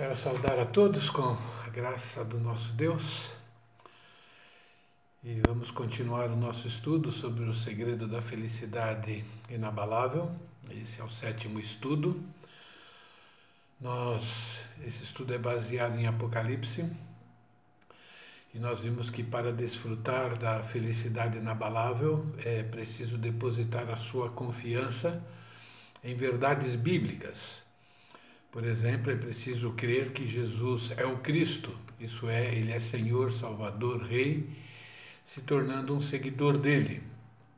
Quero 0.00 0.16
saudar 0.16 0.58
a 0.58 0.64
todos 0.64 1.10
com 1.10 1.36
a 1.66 1.68
graça 1.68 2.24
do 2.24 2.40
nosso 2.40 2.72
Deus 2.72 3.32
e 5.22 5.42
vamos 5.46 5.70
continuar 5.70 6.30
o 6.30 6.36
nosso 6.36 6.66
estudo 6.66 7.12
sobre 7.12 7.44
o 7.44 7.52
segredo 7.52 8.08
da 8.08 8.22
felicidade 8.22 9.22
inabalável. 9.50 10.34
Esse 10.70 11.02
é 11.02 11.04
o 11.04 11.10
sétimo 11.10 11.60
estudo. 11.60 12.18
Nós, 13.78 14.62
esse 14.86 15.04
estudo 15.04 15.34
é 15.34 15.38
baseado 15.38 15.98
em 15.98 16.06
Apocalipse 16.06 16.90
e 18.54 18.58
nós 18.58 18.80
vimos 18.82 19.10
que 19.10 19.22
para 19.22 19.52
desfrutar 19.52 20.34
da 20.38 20.62
felicidade 20.62 21.36
inabalável 21.36 22.24
é 22.42 22.62
preciso 22.62 23.18
depositar 23.18 23.90
a 23.90 23.96
sua 23.96 24.30
confiança 24.30 25.22
em 26.02 26.14
verdades 26.14 26.74
bíblicas 26.74 27.68
por 28.50 28.64
exemplo, 28.64 29.12
é 29.12 29.16
preciso 29.16 29.72
crer 29.72 30.12
que 30.12 30.26
Jesus 30.26 30.92
é 30.96 31.06
o 31.06 31.18
Cristo, 31.18 31.76
isso 32.00 32.28
é, 32.28 32.52
ele 32.54 32.72
é 32.72 32.80
Senhor, 32.80 33.30
Salvador, 33.30 34.02
Rei, 34.02 34.50
se 35.24 35.40
tornando 35.40 35.94
um 35.94 36.00
seguidor 36.00 36.58
dele. 36.58 37.02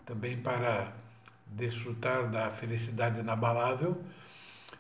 Também 0.05 0.37
para 0.37 0.93
desfrutar 1.47 2.31
da 2.31 2.51
felicidade 2.51 3.21
inabalável, 3.21 4.03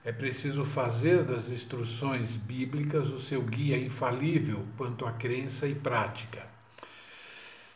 é 0.05 0.13
preciso 0.13 0.65
fazer 0.65 1.25
das 1.25 1.49
instruções 1.49 2.37
bíblicas 2.37 3.11
o 3.11 3.19
seu 3.19 3.41
guia 3.43 3.79
infalível 3.79 4.67
quanto 4.77 5.07
à 5.07 5.13
crença 5.13 5.67
e 5.67 5.75
prática. 5.75 6.52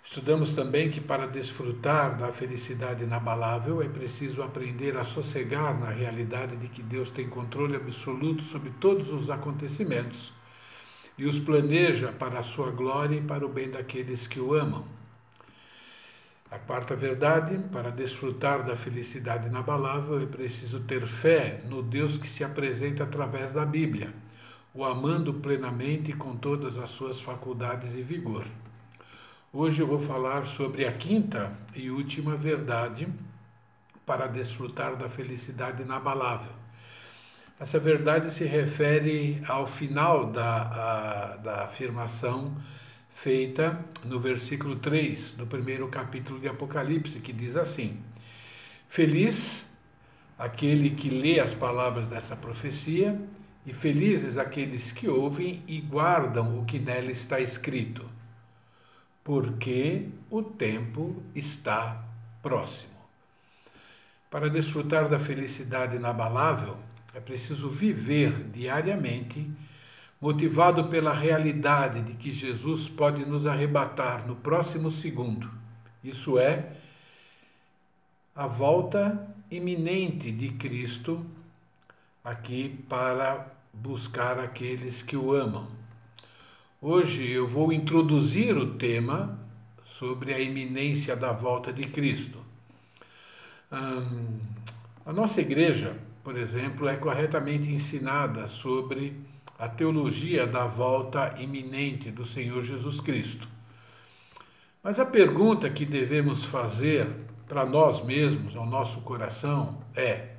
Estudamos 0.08 0.52
também 0.52 0.88
que 0.88 1.00
para 1.00 1.26
desfrutar 1.26 2.16
da 2.16 2.32
felicidade 2.32 3.02
inabalável 3.02 3.82
é 3.82 3.88
preciso 3.88 4.40
aprender 4.40 4.96
a 4.96 5.04
sossegar 5.04 5.78
na 5.78 5.90
realidade 5.90 6.56
de 6.56 6.68
que 6.68 6.80
Deus 6.80 7.10
tem 7.10 7.28
controle 7.28 7.74
absoluto 7.74 8.44
sobre 8.44 8.70
todos 8.80 9.12
os 9.12 9.28
acontecimentos 9.28 10.32
e 11.18 11.26
os 11.26 11.40
planeja 11.40 12.12
para 12.12 12.38
a 12.38 12.44
sua 12.44 12.70
glória 12.70 13.16
e 13.16 13.20
para 13.20 13.44
o 13.44 13.48
bem 13.48 13.68
daqueles 13.68 14.28
que 14.28 14.38
o 14.38 14.54
amam. 14.54 14.86
A 16.52 16.58
quarta 16.60 16.94
verdade, 16.94 17.58
para 17.72 17.90
desfrutar 17.90 18.64
da 18.64 18.76
felicidade 18.76 19.48
inabalável 19.48 20.22
é 20.22 20.26
preciso 20.26 20.80
ter 20.80 21.04
fé 21.04 21.62
no 21.68 21.82
Deus 21.82 22.16
que 22.16 22.28
se 22.28 22.44
apresenta 22.44 23.02
através 23.02 23.52
da 23.52 23.66
Bíblia, 23.66 24.14
o 24.72 24.84
amando 24.84 25.34
plenamente 25.34 26.12
com 26.12 26.36
todas 26.36 26.78
as 26.78 26.90
suas 26.90 27.20
faculdades 27.20 27.96
e 27.96 28.02
vigor. 28.02 28.46
Hoje 29.52 29.80
eu 29.80 29.86
vou 29.86 30.00
falar 30.00 30.44
sobre 30.44 30.84
a 30.84 30.92
quinta 30.92 31.56
e 31.74 31.88
última 31.88 32.36
verdade 32.36 33.08
para 34.04 34.26
desfrutar 34.26 34.96
da 34.96 35.08
felicidade 35.08 35.82
inabalável. 35.82 36.50
Essa 37.58 37.78
verdade 37.78 38.30
se 38.32 38.44
refere 38.44 39.40
ao 39.48 39.66
final 39.66 40.26
da, 40.26 40.62
a, 40.62 41.36
da 41.36 41.64
afirmação 41.64 42.54
feita 43.08 43.82
no 44.04 44.18
versículo 44.18 44.76
3 44.76 45.30
do 45.30 45.46
primeiro 45.46 45.88
capítulo 45.88 46.40
de 46.40 46.48
Apocalipse, 46.48 47.20
que 47.20 47.32
diz 47.32 47.56
assim: 47.56 47.98
Feliz 48.88 49.64
aquele 50.36 50.90
que 50.90 51.08
lê 51.08 51.38
as 51.40 51.54
palavras 51.54 52.08
dessa 52.08 52.36
profecia, 52.36 53.18
e 53.64 53.72
felizes 53.72 54.36
aqueles 54.36 54.92
que 54.92 55.08
ouvem 55.08 55.62
e 55.66 55.80
guardam 55.80 56.58
o 56.58 56.64
que 56.64 56.78
nela 56.78 57.10
está 57.10 57.40
escrito 57.40 58.15
porque 59.26 60.08
o 60.30 60.40
tempo 60.40 61.20
está 61.34 62.00
próximo. 62.40 62.92
Para 64.30 64.48
desfrutar 64.48 65.08
da 65.08 65.18
felicidade 65.18 65.96
inabalável, 65.96 66.76
é 67.12 67.18
preciso 67.18 67.68
viver 67.68 68.30
diariamente, 68.50 69.50
motivado 70.20 70.84
pela 70.84 71.12
realidade 71.12 72.02
de 72.02 72.12
que 72.12 72.32
Jesus 72.32 72.88
pode 72.88 73.26
nos 73.26 73.46
arrebatar 73.46 74.24
no 74.28 74.36
próximo 74.36 74.92
segundo. 74.92 75.50
Isso 76.04 76.38
é, 76.38 76.76
a 78.32 78.46
volta 78.46 79.26
iminente 79.50 80.30
de 80.30 80.50
Cristo 80.50 81.26
aqui 82.22 82.84
para 82.88 83.44
buscar 83.72 84.38
aqueles 84.38 85.02
que 85.02 85.16
o 85.16 85.34
amam. 85.34 85.66
Hoje 86.88 87.28
eu 87.28 87.48
vou 87.48 87.72
introduzir 87.72 88.56
o 88.56 88.74
tema 88.74 89.36
sobre 89.84 90.32
a 90.32 90.38
iminência 90.38 91.16
da 91.16 91.32
volta 91.32 91.72
de 91.72 91.84
Cristo. 91.88 92.38
Hum, 93.72 94.38
a 95.04 95.12
nossa 95.12 95.40
igreja, 95.40 95.96
por 96.22 96.38
exemplo, 96.38 96.86
é 96.86 96.94
corretamente 96.94 97.68
ensinada 97.68 98.46
sobre 98.46 99.20
a 99.58 99.68
teologia 99.68 100.46
da 100.46 100.64
volta 100.64 101.34
iminente 101.40 102.12
do 102.12 102.24
Senhor 102.24 102.62
Jesus 102.62 103.00
Cristo. 103.00 103.48
Mas 104.80 105.00
a 105.00 105.06
pergunta 105.06 105.68
que 105.68 105.84
devemos 105.84 106.44
fazer 106.44 107.08
para 107.48 107.66
nós 107.66 108.04
mesmos, 108.04 108.54
ao 108.54 108.64
nosso 108.64 109.00
coração, 109.00 109.82
é: 109.92 110.36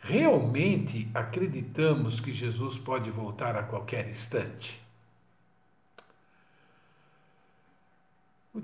realmente 0.00 1.08
acreditamos 1.14 2.18
que 2.18 2.32
Jesus 2.32 2.76
pode 2.76 3.12
voltar 3.12 3.54
a 3.54 3.62
qualquer 3.62 4.08
instante? 4.08 4.87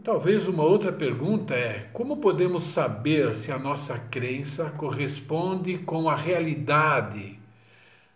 Talvez 0.02 0.48
uma 0.48 0.62
outra 0.62 0.92
pergunta 0.92 1.54
é: 1.54 1.88
como 1.92 2.16
podemos 2.16 2.64
saber 2.64 3.34
se 3.34 3.52
a 3.52 3.58
nossa 3.58 3.98
crença 3.98 4.70
corresponde 4.70 5.78
com 5.78 6.08
a 6.08 6.16
realidade 6.16 7.38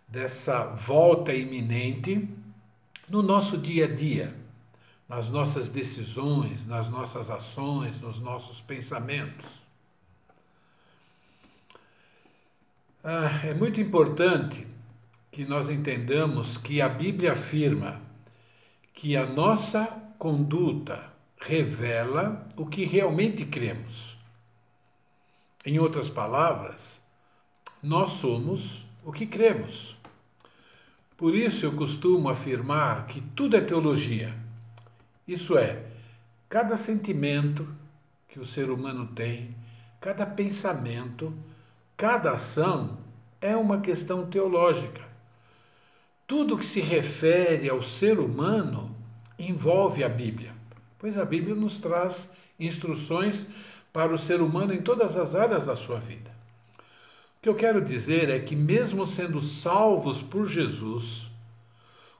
dessa 0.07 0.65
volta 0.65 1.33
iminente 1.33 2.27
no 3.07 3.21
nosso 3.21 3.57
dia 3.57 3.85
a 3.85 3.87
dia, 3.87 4.35
nas 5.07 5.29
nossas 5.29 5.69
decisões, 5.69 6.65
nas 6.65 6.89
nossas 6.89 7.29
ações, 7.29 8.01
nos 8.01 8.19
nossos 8.19 8.61
pensamentos? 8.61 9.61
Ah, 13.03 13.41
é 13.45 13.53
muito 13.53 13.79
importante 13.79 14.67
que 15.31 15.45
nós 15.45 15.69
entendamos 15.69 16.57
que 16.57 16.81
a 16.81 16.89
Bíblia 16.89 17.33
afirma 17.33 18.01
que 18.93 19.15
a 19.15 19.25
nossa 19.25 19.85
conduta, 20.17 21.08
revela 21.39 22.45
o 22.57 22.65
que 22.65 22.83
realmente 22.83 23.45
cremos. 23.45 24.17
Em 25.65 25.79
outras 25.79 26.09
palavras, 26.09 27.01
nós 27.81 28.11
somos 28.11 28.85
o 29.03 29.11
que 29.11 29.25
cremos. 29.25 29.97
Por 31.17 31.35
isso 31.35 31.65
eu 31.65 31.75
costumo 31.75 32.29
afirmar 32.29 33.07
que 33.07 33.21
tudo 33.21 33.55
é 33.55 33.61
teologia. 33.61 34.35
Isso 35.27 35.57
é, 35.57 35.85
cada 36.49 36.75
sentimento 36.75 37.67
que 38.27 38.39
o 38.39 38.45
ser 38.45 38.69
humano 38.69 39.07
tem, 39.07 39.55
cada 39.99 40.25
pensamento, 40.25 41.33
cada 41.95 42.31
ação 42.31 42.97
é 43.41 43.55
uma 43.55 43.79
questão 43.81 44.25
teológica. 44.27 45.07
Tudo 46.27 46.57
que 46.57 46.65
se 46.65 46.79
refere 46.79 47.69
ao 47.69 47.81
ser 47.81 48.19
humano 48.19 48.95
envolve 49.37 50.03
a 50.03 50.09
Bíblia 50.09 50.58
pois 50.99 51.17
a 51.17 51.25
Bíblia 51.25 51.55
nos 51.55 51.79
traz 51.79 52.31
instruções 52.59 53.47
para 53.91 54.13
o 54.13 54.17
ser 54.17 54.41
humano 54.41 54.73
em 54.73 54.81
todas 54.81 55.15
as 55.15 55.33
áreas 55.33 55.65
da 55.65 55.75
sua 55.75 55.99
vida. 55.99 56.29
O 57.37 57.41
que 57.41 57.49
eu 57.49 57.55
quero 57.55 57.83
dizer 57.83 58.29
é 58.29 58.37
que, 58.37 58.55
mesmo 58.55 59.07
sendo 59.07 59.39
salvos 59.39 60.21
por 60.21 60.45
Jesus, 60.45 61.31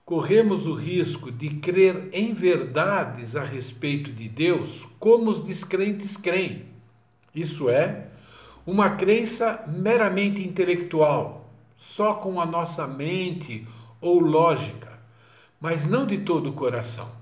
corremos 0.05 0.65
o 0.65 0.73
risco 0.73 1.29
de 1.29 1.49
crer 1.49 2.09
em 2.13 2.33
verdades 2.33 3.35
a 3.35 3.43
respeito 3.43 4.11
de 4.11 4.29
Deus 4.29 4.87
como 4.97 5.29
os 5.29 5.43
descrentes 5.43 6.15
creem. 6.15 6.65
Isso 7.35 7.69
é, 7.69 8.07
uma 8.65 8.91
crença 8.91 9.63
meramente 9.67 10.41
intelectual, 10.41 11.49
só 11.75 12.13
com 12.13 12.39
a 12.39 12.45
nossa 12.45 12.87
mente 12.87 13.67
ou 13.99 14.19
lógica, 14.19 14.99
mas 15.59 15.85
não 15.85 16.05
de 16.05 16.19
todo 16.19 16.49
o 16.49 16.53
coração. 16.53 17.18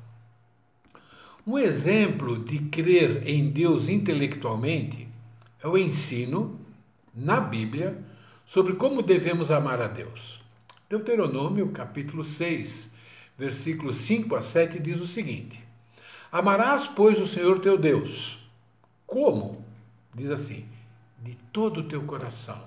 Um 1.48 1.58
exemplo 1.58 2.38
de 2.38 2.60
crer 2.60 3.26
em 3.26 3.50
Deus 3.50 3.88
intelectualmente 3.88 5.08
é 5.64 5.66
o 5.66 5.78
ensino 5.78 6.60
na 7.16 7.40
Bíblia 7.40 8.04
sobre 8.46 8.74
como 8.74 9.02
devemos 9.02 9.50
amar 9.50 9.82
a 9.82 9.88
Deus. 9.88 10.42
Deuteronômio, 10.90 11.70
capítulo 11.70 12.26
6, 12.26 12.92
versículos 13.38 13.96
5 13.96 14.36
a 14.36 14.42
7 14.42 14.78
diz 14.78 15.00
o 15.00 15.08
seguinte: 15.08 15.58
Amarás, 16.30 16.86
pois, 16.86 17.18
o 17.18 17.26
Senhor 17.26 17.60
teu 17.60 17.78
Deus. 17.78 18.46
Como? 19.06 19.64
Diz 20.14 20.30
assim: 20.30 20.66
de 21.24 21.34
todo 21.54 21.80
o 21.80 21.88
teu 21.88 22.04
coração, 22.04 22.62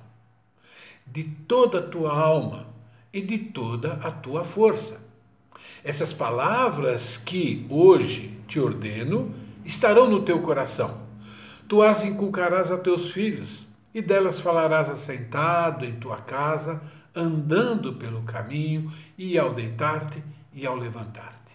de 1.07 1.25
toda 1.25 1.81
a 1.81 1.87
tua 1.87 2.19
alma 2.19 2.67
e 3.13 3.21
de 3.21 3.41
toda 3.41 3.93
a 3.97 4.11
tua 4.11 4.43
força. 4.43 5.10
Essas 5.85 6.13
palavras 6.13 7.17
que 7.17 7.67
hoje 7.69 8.39
te 8.47 8.61
ordeno 8.61 9.35
estarão 9.65 10.09
no 10.09 10.23
teu 10.23 10.41
coração. 10.41 10.99
Tu 11.69 11.81
as 11.83 12.05
inculcarás 12.05 12.71
a 12.71 12.79
teus 12.79 13.11
filhos, 13.11 13.67
e 13.95 14.01
delas 14.01 14.41
falarás 14.41 14.89
assentado 14.89 15.85
em 15.85 15.95
tua 15.95 16.19
casa, 16.19 16.81
andando 17.15 17.95
pelo 17.95 18.23
caminho, 18.23 18.93
e 19.17 19.39
ao 19.39 19.55
deitar-te 19.55 20.23
e 20.53 20.67
ao 20.67 20.77
levantar-te. 20.77 21.55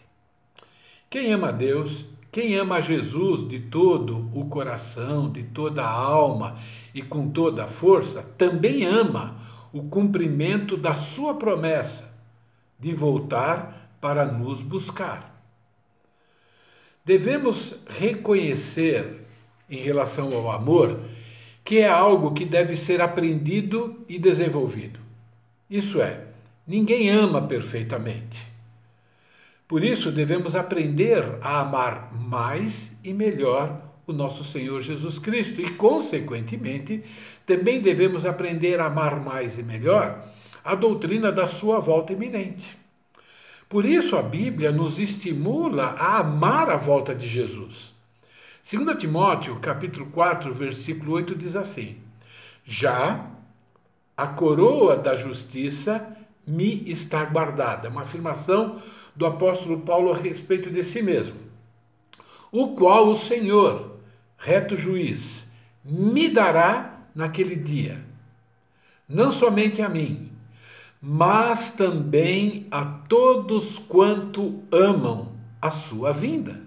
Quem 1.10 1.32
ama 1.32 1.52
Deus, 1.52 2.06
quem 2.32 2.56
ama 2.56 2.82
Jesus 2.82 3.48
de 3.48 3.60
todo 3.60 4.30
o 4.34 4.46
coração, 4.50 5.32
de 5.32 5.44
toda 5.44 5.84
a 5.84 5.90
alma 5.90 6.58
e 6.94 7.02
com 7.02 7.30
toda 7.30 7.64
a 7.64 7.68
força, 7.68 8.22
também 8.38 8.86
ama 8.86 9.38
o 9.72 9.84
cumprimento 9.84 10.76
da 10.76 10.96
sua 10.96 11.36
promessa 11.36 12.14
de 12.80 12.94
voltar 12.94 13.85
para 14.06 14.24
nos 14.24 14.62
buscar. 14.62 15.36
Devemos 17.04 17.74
reconhecer, 17.90 19.26
em 19.68 19.78
relação 19.78 20.32
ao 20.32 20.52
amor, 20.52 21.00
que 21.64 21.80
é 21.80 21.88
algo 21.88 22.32
que 22.32 22.46
deve 22.46 22.78
ser 22.78 23.02
aprendido 23.02 24.06
e 24.08 24.20
desenvolvido. 24.20 25.00
Isso 25.68 26.00
é, 26.04 26.22
ninguém 26.68 27.10
ama 27.10 27.48
perfeitamente. 27.48 28.46
Por 29.68 29.84
isso, 29.84 30.12
devemos 30.12 30.56
aprender 30.56 31.40
a 31.42 31.62
amar 31.62 32.14
mais 32.14 32.96
e 33.04 33.12
melhor 33.12 33.82
o 34.06 34.14
nosso 34.14 34.44
Senhor 34.44 34.84
Jesus 34.84 35.18
Cristo 35.18 35.62
e, 35.62 35.72
consequentemente, 35.72 37.04
também 37.44 37.82
devemos 37.82 38.24
aprender 38.24 38.80
a 38.80 38.86
amar 38.86 39.20
mais 39.20 39.58
e 39.58 39.64
melhor 39.64 40.24
a 40.64 40.76
doutrina 40.76 41.32
da 41.32 41.48
sua 41.48 41.80
volta 41.80 42.14
iminente. 42.14 42.85
Por 43.68 43.86
isso, 43.86 44.16
a 44.16 44.22
Bíblia 44.22 44.72
nos 44.72 45.00
estimula 45.00 45.96
a 45.98 46.20
amar 46.20 46.70
a 46.70 46.78
volta 46.78 47.16
de 47.16 47.28
Jesus. 47.28 47.94
2 48.70 48.98
Timóteo, 48.98 49.60
capítulo 49.60 50.06
4, 50.08 50.54
versículo 50.54 51.14
8 51.14 51.36
diz 51.36 51.56
assim: 51.56 51.98
Já 52.64 53.28
a 54.16 54.28
coroa 54.28 54.96
da 54.96 55.16
justiça 55.16 56.16
me 56.46 56.84
está 56.90 57.26
guardada. 57.26 57.90
Uma 57.90 58.02
afirmação 58.02 58.80
do 59.16 59.26
apóstolo 59.26 59.82
Paulo 59.82 60.12
a 60.12 60.18
respeito 60.18 60.70
de 60.70 60.84
si 60.84 61.02
mesmo. 61.02 61.40
O 62.52 62.76
qual 62.76 63.08
o 63.10 63.16
Senhor, 63.16 63.98
reto 64.38 64.78
juiz, 64.78 65.50
me 65.84 66.30
dará 66.30 67.00
naquele 67.16 67.56
dia. 67.56 68.04
Não 69.10 69.32
somente 69.32 69.82
a 69.82 69.90
mim, 69.90 70.32
mas 71.08 71.70
também 71.70 72.66
a 72.72 72.84
todos 72.84 73.78
quanto 73.78 74.64
amam 74.72 75.34
a 75.62 75.70
sua 75.70 76.12
vinda. 76.12 76.60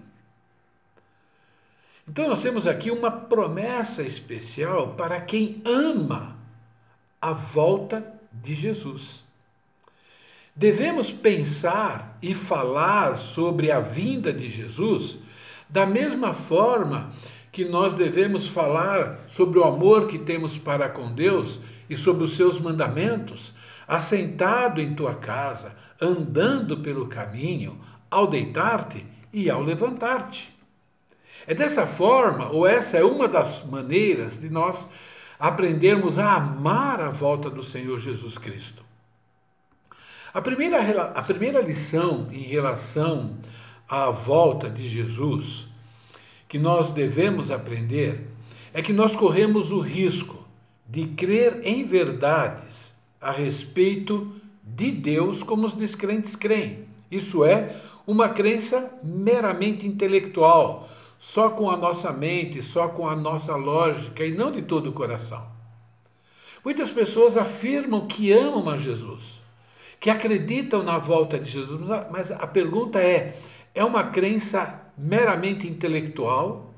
Então 2.07 2.29
nós 2.29 2.41
temos 2.41 2.65
aqui 2.65 2.89
uma 2.89 3.11
promessa 3.11 4.01
especial 4.01 4.95
para 4.95 5.21
quem 5.21 5.61
ama 5.65 6.37
a 7.21 7.33
volta 7.33 8.15
de 8.33 8.55
Jesus. 8.55 9.25
Devemos 10.55 11.11
pensar 11.11 12.17
e 12.23 12.33
falar 12.33 13.17
sobre 13.17 13.73
a 13.73 13.81
vinda 13.81 14.33
de 14.33 14.49
Jesus 14.49 15.19
da 15.69 15.85
mesma 15.85 16.33
forma 16.33 17.13
que 17.51 17.65
nós 17.65 17.97
devemos 17.97 18.47
falar 18.47 19.19
sobre 19.27 19.59
o 19.59 19.65
amor 19.65 20.07
que 20.07 20.17
temos 20.17 20.57
para 20.57 20.89
com 20.89 21.13
Deus 21.13 21.59
e 21.91 21.97
sobre 21.97 22.23
os 22.23 22.37
seus 22.37 22.61
mandamentos, 22.61 23.53
assentado 23.89 24.83
em 24.83 24.95
tua 24.95 25.15
casa, 25.15 25.75
andando 25.99 26.77
pelo 26.77 27.09
caminho, 27.09 27.81
ao 28.11 28.27
deitar-te 28.27 29.05
e 29.33 29.49
ao 29.49 29.63
levantar-te. 29.63 30.55
É 31.47 31.55
dessa 31.55 31.87
forma, 31.87 32.51
ou 32.51 32.67
essa 32.67 32.99
é 32.99 33.05
uma 33.05 33.27
das 33.27 33.65
maneiras 33.65 34.39
de 34.39 34.51
nós 34.51 34.87
aprendermos 35.39 36.19
a 36.19 36.35
amar 36.35 37.01
a 37.01 37.11
volta 37.11 37.49
do 37.49 37.63
Senhor 37.63 37.99
Jesus 37.99 38.37
Cristo. 38.37 38.85
A 40.35 40.43
primeira, 40.43 40.81
a 41.15 41.23
primeira 41.23 41.61
lição 41.63 42.29
em 42.31 42.43
relação 42.43 43.39
à 43.89 44.11
volta 44.11 44.69
de 44.69 44.87
Jesus 44.87 45.67
que 46.47 46.59
nós 46.59 46.93
devemos 46.93 47.51
aprender 47.51 48.27
é 48.75 48.83
que 48.83 48.93
nós 48.93 49.17
corremos 49.17 49.71
o 49.71 49.81
risco 49.81 50.47
de 50.87 51.07
crer 51.09 51.61
em 51.63 51.85
verdades 51.85 52.98
a 53.21 53.31
respeito 53.31 54.33
de 54.63 54.91
Deus 54.91 55.43
como 55.43 55.67
os 55.67 55.75
descrentes 55.75 56.37
creem. 56.37 56.87
Isso 57.11 57.45
é, 57.45 57.75
uma 58.07 58.29
crença 58.29 58.93
meramente 59.03 59.87
intelectual, 59.87 60.89
só 61.19 61.51
com 61.51 61.71
a 61.71 61.77
nossa 61.77 62.13
mente, 62.13 62.63
só 62.63 62.89
com 62.89 63.09
a 63.09 63.17
nossa 63.17 63.57
lógica 63.57 64.25
e 64.25 64.33
não 64.33 64.53
de 64.53 64.63
todo 64.63 64.91
o 64.91 64.93
coração. 64.93 65.45
Muitas 66.65 66.91
pessoas 66.91 67.37
afirmam 67.37 68.07
que 68.07 68.33
amam 68.33 68.69
a 68.69 68.77
Jesus, 68.77 69.41
que 69.99 70.11
acreditam 70.11 70.83
na 70.83 70.99
volta 70.99 71.39
de 71.39 71.51
Jesus, 71.51 71.81
mas 72.11 72.31
a 72.31 72.47
pergunta 72.47 73.01
é: 73.01 73.41
é 73.75 73.85
uma 73.85 74.05
crença 74.05 74.81
meramente 74.97 75.67
intelectual? 75.67 76.75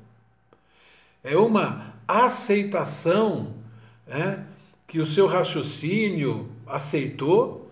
É 1.23 1.35
uma 1.35 1.93
aceitação 2.07 3.53
né, 4.07 4.45
que 4.91 4.99
o 4.99 5.07
seu 5.07 5.25
raciocínio 5.25 6.49
aceitou? 6.67 7.71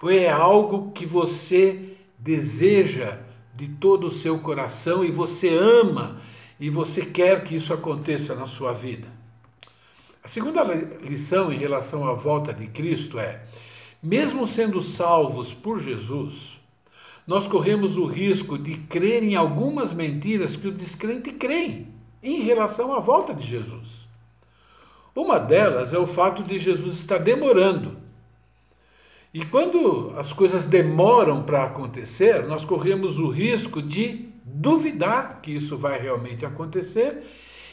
Ou 0.00 0.08
é 0.08 0.30
algo 0.30 0.92
que 0.92 1.04
você 1.04 1.96
deseja 2.16 3.18
de 3.52 3.66
todo 3.66 4.06
o 4.06 4.10
seu 4.12 4.38
coração 4.38 5.04
e 5.04 5.10
você 5.10 5.48
ama 5.48 6.20
e 6.60 6.70
você 6.70 7.04
quer 7.04 7.42
que 7.42 7.56
isso 7.56 7.74
aconteça 7.74 8.36
na 8.36 8.46
sua 8.46 8.72
vida? 8.72 9.08
A 10.22 10.28
segunda 10.28 10.62
lição 10.62 11.52
em 11.52 11.58
relação 11.58 12.06
à 12.06 12.14
volta 12.14 12.54
de 12.54 12.68
Cristo 12.68 13.18
é: 13.18 13.42
mesmo 14.00 14.46
sendo 14.46 14.80
salvos 14.80 15.52
por 15.52 15.80
Jesus, 15.80 16.60
nós 17.26 17.48
corremos 17.48 17.96
o 17.96 18.06
risco 18.06 18.56
de 18.56 18.76
crer 18.76 19.24
em 19.24 19.34
algumas 19.34 19.92
mentiras 19.92 20.54
que 20.54 20.68
o 20.68 20.72
descrente 20.72 21.32
creem 21.32 21.88
em 22.22 22.42
relação 22.42 22.94
à 22.94 23.00
volta 23.00 23.34
de 23.34 23.44
Jesus. 23.44 23.99
Uma 25.14 25.38
delas 25.38 25.92
é 25.92 25.98
o 25.98 26.06
fato 26.06 26.42
de 26.42 26.58
Jesus 26.58 26.98
estar 26.98 27.18
demorando. 27.18 27.98
E 29.32 29.44
quando 29.44 30.12
as 30.16 30.32
coisas 30.32 30.64
demoram 30.64 31.42
para 31.42 31.64
acontecer, 31.64 32.46
nós 32.46 32.64
corremos 32.64 33.18
o 33.18 33.28
risco 33.28 33.80
de 33.80 34.28
duvidar 34.44 35.40
que 35.40 35.52
isso 35.52 35.78
vai 35.78 36.00
realmente 36.00 36.44
acontecer 36.44 37.22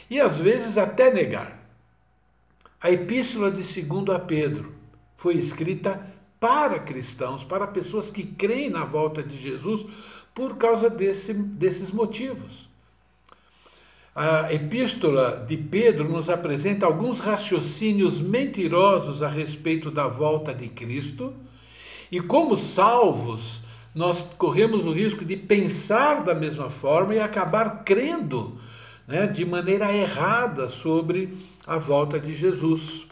e 0.08 0.20
às 0.20 0.38
vezes 0.38 0.78
até 0.78 1.12
negar. 1.12 1.58
A 2.80 2.90
epístola 2.90 3.50
de 3.50 3.82
2 3.82 4.08
a 4.14 4.20
Pedro 4.20 4.72
foi 5.16 5.34
escrita 5.34 6.00
para 6.38 6.78
cristãos, 6.78 7.42
para 7.42 7.66
pessoas 7.66 8.08
que 8.08 8.22
creem 8.22 8.70
na 8.70 8.84
volta 8.84 9.22
de 9.22 9.36
Jesus 9.36 9.84
por 10.32 10.56
causa 10.56 10.88
desse, 10.88 11.34
desses 11.34 11.90
motivos. 11.90 12.67
A 14.20 14.52
epístola 14.52 15.44
de 15.46 15.56
Pedro 15.56 16.08
nos 16.08 16.28
apresenta 16.28 16.84
alguns 16.84 17.20
raciocínios 17.20 18.20
mentirosos 18.20 19.22
a 19.22 19.28
respeito 19.28 19.92
da 19.92 20.08
volta 20.08 20.52
de 20.52 20.68
Cristo, 20.68 21.32
e 22.10 22.20
como 22.20 22.56
salvos, 22.56 23.62
nós 23.94 24.28
corremos 24.36 24.84
o 24.86 24.92
risco 24.92 25.24
de 25.24 25.36
pensar 25.36 26.24
da 26.24 26.34
mesma 26.34 26.68
forma 26.68 27.14
e 27.14 27.20
acabar 27.20 27.84
crendo 27.84 28.58
né, 29.06 29.24
de 29.28 29.44
maneira 29.44 29.94
errada 29.94 30.66
sobre 30.66 31.38
a 31.64 31.78
volta 31.78 32.18
de 32.18 32.34
Jesus. 32.34 33.06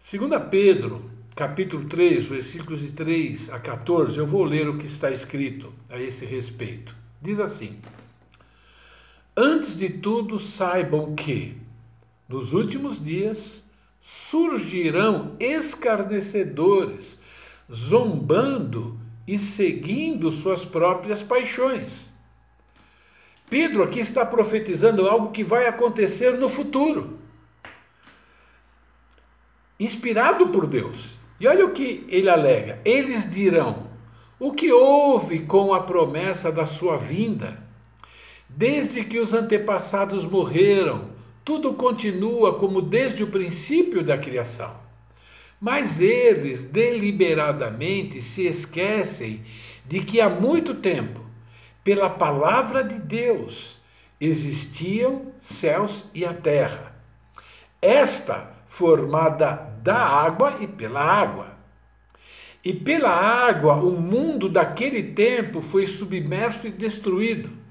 Segundo 0.00 0.40
Pedro, 0.40 1.04
capítulo 1.34 1.84
3, 1.84 2.26
versículos 2.28 2.80
de 2.80 2.92
3 2.92 3.50
a 3.50 3.58
14, 3.58 4.16
eu 4.16 4.26
vou 4.26 4.42
ler 4.42 4.70
o 4.70 4.78
que 4.78 4.86
está 4.86 5.10
escrito 5.10 5.70
a 5.90 6.00
esse 6.00 6.24
respeito. 6.24 6.96
Diz 7.20 7.38
assim: 7.38 7.78
Antes 9.38 9.76
de 9.76 9.90
tudo, 9.90 10.40
saibam 10.40 11.14
que, 11.14 11.58
nos 12.26 12.54
últimos 12.54 13.04
dias, 13.04 13.62
surgirão 14.00 15.36
escarnecedores, 15.38 17.18
zombando 17.70 18.98
e 19.28 19.38
seguindo 19.38 20.32
suas 20.32 20.64
próprias 20.64 21.22
paixões. 21.22 22.10
Pedro 23.50 23.82
aqui 23.82 24.00
está 24.00 24.24
profetizando 24.24 25.06
algo 25.06 25.32
que 25.32 25.44
vai 25.44 25.66
acontecer 25.66 26.38
no 26.38 26.48
futuro. 26.48 27.18
Inspirado 29.78 30.48
por 30.48 30.66
Deus. 30.66 31.18
E 31.38 31.46
olha 31.46 31.66
o 31.66 31.72
que 31.72 32.06
ele 32.08 32.30
alega: 32.30 32.80
eles 32.86 33.30
dirão: 33.30 33.86
o 34.38 34.52
que 34.52 34.72
houve 34.72 35.40
com 35.40 35.74
a 35.74 35.82
promessa 35.82 36.50
da 36.50 36.64
sua 36.64 36.96
vinda? 36.96 37.65
Desde 38.48 39.04
que 39.04 39.18
os 39.18 39.34
antepassados 39.34 40.24
morreram, 40.24 41.10
tudo 41.44 41.74
continua 41.74 42.58
como 42.58 42.80
desde 42.80 43.22
o 43.22 43.30
princípio 43.30 44.02
da 44.02 44.16
criação. 44.16 44.74
Mas 45.60 46.00
eles 46.00 46.64
deliberadamente 46.64 48.20
se 48.22 48.46
esquecem 48.46 49.42
de 49.86 50.00
que 50.00 50.20
há 50.20 50.28
muito 50.28 50.74
tempo, 50.74 51.20
pela 51.82 52.10
palavra 52.10 52.82
de 52.82 52.98
Deus, 52.98 53.78
existiam 54.20 55.32
céus 55.40 56.04
e 56.14 56.24
a 56.24 56.34
terra. 56.34 56.94
Esta 57.80 58.54
formada 58.68 59.54
da 59.82 59.96
água 59.96 60.56
e 60.60 60.66
pela 60.66 61.00
água. 61.00 61.56
e 62.64 62.72
pela 62.74 63.10
água 63.10 63.76
o 63.76 63.92
mundo 64.00 64.48
daquele 64.48 65.02
tempo 65.02 65.62
foi 65.62 65.86
submerso 65.86 66.66
e 66.66 66.70
destruído. 66.70 67.65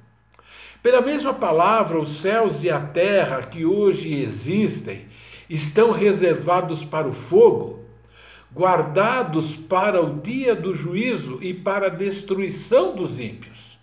Pela 0.86 1.02
mesma 1.02 1.34
palavra, 1.34 2.00
os 2.00 2.18
céus 2.20 2.62
e 2.62 2.70
a 2.70 2.80
terra 2.80 3.42
que 3.42 3.66
hoje 3.66 4.14
existem 4.22 5.08
estão 5.50 5.90
reservados 5.90 6.86
para 6.86 7.08
o 7.08 7.12
fogo, 7.12 7.80
guardados 8.54 9.56
para 9.56 10.00
o 10.00 10.20
dia 10.20 10.56
do 10.56 10.76
juízo 10.76 11.40
e 11.42 11.56
para 11.56 11.88
a 11.88 11.90
destruição 11.90 12.96
dos 12.96 13.20
ímpios. 13.20 13.80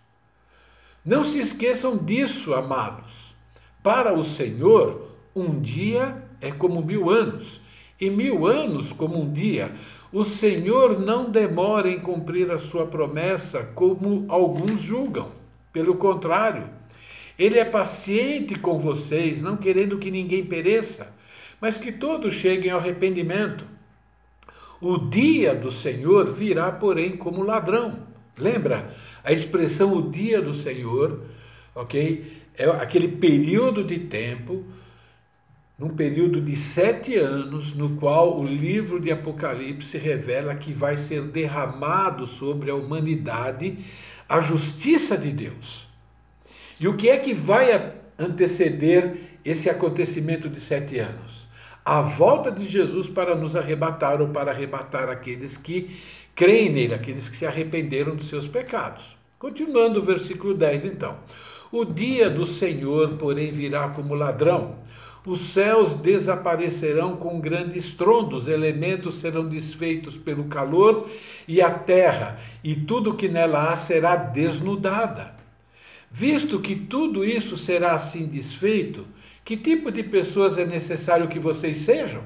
Não 1.04 1.24
se 1.24 1.40
esqueçam 1.40 1.96
disso, 1.96 2.54
amados. 2.54 3.34
Para 3.82 4.14
o 4.14 4.22
Senhor, 4.22 5.08
um 5.34 5.60
dia 5.60 6.22
é 6.40 6.52
como 6.52 6.80
mil 6.82 7.10
anos, 7.10 7.60
e 8.00 8.08
mil 8.10 8.46
anos 8.46 8.92
como 8.92 9.20
um 9.20 9.32
dia. 9.32 9.72
O 10.12 10.22
Senhor 10.22 11.00
não 11.00 11.28
demora 11.28 11.90
em 11.90 11.98
cumprir 11.98 12.48
a 12.52 12.60
sua 12.60 12.86
promessa, 12.86 13.64
como 13.74 14.24
alguns 14.28 14.80
julgam. 14.80 15.32
Pelo 15.72 15.96
contrário, 15.96 16.80
ele 17.42 17.58
é 17.58 17.64
paciente 17.64 18.54
com 18.54 18.78
vocês, 18.78 19.42
não 19.42 19.56
querendo 19.56 19.98
que 19.98 20.12
ninguém 20.12 20.44
pereça, 20.44 21.12
mas 21.60 21.76
que 21.76 21.90
todos 21.90 22.34
cheguem 22.34 22.70
ao 22.70 22.78
arrependimento. 22.78 23.66
O 24.80 24.96
dia 24.96 25.52
do 25.52 25.70
Senhor 25.72 26.30
virá, 26.30 26.70
porém, 26.70 27.16
como 27.16 27.42
ladrão. 27.42 27.98
Lembra 28.38 28.88
a 29.24 29.32
expressão 29.32 29.92
o 29.92 30.08
dia 30.08 30.40
do 30.40 30.54
Senhor, 30.54 31.24
ok? 31.74 32.32
É 32.56 32.64
aquele 32.66 33.08
período 33.08 33.82
de 33.82 33.98
tempo 33.98 34.64
num 35.76 35.90
período 35.96 36.40
de 36.40 36.54
sete 36.54 37.16
anos, 37.16 37.74
no 37.74 37.96
qual 37.96 38.38
o 38.38 38.46
livro 38.46 39.00
de 39.00 39.10
Apocalipse 39.10 39.98
revela 39.98 40.54
que 40.54 40.72
vai 40.72 40.96
ser 40.96 41.22
derramado 41.22 42.24
sobre 42.24 42.70
a 42.70 42.74
humanidade 42.76 43.78
a 44.28 44.40
justiça 44.40 45.18
de 45.18 45.32
Deus. 45.32 45.91
E 46.82 46.88
o 46.88 46.96
que 46.96 47.08
é 47.08 47.16
que 47.16 47.32
vai 47.32 47.94
anteceder 48.18 49.38
esse 49.44 49.70
acontecimento 49.70 50.48
de 50.48 50.58
sete 50.58 50.98
anos? 50.98 51.46
A 51.84 52.02
volta 52.02 52.50
de 52.50 52.64
Jesus 52.64 53.08
para 53.08 53.36
nos 53.36 53.54
arrebatar 53.54 54.20
ou 54.20 54.30
para 54.30 54.50
arrebatar 54.50 55.08
aqueles 55.08 55.56
que 55.56 55.96
creem 56.34 56.70
nele, 56.70 56.92
aqueles 56.92 57.28
que 57.28 57.36
se 57.36 57.46
arrependeram 57.46 58.16
dos 58.16 58.28
seus 58.28 58.48
pecados. 58.48 59.16
Continuando 59.38 60.00
o 60.00 60.02
versículo 60.02 60.54
10, 60.54 60.86
então. 60.86 61.18
O 61.70 61.84
dia 61.84 62.28
do 62.28 62.48
Senhor, 62.48 63.10
porém, 63.10 63.52
virá 63.52 63.90
como 63.90 64.16
ladrão 64.16 64.74
os 65.24 65.40
céus 65.40 65.94
desaparecerão 65.94 67.16
com 67.16 67.38
grandes 67.38 67.84
estrondos, 67.84 68.48
elementos 68.48 69.20
serão 69.20 69.48
desfeitos 69.48 70.16
pelo 70.16 70.46
calor, 70.46 71.08
e 71.46 71.62
a 71.62 71.70
terra 71.70 72.40
e 72.64 72.74
tudo 72.74 73.14
que 73.14 73.28
nela 73.28 73.72
há 73.72 73.76
será 73.76 74.16
desnudada. 74.16 75.41
Visto 76.12 76.60
que 76.60 76.76
tudo 76.76 77.24
isso 77.24 77.56
será 77.56 77.94
assim 77.94 78.26
desfeito, 78.26 79.06
que 79.42 79.56
tipo 79.56 79.90
de 79.90 80.02
pessoas 80.02 80.58
é 80.58 80.66
necessário 80.66 81.26
que 81.26 81.38
vocês 81.38 81.78
sejam? 81.78 82.22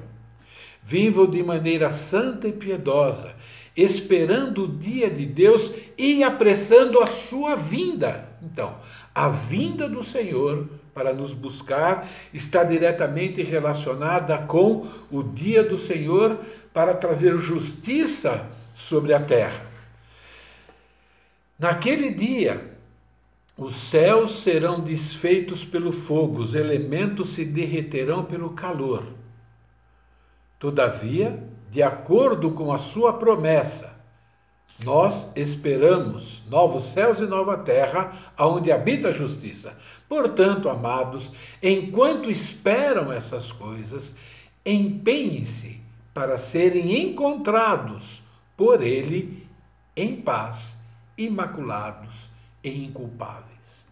Vivam 0.83 1.25
de 1.25 1.41
maneira 1.41 1.89
santa 1.89 2.49
e 2.49 2.51
piedosa, 2.51 3.33
esperando 3.75 4.65
o 4.65 4.77
dia 4.77 5.09
de 5.09 5.25
Deus 5.25 5.71
e 5.97 6.21
apressando 6.21 6.99
a 6.99 7.07
sua 7.07 7.55
vinda. 7.55 8.27
Então, 8.41 8.77
a 9.15 9.29
vinda 9.29 9.87
do 9.87 10.03
Senhor 10.03 10.69
para 10.93 11.13
nos 11.13 11.33
buscar 11.33 12.05
está 12.33 12.65
diretamente 12.65 13.41
relacionada 13.41 14.37
com 14.39 14.85
o 15.09 15.23
dia 15.23 15.63
do 15.63 15.77
Senhor 15.77 16.39
para 16.73 16.93
trazer 16.93 17.37
justiça 17.37 18.49
sobre 18.75 19.13
a 19.13 19.19
terra. 19.19 19.65
Naquele 21.57 22.11
dia, 22.11 22.76
os 23.57 23.75
céus 23.75 24.35
serão 24.35 24.79
desfeitos 24.79 25.65
pelo 25.65 25.91
fogo, 25.91 26.41
os 26.43 26.53
elementos 26.53 27.29
se 27.29 27.43
derreterão 27.43 28.23
pelo 28.23 28.51
calor. 28.51 29.03
Todavia, 30.59 31.43
de 31.71 31.81
acordo 31.81 32.51
com 32.51 32.71
a 32.71 32.77
sua 32.77 33.13
promessa, 33.13 33.97
nós 34.83 35.31
esperamos 35.35 36.43
novos 36.47 36.83
céus 36.83 37.19
e 37.19 37.23
nova 37.23 37.57
terra, 37.57 38.11
aonde 38.37 38.71
habita 38.71 39.09
a 39.09 39.11
justiça. 39.11 39.75
Portanto, 40.07 40.69
amados, 40.69 41.31
enquanto 41.63 42.29
esperam 42.29 43.11
essas 43.11 43.51
coisas, 43.51 44.13
empenhem-se 44.63 45.81
para 46.13 46.37
serem 46.37 47.09
encontrados 47.09 48.21
por 48.55 48.83
Ele 48.83 49.47
em 49.95 50.15
paz, 50.21 50.77
imaculados 51.17 52.36
e 52.67 52.85
inculpáveis. 52.85 53.85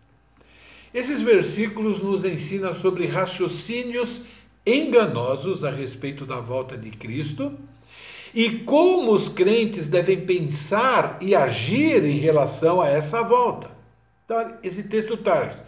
Esses 0.93 1.21
versículos 1.21 2.01
nos 2.01 2.23
ensinam 2.23 2.73
sobre 2.73 3.05
raciocínios 3.05 4.21
enganosos 4.65 5.63
a 5.63 5.69
respeito 5.69 6.25
da 6.25 6.39
volta 6.39 6.77
de 6.77 6.89
Cristo 6.89 7.53
e 8.33 8.49
como 8.59 9.13
os 9.13 9.29
crentes 9.29 9.87
devem 9.87 10.25
pensar 10.25 11.17
e 11.21 11.35
agir 11.35 12.03
em 12.03 12.17
relação 12.17 12.81
a 12.81 12.87
essa 12.87 13.21
volta. 13.21 13.71
Então, 14.25 14.57
esse 14.63 14.83
texto 14.83 15.15
traz 15.17 15.63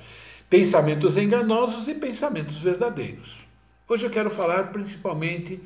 pensamentos 0.50 1.18
enganosos 1.18 1.88
e 1.88 1.94
pensamentos 1.94 2.58
verdadeiros. 2.58 3.38
Hoje 3.88 4.06
eu 4.06 4.10
quero 4.10 4.30
falar 4.30 4.72
principalmente 4.72 5.60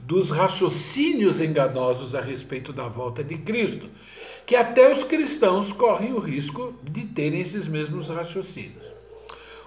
dos 0.00 0.30
raciocínios 0.30 1.40
enganosos 1.40 2.14
a 2.14 2.20
respeito 2.20 2.72
da 2.72 2.88
volta 2.88 3.22
de 3.22 3.38
Cristo, 3.38 3.88
que 4.46 4.56
até 4.56 4.92
os 4.92 5.04
cristãos 5.04 5.72
correm 5.72 6.12
o 6.12 6.18
risco 6.18 6.74
de 6.82 7.02
terem 7.06 7.40
esses 7.40 7.66
mesmos 7.66 8.08
raciocínios. 8.08 8.82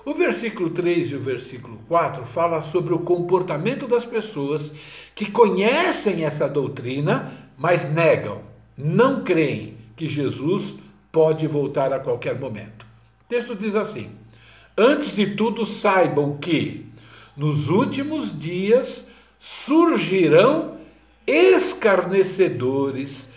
O 0.06 0.14
versículo 0.14 0.70
3 0.70 1.12
e 1.12 1.16
o 1.16 1.20
versículo 1.20 1.80
4 1.88 2.26
fala 2.26 2.62
sobre 2.62 2.94
o 2.94 3.00
comportamento 3.00 3.88
das 3.88 4.06
pessoas 4.06 4.72
que 5.16 5.32
conhecem 5.32 6.26
essa 6.26 6.48
doutrina, 6.48 7.32
mas 7.58 7.92
negam, 7.92 8.42
não 8.78 9.24
creem 9.24 9.76
que 9.96 10.08
Jesus 10.08 10.78
pode 11.12 11.48
voltar 11.48 11.92
a 11.92 12.00
qualquer 12.00 12.40
momento. 12.40 12.86
O 13.26 13.30
texto 13.30 13.56
diz 13.56 13.76
assim: 13.76 14.12
Antes 14.78 15.16
de 15.16 15.36
tudo, 15.36 15.66
saibam 15.66 16.38
que 16.38 16.86
nos 17.36 17.70
últimos 17.70 18.38
dias 18.38 19.08
surgirão 19.40 20.78
escarnecedores, 21.26 23.28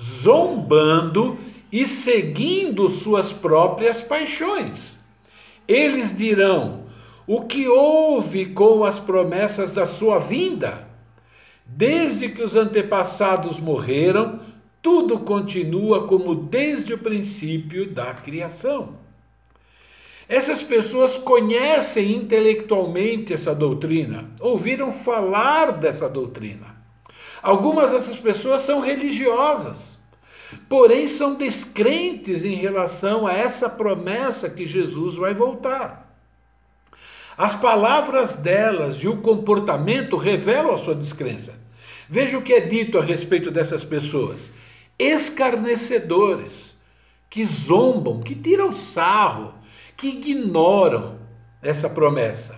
zombando 0.00 1.38
e 1.70 1.86
seguindo 1.86 2.88
suas 2.88 3.32
próprias 3.32 4.00
paixões 4.00 4.98
eles 5.68 6.16
dirão: 6.16 6.84
O 7.26 7.42
que 7.42 7.68
houve 7.68 8.46
com 8.46 8.82
as 8.82 8.98
promessas 8.98 9.70
da 9.70 9.84
sua 9.84 10.18
vinda? 10.18 10.88
Desde 11.66 12.30
que 12.30 12.42
os 12.42 12.56
antepassados 12.56 13.60
morreram, 13.60 14.40
tudo 14.80 15.18
continua 15.18 16.08
como 16.08 16.34
desde 16.34 16.94
o 16.94 16.98
princípio 16.98 17.92
da 17.92 18.14
criação. 18.14 18.96
Essas 20.26 20.62
pessoas 20.62 21.18
conhecem 21.18 22.12
intelectualmente 22.12 23.34
essa 23.34 23.54
doutrina, 23.54 24.30
ouviram 24.40 24.90
falar 24.90 25.72
dessa 25.72 26.08
doutrina. 26.08 26.77
Algumas 27.42 27.92
dessas 27.92 28.18
pessoas 28.18 28.62
são 28.62 28.80
religiosas 28.80 29.98
porém 30.68 31.06
são 31.06 31.34
descrentes 31.34 32.44
em 32.44 32.54
relação 32.54 33.26
a 33.26 33.32
essa 33.32 33.68
promessa 33.68 34.48
que 34.48 34.66
Jesus 34.66 35.14
vai 35.14 35.34
voltar. 35.34 36.06
As 37.36 37.54
palavras 37.54 38.34
delas 38.36 38.96
e 38.96 39.08
o 39.08 39.20
comportamento 39.20 40.16
revelam 40.16 40.74
a 40.74 40.78
sua 40.78 40.94
descrença. 40.94 41.54
Veja 42.08 42.38
o 42.38 42.42
que 42.42 42.54
é 42.54 42.60
dito 42.60 42.98
a 42.98 43.02
respeito 43.02 43.50
dessas 43.50 43.84
pessoas: 43.84 44.50
escarnecedores, 44.98 46.76
que 47.30 47.44
zombam, 47.44 48.20
que 48.20 48.34
tiram 48.34 48.72
sarro, 48.72 49.54
que 49.96 50.08
ignoram 50.08 51.18
essa 51.62 51.88
promessa. 51.88 52.57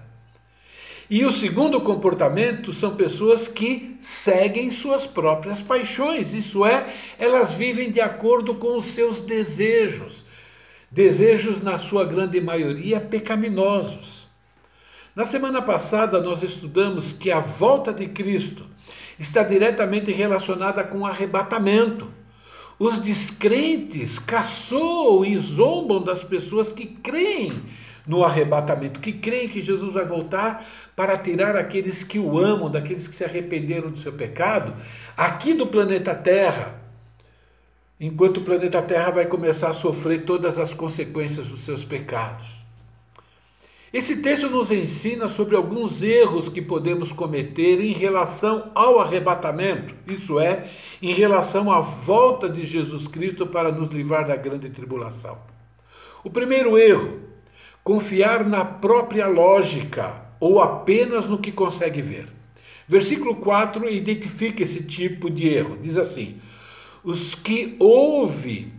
E 1.10 1.24
o 1.24 1.32
segundo 1.32 1.80
comportamento 1.80 2.72
são 2.72 2.94
pessoas 2.94 3.48
que 3.48 3.96
seguem 3.98 4.70
suas 4.70 5.08
próprias 5.08 5.60
paixões, 5.60 6.32
isso 6.32 6.64
é, 6.64 6.86
elas 7.18 7.52
vivem 7.54 7.90
de 7.90 8.00
acordo 8.00 8.54
com 8.54 8.78
os 8.78 8.86
seus 8.86 9.20
desejos, 9.20 10.24
desejos, 10.88 11.62
na 11.62 11.78
sua 11.78 12.04
grande 12.04 12.40
maioria, 12.40 13.00
pecaminosos. 13.00 14.28
Na 15.16 15.24
semana 15.24 15.60
passada, 15.60 16.20
nós 16.20 16.44
estudamos 16.44 17.12
que 17.12 17.32
a 17.32 17.40
volta 17.40 17.92
de 17.92 18.06
Cristo 18.06 18.64
está 19.18 19.42
diretamente 19.42 20.12
relacionada 20.12 20.84
com 20.84 20.98
o 20.98 21.06
arrebatamento. 21.06 22.06
Os 22.78 23.00
descrentes 23.00 24.20
caçoam 24.20 25.24
e 25.24 25.36
zombam 25.38 26.00
das 26.00 26.22
pessoas 26.22 26.70
que 26.70 26.86
creem 26.86 27.52
no 28.06 28.24
arrebatamento, 28.24 29.00
que 29.00 29.12
creem 29.12 29.48
que 29.48 29.62
Jesus 29.62 29.92
vai 29.92 30.04
voltar 30.04 30.64
para 30.96 31.16
tirar 31.18 31.56
aqueles 31.56 32.02
que 32.02 32.18
o 32.18 32.38
amam, 32.38 32.70
daqueles 32.70 33.06
que 33.06 33.14
se 33.14 33.24
arrependeram 33.24 33.90
do 33.90 33.98
seu 33.98 34.12
pecado, 34.12 34.74
aqui 35.16 35.54
do 35.54 35.66
planeta 35.66 36.14
Terra, 36.14 36.80
enquanto 37.98 38.38
o 38.38 38.44
planeta 38.44 38.80
Terra 38.82 39.10
vai 39.10 39.26
começar 39.26 39.70
a 39.70 39.74
sofrer 39.74 40.24
todas 40.24 40.58
as 40.58 40.72
consequências 40.72 41.48
dos 41.48 41.60
seus 41.60 41.84
pecados. 41.84 42.60
Esse 43.92 44.18
texto 44.18 44.48
nos 44.48 44.70
ensina 44.70 45.28
sobre 45.28 45.56
alguns 45.56 46.00
erros 46.00 46.48
que 46.48 46.62
podemos 46.62 47.10
cometer 47.10 47.80
em 47.80 47.92
relação 47.92 48.70
ao 48.72 49.00
arrebatamento, 49.00 49.92
isso 50.06 50.38
é, 50.38 50.64
em 51.02 51.12
relação 51.12 51.72
à 51.72 51.80
volta 51.80 52.48
de 52.48 52.62
Jesus 52.64 53.08
Cristo 53.08 53.48
para 53.48 53.72
nos 53.72 53.88
livrar 53.88 54.24
da 54.28 54.36
grande 54.36 54.70
tribulação. 54.70 55.38
O 56.22 56.30
primeiro 56.30 56.78
erro, 56.78 57.18
confiar 57.84 58.44
na 58.44 58.64
própria 58.64 59.26
lógica 59.26 60.14
ou 60.38 60.60
apenas 60.60 61.28
no 61.28 61.38
que 61.38 61.52
consegue 61.52 62.00
ver. 62.00 62.26
Versículo 62.88 63.36
4 63.36 63.88
identifica 63.88 64.62
esse 64.62 64.82
tipo 64.82 65.30
de 65.30 65.48
erro. 65.48 65.78
Diz 65.80 65.96
assim: 65.96 66.40
Os 67.04 67.34
que 67.34 67.76
ouvem 67.78 68.72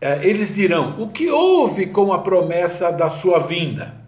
é, 0.00 0.26
eles 0.26 0.54
dirão: 0.54 0.96
O 0.98 1.08
que 1.08 1.28
houve 1.28 1.86
com 1.86 2.12
a 2.12 2.18
promessa 2.18 2.90
da 2.90 3.10
sua 3.10 3.38
vinda? 3.38 4.00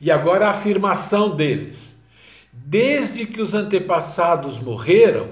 E 0.00 0.10
agora 0.10 0.46
a 0.46 0.50
afirmação 0.50 1.34
deles: 1.34 1.96
Desde 2.52 3.26
que 3.26 3.40
os 3.40 3.54
antepassados 3.54 4.58
morreram, 4.58 5.30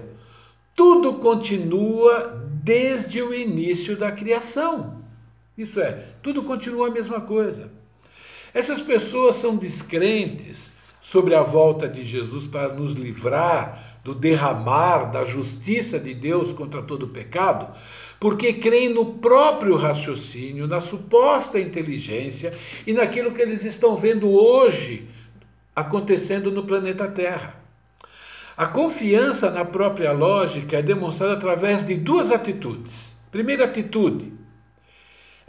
tudo 0.75 1.15
continua 1.15 2.43
desde 2.63 3.21
o 3.21 3.35
início 3.35 3.97
da 3.97 4.11
criação. 4.11 5.02
Isso 5.57 5.81
é, 5.81 6.07
tudo 6.23 6.43
continua 6.43 6.89
a 6.89 6.91
mesma 6.91 7.21
coisa. 7.21 7.71
Essas 8.55 8.81
pessoas 8.81 9.37
são 9.37 9.57
descrentes 9.57 10.73
sobre 11.01 11.35
a 11.35 11.43
volta 11.43 11.89
de 11.89 12.05
Jesus 12.05 12.47
para 12.47 12.73
nos 12.73 12.93
livrar 12.93 13.99
do 14.05 14.15
derramar 14.15 15.11
da 15.11 15.25
justiça 15.25 15.99
de 15.99 16.15
Deus 16.15 16.53
contra 16.53 16.83
todo 16.83 17.09
pecado, 17.09 17.75
porque 18.21 18.53
creem 18.53 18.89
no 18.89 19.15
próprio 19.15 19.77
raciocínio, 19.77 20.67
na 20.67 20.81
suposta 20.81 21.59
inteligência 21.59 22.55
e 22.87 22.93
naquilo 22.93 23.33
que 23.33 23.43
eles 23.43 23.65
estão 23.65 23.97
vendo 23.97 24.31
hoje 24.31 25.09
acontecendo 25.75 26.51
no 26.51 26.65
planeta 26.65 27.09
Terra. 27.09 27.61
A 28.57 28.67
confiança 28.67 29.51
na 29.51 29.65
própria 29.65 30.13
lógica 30.13 30.79
é 30.79 30.83
demonstrada 30.83 31.33
através 31.33 31.85
de 31.85 31.95
duas 31.95 32.31
atitudes. 32.31 33.13
Primeira 33.31 33.65
atitude: 33.65 34.33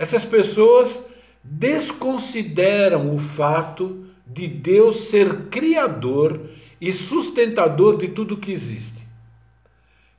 essas 0.04 0.24
pessoas 0.26 1.02
desconsideram 1.42 3.16
o 3.16 3.18
fato 3.18 4.06
de 4.28 4.50
Deus 4.50 5.06
ser 5.06 5.46
criador 5.46 6.42
e 6.80 6.92
sustentador 6.92 7.98
de 7.98 8.10
tudo 8.10 8.36
que 8.36 8.52
existe. 8.52 9.08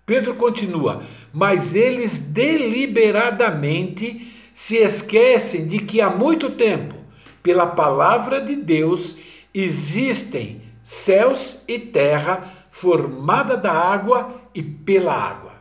Pedro 0.07 0.37
continua: 0.37 1.03
Mas 1.35 1.75
eles 1.75 2.19
deliberadamente 2.19 4.33
se 4.55 4.77
esquecem 4.77 5.67
de 5.67 5.81
que 5.81 6.01
há 6.01 6.09
muito 6.09 6.53
tempo, 6.53 6.95
pela 7.43 7.67
palavra 7.67 8.41
de 8.41 8.57
Deus, 8.57 9.17
existem 9.53 10.63
céus 10.83 11.59
e 11.69 11.79
terra 11.79 12.43
formada 12.71 13.55
da 13.55 13.73
água 13.73 14.41
e 14.55 14.63
pela 14.63 15.13
água. 15.13 15.53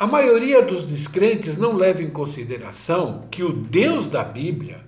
A 0.00 0.06
maioria 0.06 0.62
dos 0.62 0.86
descrentes 0.86 1.58
não 1.58 1.76
leva 1.76 2.02
em 2.02 2.08
consideração 2.08 3.28
que 3.30 3.42
o 3.42 3.52
Deus 3.52 4.06
da 4.06 4.24
Bíblia 4.24 4.80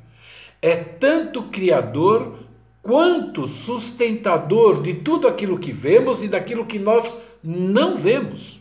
é 0.62 0.74
tanto 0.74 1.42
criador 1.50 2.38
quanto 2.80 3.46
sustentador 3.46 4.80
de 4.80 4.94
tudo 4.94 5.28
aquilo 5.28 5.58
que 5.58 5.70
vemos 5.70 6.22
e 6.22 6.28
daquilo 6.28 6.64
que 6.64 6.78
nós 6.78 7.14
não 7.44 7.94
vemos. 7.94 8.58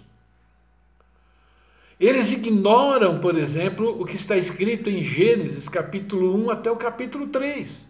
Eles 1.98 2.29
ignoram, 2.31 3.22
por 3.22 3.38
exemplo, 3.38 3.98
o 3.98 4.05
que 4.05 4.17
está 4.17 4.36
escrito 4.36 4.90
em 4.90 5.01
Gênesis 5.01 5.70
capítulo 5.70 6.35
1 6.35 6.50
até 6.50 6.70
o 6.70 6.75
capítulo 6.75 7.27
3. 7.27 7.87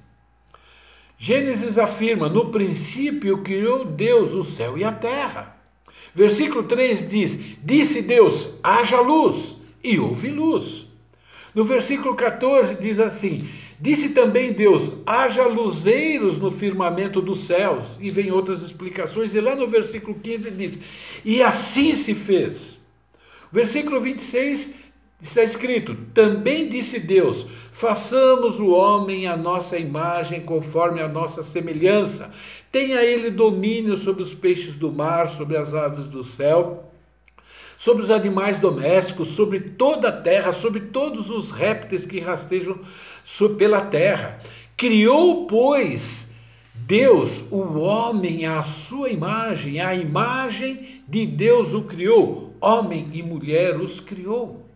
Gênesis 1.18 1.80
afirma: 1.80 2.30
No 2.30 2.52
princípio 2.52 3.40
criou 3.40 3.86
Deus 3.86 4.34
o 4.36 4.44
céu 4.44 4.78
e 4.78 4.84
a 4.84 4.92
terra. 4.92 5.61
Versículo 6.14 6.64
3 6.64 7.10
diz: 7.10 7.58
Disse 7.64 8.02
Deus: 8.02 8.56
haja 8.64 9.00
luz, 9.00 9.56
e 9.84 10.00
houve 10.00 10.30
luz. 10.30 10.88
No 11.54 11.64
versículo 11.64 12.16
14 12.16 12.76
diz 12.76 13.00
assim: 13.00 13.48
Disse 13.80 14.10
também 14.10 14.54
Deus: 14.54 14.94
haja 15.06 15.46
luzeiros 15.48 16.38
no 16.38 16.52
firmamento 16.52 17.22
dos 17.22 17.40
céus. 17.40 17.98
E 18.00 18.10
vem 18.10 18.32
outras 18.32 18.62
explicações. 18.62 19.34
E 19.34 19.42
lá 19.42 19.56
no 19.56 19.68
versículo 19.68 20.18
15 20.18 20.52
diz: 20.52 20.80
E 21.26 21.42
assim 21.42 21.96
se 21.96 22.14
fez. 22.14 22.80
Versículo 23.52 24.00
26 24.00 24.91
está 25.22 25.44
escrito: 25.44 25.96
Também 26.14 26.70
disse 26.70 27.00
Deus: 27.00 27.48
façamos 27.72 28.60
o 28.60 28.72
homem 28.72 29.28
à 29.28 29.38
nossa 29.38 29.78
imagem, 29.78 30.42
conforme 30.42 31.02
a 31.02 31.08
nossa 31.08 31.44
semelhança. 31.44 32.32
Tenha 32.72 33.04
ele 33.04 33.30
domínio 33.30 33.98
sobre 33.98 34.24
os 34.24 34.34
peixes 34.34 34.76
do 34.76 34.92
mar, 34.92 35.30
sobre 35.30 35.58
as 35.58 35.74
aves 35.74 36.08
do 36.08 36.24
céu 36.24 36.88
sobre 37.82 38.04
os 38.04 38.12
animais 38.12 38.60
domésticos, 38.60 39.30
sobre 39.30 39.60
toda 39.60 40.10
a 40.10 40.12
terra, 40.12 40.54
sobre 40.54 40.82
todos 40.82 41.32
os 41.32 41.50
répteis 41.50 42.06
que 42.06 42.20
rastejam 42.20 42.78
pela 43.58 43.82
terra. 43.82 44.40
Criou, 44.78 45.48
pois, 45.48 46.28
Deus 46.76 47.52
o 47.52 47.80
homem 47.80 48.46
à 48.46 48.62
sua 48.62 49.10
imagem, 49.10 49.80
a 49.80 49.96
imagem 49.96 51.02
de 51.08 51.26
Deus 51.26 51.74
o 51.74 51.82
criou, 51.82 52.54
homem 52.62 53.10
e 53.14 53.24
mulher 53.24 53.76
os 53.78 54.00
criou. 54.00 54.71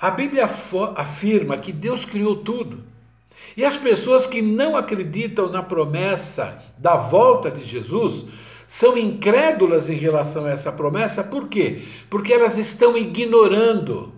A 0.00 0.10
Bíblia 0.10 0.48
afirma 0.96 1.58
que 1.58 1.72
Deus 1.72 2.06
criou 2.06 2.36
tudo. 2.36 2.82
E 3.54 3.64
as 3.64 3.76
pessoas 3.76 4.26
que 4.26 4.40
não 4.40 4.74
acreditam 4.74 5.50
na 5.50 5.62
promessa 5.62 6.62
da 6.78 6.96
volta 6.96 7.50
de 7.50 7.62
Jesus 7.64 8.26
são 8.66 8.96
incrédulas 8.96 9.90
em 9.90 9.96
relação 9.96 10.46
a 10.46 10.52
essa 10.52 10.72
promessa, 10.72 11.22
por 11.22 11.48
quê? 11.48 11.82
Porque 12.08 12.32
elas 12.32 12.56
estão 12.56 12.96
ignorando 12.96 14.12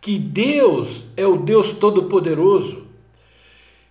que 0.00 0.18
Deus 0.18 1.04
é 1.16 1.24
o 1.24 1.36
Deus 1.36 1.72
Todo-Poderoso, 1.72 2.88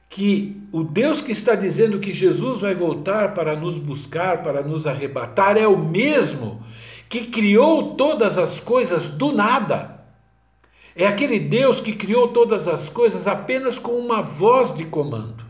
que 0.09 0.61
o 0.71 0.83
Deus 0.83 1.21
que 1.21 1.31
está 1.31 1.55
dizendo 1.55 1.99
que 1.99 2.11
Jesus 2.11 2.59
vai 2.59 2.75
voltar 2.75 3.33
para 3.33 3.55
nos 3.55 3.77
buscar, 3.77 4.43
para 4.43 4.61
nos 4.61 4.85
arrebatar, 4.85 5.57
é 5.57 5.65
o 5.65 5.77
mesmo 5.77 6.61
que 7.07 7.27
criou 7.27 7.95
todas 7.95 8.37
as 8.37 8.59
coisas 8.59 9.07
do 9.07 9.31
nada. 9.31 10.00
É 10.95 11.07
aquele 11.07 11.39
Deus 11.39 11.79
que 11.79 11.95
criou 11.95 12.27
todas 12.29 12.67
as 12.67 12.89
coisas 12.89 13.27
apenas 13.27 13.79
com 13.79 13.93
uma 13.93 14.21
voz 14.21 14.73
de 14.73 14.85
comando. 14.85 15.45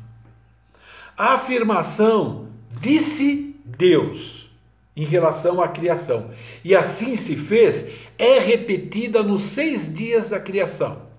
A 1.17 1.34
afirmação 1.34 2.47
disse 2.80 3.56
Deus 3.65 4.49
em 4.95 5.04
relação 5.04 5.62
à 5.62 5.67
criação. 5.67 6.30
E 6.63 6.75
assim 6.75 7.15
se 7.15 7.36
fez, 7.36 8.08
é 8.17 8.39
repetida 8.39 9.23
nos 9.23 9.41
seis 9.41 9.91
dias 9.91 10.27
da 10.27 10.39
criação. 10.39 11.10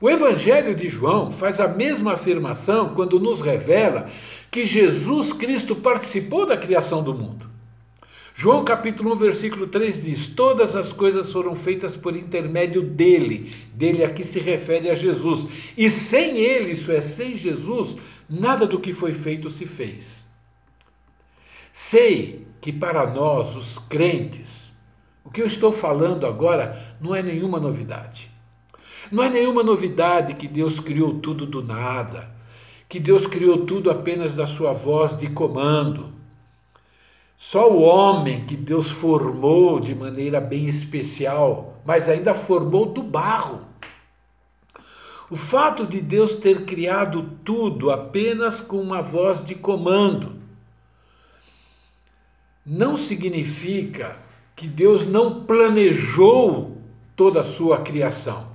O 0.00 0.10
Evangelho 0.10 0.74
de 0.74 0.88
João 0.88 1.30
faz 1.30 1.60
a 1.60 1.68
mesma 1.68 2.14
afirmação 2.14 2.94
quando 2.94 3.20
nos 3.20 3.40
revela 3.40 4.06
que 4.50 4.66
Jesus 4.66 5.32
Cristo 5.32 5.76
participou 5.76 6.46
da 6.46 6.56
criação 6.56 7.02
do 7.02 7.14
mundo. 7.14 7.53
João 8.36 8.64
capítulo 8.64 9.12
1, 9.12 9.16
versículo 9.16 9.68
3 9.68 10.02
diz: 10.02 10.26
Todas 10.26 10.74
as 10.74 10.92
coisas 10.92 11.30
foram 11.30 11.54
feitas 11.54 11.96
por 11.96 12.16
intermédio 12.16 12.82
dele. 12.82 13.54
Dele 13.72 14.02
aqui 14.02 14.24
se 14.24 14.40
refere 14.40 14.90
a 14.90 14.96
Jesus. 14.96 15.72
E 15.78 15.88
sem 15.88 16.36
ele, 16.38 16.72
isso 16.72 16.90
é, 16.90 17.00
sem 17.00 17.36
Jesus, 17.36 17.96
nada 18.28 18.66
do 18.66 18.80
que 18.80 18.92
foi 18.92 19.14
feito 19.14 19.48
se 19.48 19.64
fez. 19.64 20.28
Sei 21.72 22.44
que 22.60 22.72
para 22.72 23.06
nós, 23.06 23.54
os 23.54 23.78
crentes, 23.78 24.72
o 25.24 25.30
que 25.30 25.40
eu 25.40 25.46
estou 25.46 25.70
falando 25.70 26.26
agora 26.26 26.96
não 27.00 27.14
é 27.14 27.22
nenhuma 27.22 27.60
novidade. 27.60 28.32
Não 29.12 29.22
é 29.22 29.30
nenhuma 29.30 29.62
novidade 29.62 30.34
que 30.34 30.48
Deus 30.48 30.80
criou 30.80 31.20
tudo 31.20 31.46
do 31.46 31.62
nada, 31.62 32.34
que 32.88 32.98
Deus 32.98 33.28
criou 33.28 33.64
tudo 33.64 33.92
apenas 33.92 34.34
da 34.34 34.46
sua 34.46 34.72
voz 34.72 35.16
de 35.16 35.28
comando. 35.28 36.23
Só 37.36 37.70
o 37.70 37.82
homem 37.82 38.44
que 38.44 38.56
Deus 38.56 38.90
formou 38.90 39.80
de 39.80 39.94
maneira 39.94 40.40
bem 40.40 40.66
especial, 40.66 41.80
mas 41.84 42.08
ainda 42.08 42.34
formou 42.34 42.86
do 42.86 43.02
barro. 43.02 43.60
O 45.30 45.36
fato 45.36 45.86
de 45.86 46.00
Deus 46.00 46.36
ter 46.36 46.64
criado 46.64 47.38
tudo 47.44 47.90
apenas 47.90 48.60
com 48.60 48.80
uma 48.80 49.02
voz 49.02 49.44
de 49.44 49.54
comando 49.54 50.36
não 52.64 52.96
significa 52.96 54.18
que 54.56 54.66
Deus 54.66 55.06
não 55.06 55.44
planejou 55.44 56.78
toda 57.14 57.40
a 57.40 57.44
sua 57.44 57.80
criação. 57.82 58.48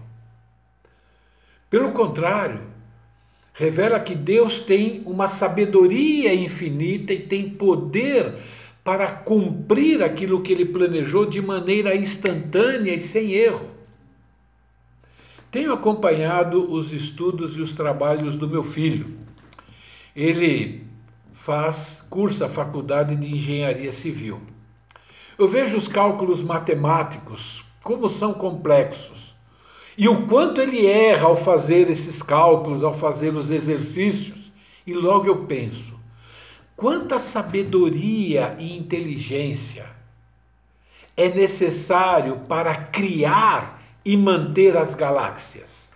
Pelo 1.69 1.91
contrário, 1.91 2.61
revela 3.53 3.99
que 3.99 4.15
Deus 4.15 4.59
tem 4.59 5.03
uma 5.05 5.27
sabedoria 5.27 6.33
infinita 6.33 7.13
e 7.13 7.19
tem 7.19 7.49
poder 7.49 8.35
para 8.89 9.11
cumprir 9.11 10.01
aquilo 10.01 10.41
que 10.41 10.51
ele 10.51 10.65
planejou 10.65 11.23
de 11.23 11.39
maneira 11.39 11.95
instantânea 11.95 12.91
e 12.91 12.99
sem 12.99 13.33
erro. 13.33 13.69
Tenho 15.51 15.71
acompanhado 15.71 16.73
os 16.73 16.91
estudos 16.91 17.55
e 17.55 17.61
os 17.61 17.73
trabalhos 17.75 18.35
do 18.35 18.49
meu 18.49 18.63
filho. 18.63 19.15
Ele 20.15 20.87
faz, 21.31 22.03
cursa 22.09 22.47
a 22.47 22.49
faculdade 22.49 23.15
de 23.15 23.31
engenharia 23.31 23.91
civil. 23.91 24.41
Eu 25.37 25.47
vejo 25.47 25.77
os 25.77 25.87
cálculos 25.87 26.41
matemáticos, 26.41 27.63
como 27.83 28.09
são 28.09 28.33
complexos, 28.33 29.35
e 29.95 30.09
o 30.09 30.25
quanto 30.25 30.61
ele 30.61 30.87
erra 30.87 31.27
ao 31.27 31.35
fazer 31.35 31.91
esses 31.91 32.23
cálculos, 32.23 32.83
ao 32.83 32.95
fazer 32.95 33.35
os 33.35 33.51
exercícios, 33.51 34.51
e 34.83 34.95
logo 34.95 35.27
eu 35.27 35.45
penso: 35.45 35.98
quanta 36.79 37.19
sabedoria 37.19 38.55
e 38.57 38.77
inteligência 38.77 39.85
é 41.17 41.27
necessário 41.27 42.39
para 42.47 42.73
criar 42.73 43.83
e 44.05 44.15
manter 44.15 44.77
as 44.77 44.95
galáxias? 44.95 45.91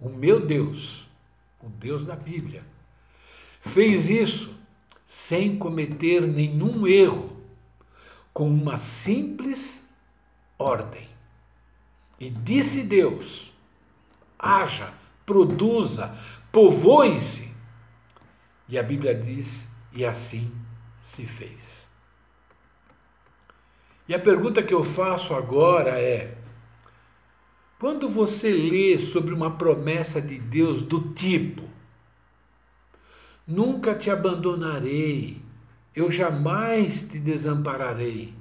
O 0.00 0.08
meu 0.08 0.44
Deus, 0.44 1.08
o 1.62 1.68
Deus 1.68 2.04
da 2.04 2.16
Bíblia, 2.16 2.64
fez 3.60 4.08
isso 4.08 4.52
sem 5.06 5.56
cometer 5.56 6.22
nenhum 6.22 6.88
erro 6.88 7.36
com 8.34 8.48
uma 8.50 8.78
simples 8.78 9.88
ordem. 10.58 11.08
E 12.18 12.30
disse 12.30 12.82
Deus: 12.82 13.52
haja, 14.36 14.92
produza, 15.24 16.12
povoe-se. 16.50 17.48
E 18.68 18.76
a 18.76 18.82
Bíblia 18.82 19.14
diz: 19.14 19.69
e 19.92 20.04
assim 20.04 20.52
se 21.00 21.26
fez. 21.26 21.88
E 24.08 24.14
a 24.14 24.18
pergunta 24.18 24.62
que 24.62 24.74
eu 24.74 24.84
faço 24.84 25.34
agora 25.34 26.00
é: 26.00 26.36
quando 27.78 28.08
você 28.08 28.50
lê 28.50 28.98
sobre 28.98 29.32
uma 29.32 29.56
promessa 29.56 30.20
de 30.20 30.38
Deus 30.38 30.82
do 30.82 31.12
tipo, 31.14 31.62
nunca 33.46 33.94
te 33.94 34.10
abandonarei, 34.10 35.40
eu 35.94 36.10
jamais 36.10 37.02
te 37.02 37.18
desampararei. 37.18 38.34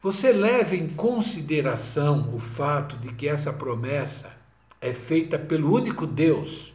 Você 0.00 0.32
leva 0.32 0.76
em 0.76 0.88
consideração 0.88 2.32
o 2.32 2.38
fato 2.38 2.96
de 2.98 3.12
que 3.12 3.28
essa 3.28 3.52
promessa 3.52 4.36
é 4.80 4.94
feita 4.94 5.36
pelo 5.38 5.74
único 5.74 6.06
Deus, 6.06 6.72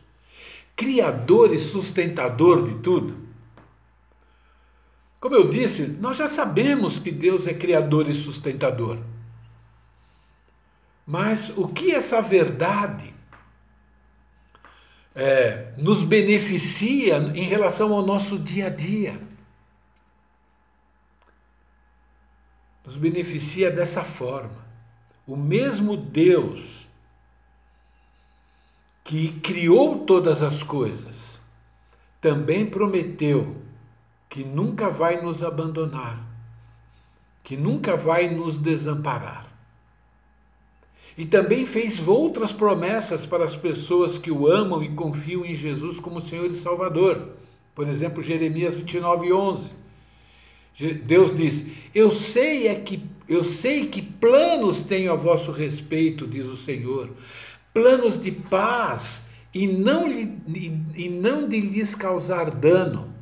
Criador 0.76 1.54
e 1.54 1.60
sustentador 1.60 2.68
de 2.68 2.76
tudo? 2.82 3.18
Como 5.20 5.36
eu 5.36 5.48
disse, 5.48 5.88
nós 5.88 6.18
já 6.18 6.28
sabemos 6.28 7.00
que 7.00 7.12
Deus 7.12 7.48
é 7.48 7.54
Criador 7.54 8.10
e 8.10 8.14
sustentador. 8.14 9.00
Mas 11.06 11.50
o 11.56 11.68
que 11.68 11.92
essa 11.92 12.22
verdade 12.22 13.14
é, 15.16 15.74
nos 15.78 16.02
beneficia 16.04 17.18
em 17.36 17.44
relação 17.44 17.94
ao 17.94 18.06
nosso 18.06 18.38
dia 18.38 18.68
a 18.68 18.70
dia. 18.70 19.20
Nos 22.86 22.96
beneficia 22.96 23.72
dessa 23.72 24.04
forma. 24.04 24.64
O 25.26 25.36
mesmo 25.36 25.96
Deus 25.96 26.83
que 29.04 29.30
criou 29.42 30.00
todas 30.00 30.42
as 30.42 30.64
coisas 30.64 31.42
também 32.22 32.66
prometeu 32.66 33.58
que 34.30 34.44
nunca 34.44 34.90
vai 34.90 35.22
nos 35.22 35.44
abandonar, 35.44 36.26
que 37.44 37.58
nunca 37.58 37.98
vai 37.98 38.30
nos 38.30 38.58
desamparar. 38.58 39.46
E 41.18 41.26
também 41.26 41.66
fez 41.66 42.08
outras 42.08 42.52
promessas 42.52 43.26
para 43.26 43.44
as 43.44 43.56
pessoas 43.56 44.18
que 44.18 44.32
o 44.32 44.48
amam 44.48 44.82
e 44.82 44.96
confiam 44.96 45.46
em 45.46 45.54
Jesus 45.54 46.00
como 46.00 46.22
Senhor 46.22 46.50
e 46.50 46.56
Salvador. 46.56 47.34
Por 47.76 47.88
exemplo, 47.88 48.24
Jeremias 48.24 48.76
29, 48.76 49.32
11. 49.32 49.72
Deus 51.04 51.36
diz: 51.36 51.66
Eu 51.94 52.10
sei 52.10 52.68
é 52.68 52.76
que 52.76 53.04
eu 53.28 53.44
sei 53.44 53.86
que 53.86 54.02
planos 54.02 54.82
tenho 54.82 55.12
a 55.12 55.16
vosso 55.16 55.52
respeito, 55.52 56.28
diz 56.28 56.46
o 56.46 56.58
Senhor, 56.58 57.10
planos 57.74 58.22
de 58.22 58.32
paz 58.32 59.28
e 59.54 59.68
não, 59.68 60.10
e 60.10 61.10
não 61.10 61.48
de 61.48 61.60
lhes 61.60 61.96
causar 61.96 62.52
dano, 62.52 63.14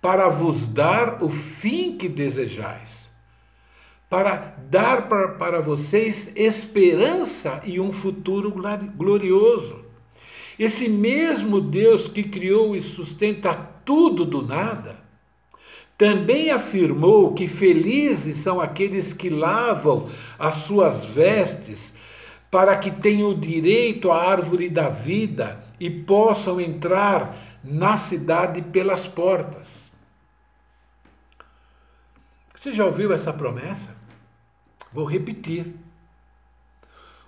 para 0.00 0.28
vos 0.28 0.66
dar 0.66 1.22
o 1.22 1.28
fim 1.28 1.96
que 1.96 2.08
desejais 2.08 3.10
para 4.10 4.56
dar 4.68 5.08
para, 5.08 5.28
para 5.28 5.60
vocês 5.60 6.32
esperança 6.34 7.60
e 7.64 7.78
um 7.78 7.92
futuro 7.92 8.52
glorioso. 8.96 9.84
Esse 10.58 10.88
mesmo 10.88 11.60
Deus 11.60 12.08
que 12.08 12.24
criou 12.24 12.74
e 12.74 12.82
sustenta 12.82 13.54
tudo 13.54 14.24
do 14.24 14.42
nada, 14.42 14.98
também 15.96 16.50
afirmou 16.50 17.32
que 17.34 17.46
felizes 17.46 18.36
são 18.38 18.60
aqueles 18.60 19.12
que 19.12 19.30
lavam 19.30 20.08
as 20.38 20.56
suas 20.56 21.04
vestes, 21.04 21.94
para 22.50 22.76
que 22.76 22.90
tenham 22.90 23.38
direito 23.38 24.10
à 24.10 24.30
árvore 24.30 24.68
da 24.68 24.88
vida 24.88 25.64
e 25.78 25.88
possam 25.88 26.60
entrar 26.60 27.36
na 27.62 27.96
cidade 27.96 28.60
pelas 28.60 29.06
portas. 29.06 29.90
Você 32.56 32.72
já 32.72 32.84
ouviu 32.84 33.12
essa 33.12 33.32
promessa? 33.32 33.96
Vou 34.92 35.04
repetir. 35.04 35.74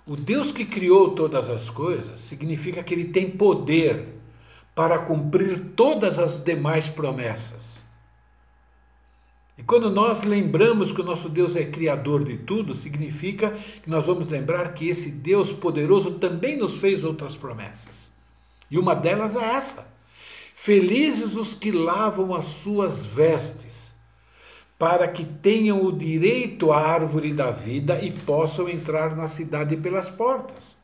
O 0.05 0.15
Deus 0.15 0.51
que 0.51 0.65
criou 0.65 1.15
todas 1.15 1.49
as 1.49 1.69
coisas 1.69 2.19
significa 2.19 2.83
que 2.83 2.93
ele 2.93 3.05
tem 3.05 3.31
poder 3.31 4.19
para 4.75 4.99
cumprir 4.99 5.71
todas 5.75 6.19
as 6.19 6.43
demais 6.43 6.87
promessas. 6.87 7.82
E 9.57 9.61
quando 9.61 9.89
nós 9.89 10.23
lembramos 10.23 10.91
que 10.91 11.01
o 11.01 11.03
nosso 11.03 11.29
Deus 11.29 11.55
é 11.55 11.63
criador 11.63 12.23
de 12.23 12.37
tudo, 12.37 12.73
significa 12.73 13.51
que 13.51 13.89
nós 13.89 14.05
vamos 14.05 14.27
lembrar 14.27 14.73
que 14.73 14.89
esse 14.89 15.11
Deus 15.11 15.53
poderoso 15.53 16.11
também 16.11 16.57
nos 16.57 16.77
fez 16.77 17.03
outras 17.03 17.35
promessas. 17.35 18.11
E 18.71 18.79
uma 18.79 18.95
delas 18.95 19.35
é 19.35 19.43
essa: 19.43 19.87
Felizes 20.55 21.35
os 21.35 21.53
que 21.53 21.71
lavam 21.71 22.33
as 22.33 22.45
suas 22.45 23.05
vestes 23.05 23.93
para 24.79 25.07
que 25.07 25.23
tenham 25.23 25.83
o 25.83 25.91
direito 25.91 26.71
à 26.71 26.79
árvore 26.79 27.31
da 27.31 27.51
vida 27.51 28.01
e 28.01 28.11
possam 28.11 28.67
entrar 28.67 29.15
na 29.15 29.27
cidade 29.27 29.77
pelas 29.77 30.09
portas. 30.09 30.75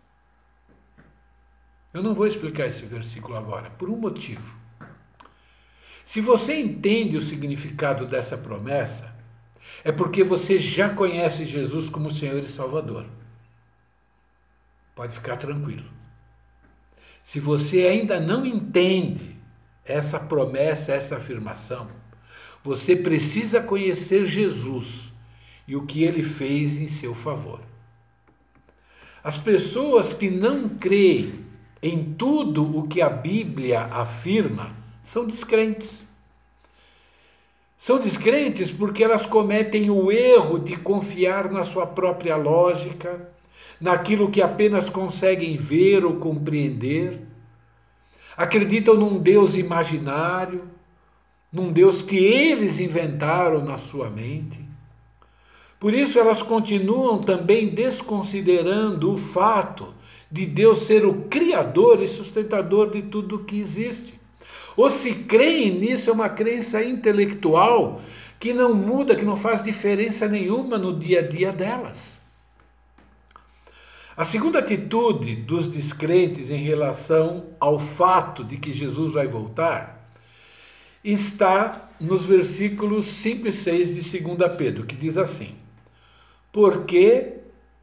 Eu 1.92 2.04
não 2.04 2.14
vou 2.14 2.28
explicar 2.28 2.68
esse 2.68 2.86
versículo 2.86 3.36
agora, 3.36 3.72
por 3.72 3.90
um 3.90 3.98
motivo. 3.98 4.59
Se 6.10 6.22
você 6.22 6.60
entende 6.60 7.16
o 7.18 7.22
significado 7.22 8.04
dessa 8.04 8.36
promessa, 8.36 9.14
é 9.84 9.92
porque 9.92 10.24
você 10.24 10.58
já 10.58 10.90
conhece 10.90 11.46
Jesus 11.46 11.88
como 11.88 12.10
Senhor 12.10 12.44
e 12.44 12.48
Salvador. 12.48 13.06
Pode 14.96 15.14
ficar 15.14 15.38
tranquilo. 15.38 15.86
Se 17.24 17.40
você 17.40 17.82
ainda 17.82 18.20
não 18.20 18.44
entende 18.44 19.36
essa 19.86 20.20
promessa, 20.20 20.94
essa 20.94 21.18
afirmação, 21.18 21.88
você 22.64 22.96
precisa 22.96 23.62
conhecer 23.62 24.26
Jesus 24.26 25.14
e 25.68 25.76
o 25.76 25.86
que 25.86 26.04
ele 26.04 26.24
fez 26.24 26.78
em 26.78 26.88
seu 26.88 27.14
favor. 27.14 27.62
As 29.24 29.38
pessoas 29.38 30.12
que 30.12 30.28
não 30.28 30.70
creem 30.70 31.46
em 31.84 32.16
tudo 32.16 32.80
o 32.80 32.88
que 32.88 33.00
a 33.00 33.12
Bíblia 33.12 33.82
afirma 33.82 34.79
são 35.10 35.26
descrentes. 35.26 36.04
São 37.80 38.00
descrentes 38.00 38.70
porque 38.70 39.04
elas 39.04 39.26
cometem 39.26 39.90
o 39.90 40.12
erro 40.12 40.60
de 40.60 40.76
confiar 40.76 41.52
na 41.52 41.66
sua 41.66 41.88
própria 41.88 42.36
lógica, 42.36 43.28
naquilo 43.82 44.30
que 44.30 44.40
apenas 44.40 44.88
conseguem 44.88 45.58
ver 45.58 46.06
ou 46.06 46.18
compreender. 46.18 47.22
Acreditam 48.38 48.94
num 48.94 49.18
Deus 49.18 49.56
imaginário, 49.56 50.70
num 51.52 51.72
Deus 51.72 52.04
que 52.04 52.16
eles 52.16 52.78
inventaram 52.78 53.66
na 53.66 53.80
sua 53.80 54.12
mente. 54.12 54.64
Por 55.80 55.92
isso 55.92 56.20
elas 56.20 56.44
continuam 56.44 57.18
também 57.18 57.70
desconsiderando 57.70 59.12
o 59.16 59.18
fato 59.18 59.92
de 60.32 60.46
Deus 60.46 60.84
ser 60.84 61.04
o 61.04 61.24
criador 61.24 62.00
e 62.04 62.08
sustentador 62.08 62.92
de 62.92 63.02
tudo 63.02 63.40
que 63.40 63.60
existe. 63.60 64.19
Ou 64.76 64.90
se 64.90 65.14
creem 65.14 65.80
nisso, 65.80 66.10
é 66.10 66.14
uma 66.14 66.30
crença 66.30 66.84
intelectual 66.84 68.02
que 68.40 68.54
não 68.54 68.74
muda, 68.74 69.16
que 69.16 69.26
não 69.26 69.36
faz 69.36 69.62
diferença 69.62 70.28
nenhuma 70.28 70.78
no 70.78 70.98
dia 70.98 71.20
a 71.20 71.28
dia 71.28 71.52
delas. 71.52 72.18
A 74.16 74.26
segunda 74.26 74.60
atitude 74.60 75.36
dos 75.36 75.68
descrentes 75.68 76.50
em 76.50 76.58
relação 76.58 77.48
ao 77.60 77.80
fato 77.80 78.44
de 78.44 78.58
que 78.58 78.74
Jesus 78.74 79.14
vai 79.14 79.28
voltar 79.28 80.08
está 81.04 81.90
nos 82.00 82.26
versículos 82.26 83.06
5 83.08 83.48
e 83.48 83.54
6 83.54 83.96
de 83.96 84.20
2 84.20 84.56
Pedro, 84.58 84.86
que 84.86 84.96
diz 84.96 85.18
assim: 85.18 85.56
Porque 86.52 87.36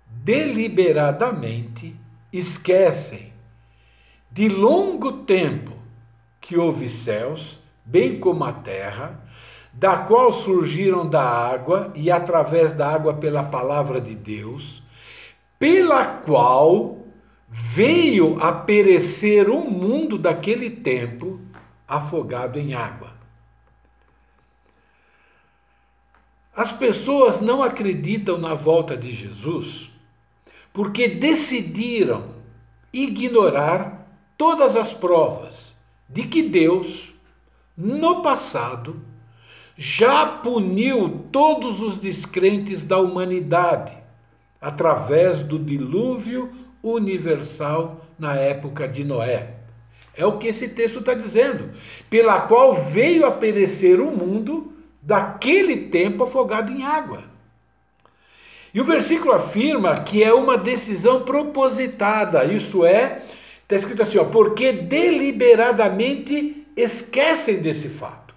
deliberadamente 0.08 1.96
esquecem 2.32 3.32
de 4.30 4.48
longo 4.48 5.24
tempo 5.24 5.75
que 6.46 6.56
houve 6.56 6.88
céus, 6.88 7.58
bem 7.84 8.20
como 8.20 8.44
a 8.44 8.52
terra, 8.52 9.20
da 9.72 9.98
qual 9.98 10.32
surgiram 10.32 11.04
da 11.04 11.20
água 11.20 11.92
e 11.96 12.08
através 12.08 12.72
da 12.72 12.94
água 12.94 13.14
pela 13.14 13.42
palavra 13.42 14.00
de 14.00 14.14
Deus, 14.14 14.80
pela 15.58 16.06
qual 16.06 16.98
veio 17.48 18.40
a 18.40 18.52
perecer 18.52 19.50
o 19.50 19.68
mundo 19.68 20.16
daquele 20.16 20.70
tempo 20.70 21.40
afogado 21.86 22.60
em 22.60 22.74
água. 22.74 23.12
As 26.54 26.70
pessoas 26.70 27.40
não 27.40 27.60
acreditam 27.60 28.38
na 28.38 28.54
volta 28.54 28.96
de 28.96 29.10
Jesus 29.12 29.90
porque 30.72 31.08
decidiram 31.08 32.36
ignorar 32.92 34.06
todas 34.38 34.76
as 34.76 34.94
provas 34.94 35.75
de 36.08 36.24
que 36.24 36.42
Deus, 36.42 37.12
no 37.76 38.22
passado, 38.22 39.00
já 39.76 40.26
puniu 40.26 41.26
todos 41.30 41.80
os 41.80 41.98
descrentes 41.98 42.82
da 42.82 42.98
humanidade 42.98 43.96
através 44.60 45.42
do 45.42 45.58
dilúvio 45.58 46.50
universal 46.82 48.00
na 48.18 48.34
época 48.34 48.88
de 48.88 49.04
Noé. 49.04 49.54
É 50.16 50.24
o 50.24 50.38
que 50.38 50.48
esse 50.48 50.68
texto 50.68 51.00
está 51.00 51.12
dizendo, 51.12 51.70
pela 52.08 52.40
qual 52.42 52.72
veio 52.72 53.26
a 53.26 53.30
perecer 53.30 54.00
o 54.00 54.16
mundo 54.16 54.72
daquele 55.02 55.76
tempo 55.88 56.24
afogado 56.24 56.72
em 56.72 56.82
água. 56.82 57.24
E 58.72 58.80
o 58.80 58.84
versículo 58.84 59.32
afirma 59.32 60.00
que 60.00 60.22
é 60.22 60.32
uma 60.32 60.56
decisão 60.56 61.22
propositada, 61.22 62.44
isso 62.44 62.84
é, 62.84 63.22
está 63.66 63.76
escrito 63.76 64.02
assim, 64.02 64.18
ó, 64.18 64.24
porque 64.24 64.72
deliberadamente 64.72 66.66
esquecem 66.76 67.56
desse 67.60 67.88
fato. 67.88 68.34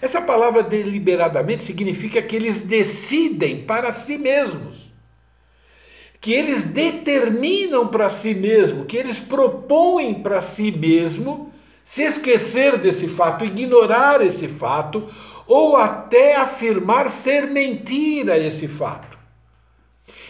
Essa 0.00 0.22
palavra 0.22 0.62
deliberadamente 0.62 1.62
significa 1.62 2.22
que 2.22 2.34
eles 2.34 2.60
decidem 2.60 3.64
para 3.64 3.92
si 3.92 4.16
mesmos 4.16 4.90
que 6.20 6.32
eles 6.34 6.64
determinam 6.64 7.88
para 7.88 8.10
si 8.10 8.34
mesmo, 8.34 8.84
que 8.84 8.96
eles 8.96 9.18
propõem 9.18 10.14
para 10.22 10.42
si 10.42 10.70
mesmo 10.70 11.50
se 11.82 12.02
esquecer 12.02 12.76
desse 12.78 13.08
fato, 13.08 13.44
ignorar 13.44 14.24
esse 14.24 14.46
fato, 14.46 15.08
ou 15.46 15.76
até 15.76 16.36
afirmar 16.36 17.08
ser 17.08 17.46
mentira 17.46 18.38
esse 18.38 18.68
fato. 18.68 19.18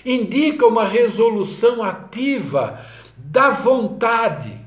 Indica 0.07 0.67
uma 0.67 0.85
resolução 0.85 1.83
ativa 1.83 2.81
da 3.25 3.51
vontade. 3.51 4.59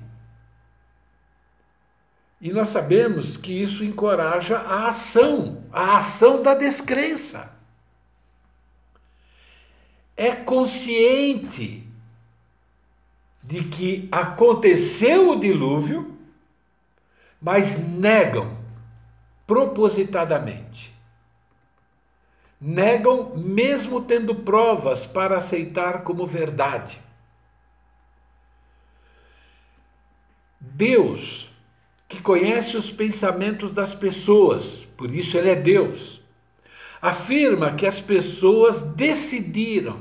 E 2.42 2.52
nós 2.52 2.70
sabemos 2.70 3.38
que 3.38 3.52
isso 3.54 3.84
encoraja 3.84 4.58
a 4.58 4.88
ação, 4.88 5.64
a 5.72 5.98
ação 5.98 6.42
da 6.42 6.54
descrença 6.54 7.54
é 10.16 10.32
consciente 10.32 11.88
de 13.42 13.64
que 13.66 14.08
aconteceu 14.12 15.32
o 15.32 15.40
dilúvio, 15.40 16.18
mas 17.42 17.78
negam 17.78 18.58
propositadamente. 19.46 20.94
Negam 22.60 23.36
mesmo 23.36 24.02
tendo 24.02 24.36
provas 24.36 25.06
para 25.06 25.38
aceitar 25.38 26.04
como 26.04 26.26
verdade. 26.26 27.03
Deus, 30.64 31.52
que 32.08 32.22
conhece 32.22 32.78
os 32.78 32.90
pensamentos 32.90 33.72
das 33.72 33.94
pessoas, 33.94 34.88
por 34.98 35.14
isso 35.14 35.38
Ele 35.38 35.50
é 35.50 35.56
Deus 35.56 36.24
afirma 37.04 37.74
que 37.74 37.86
as 37.86 38.00
pessoas 38.00 38.82
decidiram 38.82 39.98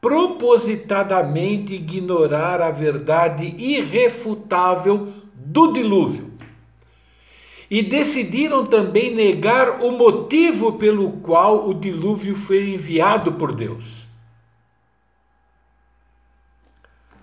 propositadamente 0.00 1.74
ignorar 1.74 2.60
a 2.60 2.70
verdade 2.70 3.56
irrefutável 3.58 5.12
do 5.34 5.72
dilúvio. 5.72 6.30
E 7.68 7.82
decidiram 7.82 8.64
também 8.64 9.12
negar 9.12 9.82
o 9.82 9.90
motivo 9.90 10.74
pelo 10.74 11.10
qual 11.10 11.68
o 11.68 11.74
dilúvio 11.74 12.36
foi 12.36 12.70
enviado 12.70 13.32
por 13.32 13.52
Deus. 13.52 14.06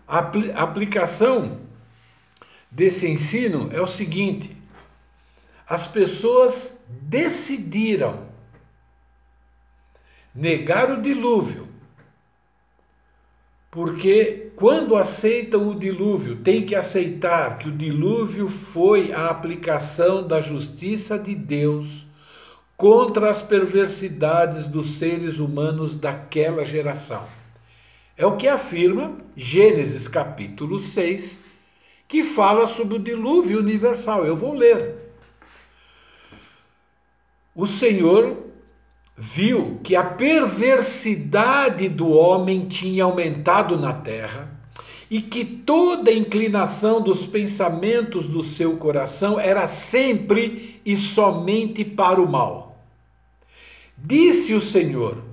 A 0.06 0.18
aplicação 0.62 1.58
desse 2.70 3.08
ensino 3.08 3.70
é 3.72 3.82
o 3.82 3.88
seguinte: 3.88 4.56
as 5.68 5.88
pessoas 5.88 6.80
decidiram 6.88 8.28
negar 10.34 10.92
o 10.92 11.02
dilúvio, 11.02 11.68
porque 13.72 14.52
quando 14.56 14.96
aceitam 14.96 15.70
o 15.70 15.80
dilúvio, 15.80 16.38
tem 16.38 16.66
que 16.66 16.76
aceitar 16.76 17.60
que 17.60 17.70
o 17.70 17.76
dilúvio 17.76 18.48
foi 18.48 19.12
a 19.12 19.30
aplicação 19.30 20.28
da 20.28 20.42
justiça 20.42 21.18
de 21.18 21.36
Deus 21.36 22.08
contra 22.76 23.30
as 23.30 23.42
perversidades 23.42 24.66
dos 24.66 24.92
seres 24.92 25.40
humanos 25.40 25.98
daquela 25.98 26.64
geração. 26.64 27.26
É 28.18 28.26
o 28.26 28.38
que 28.38 28.48
afirma 28.48 29.18
Gênesis 29.36 30.08
capítulo 30.08 30.80
6, 30.80 31.40
que 32.10 32.24
fala 32.24 32.68
sobre 32.68 32.96
o 32.96 33.00
dilúvio 33.00 33.60
universal. 33.60 34.26
Eu 34.26 34.36
vou 34.36 34.56
ler. 34.56 34.96
O 37.56 37.68
Senhor 37.68 38.36
viu 39.16 39.80
que 39.84 39.96
a 39.96 40.04
perversidade 40.04 41.88
do 41.88 42.10
homem 42.10 42.68
tinha 42.68 43.04
aumentado 43.04 43.78
na 43.78 43.94
terra 43.94 44.50
e 45.10 45.22
que 45.22 45.46
toda 45.46 46.12
inclinação 46.12 47.00
dos 47.00 47.26
pensamentos 47.26 48.28
do 48.28 48.44
seu 48.44 48.78
coração 48.78 49.40
era 49.40 49.68
sempre 49.68 50.82
e 50.84 50.98
somente 50.98 51.86
para 51.86 52.20
o 52.20 52.30
mal. 52.30 52.84
Disse 53.96 54.56
o 54.56 54.62
Senhor: 54.62 55.24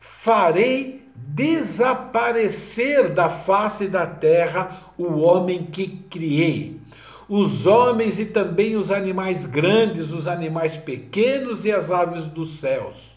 Farei 0.00 0.95
desaparecer 1.28 3.08
da 3.10 3.28
face 3.28 3.88
da 3.88 4.06
terra 4.06 4.70
o 4.96 5.18
homem 5.18 5.64
que 5.64 5.88
criei, 6.08 6.80
os 7.28 7.66
homens 7.66 8.18
e 8.18 8.26
também 8.26 8.76
os 8.76 8.90
animais 8.90 9.44
grandes, 9.44 10.12
os 10.12 10.28
animais 10.28 10.76
pequenos 10.76 11.64
e 11.64 11.72
as 11.72 11.90
aves 11.90 12.26
dos 12.28 12.58
céus 12.58 13.16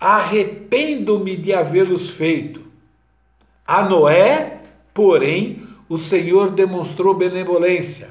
Arrependo-me 0.00 1.36
de 1.36 1.52
havê-los 1.52 2.10
feito. 2.10 2.62
A 3.66 3.82
Noé, 3.82 4.60
porém, 4.94 5.60
o 5.88 5.98
Senhor 5.98 6.50
demonstrou 6.50 7.14
benevolência. 7.14 8.10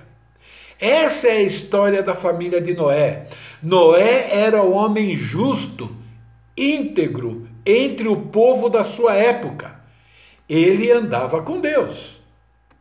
Essa 0.80 1.28
é 1.28 1.38
a 1.38 1.44
história 1.44 2.04
da 2.04 2.14
família 2.14 2.60
de 2.60 2.74
Noé. 2.74 3.28
Noé 3.64 4.30
era 4.32 4.62
o 4.62 4.74
homem 4.74 5.16
justo, 5.16 5.90
íntegro 6.58 7.47
entre 7.68 8.08
o 8.08 8.16
povo 8.16 8.70
da 8.70 8.86
sua 8.86 9.14
época. 9.14 9.78
Ele 10.48 10.90
andava 10.90 11.42
com 11.42 11.60
Deus. 11.60 12.18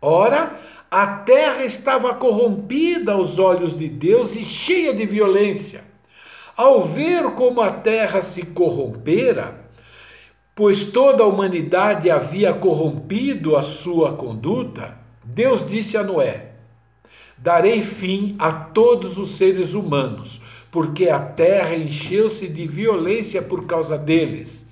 Ora, 0.00 0.54
a 0.88 1.06
terra 1.06 1.64
estava 1.64 2.14
corrompida 2.14 3.12
aos 3.12 3.40
olhos 3.40 3.76
de 3.76 3.88
Deus 3.88 4.36
e 4.36 4.44
cheia 4.44 4.94
de 4.94 5.04
violência. 5.04 5.82
Ao 6.56 6.82
ver 6.82 7.32
como 7.32 7.60
a 7.60 7.72
terra 7.72 8.22
se 8.22 8.42
corrompera, 8.42 9.68
pois 10.54 10.84
toda 10.84 11.24
a 11.24 11.26
humanidade 11.26 12.08
havia 12.08 12.54
corrompido 12.54 13.56
a 13.56 13.64
sua 13.64 14.14
conduta, 14.14 14.96
Deus 15.24 15.68
disse 15.68 15.96
a 15.96 16.04
Noé: 16.04 16.52
Darei 17.36 17.82
fim 17.82 18.36
a 18.38 18.52
todos 18.52 19.18
os 19.18 19.30
seres 19.30 19.74
humanos, 19.74 20.40
porque 20.70 21.08
a 21.08 21.18
terra 21.18 21.74
encheu-se 21.74 22.46
de 22.46 22.66
violência 22.66 23.42
por 23.42 23.66
causa 23.66 23.98
deles. 23.98 24.65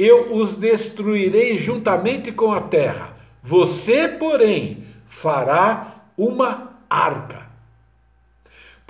Eu 0.00 0.34
os 0.34 0.54
destruirei 0.54 1.58
juntamente 1.58 2.32
com 2.32 2.52
a 2.52 2.60
terra. 2.60 3.16
Você, 3.42 4.08
porém, 4.08 4.84
fará 5.06 6.04
uma 6.16 6.76
arca 6.88 7.50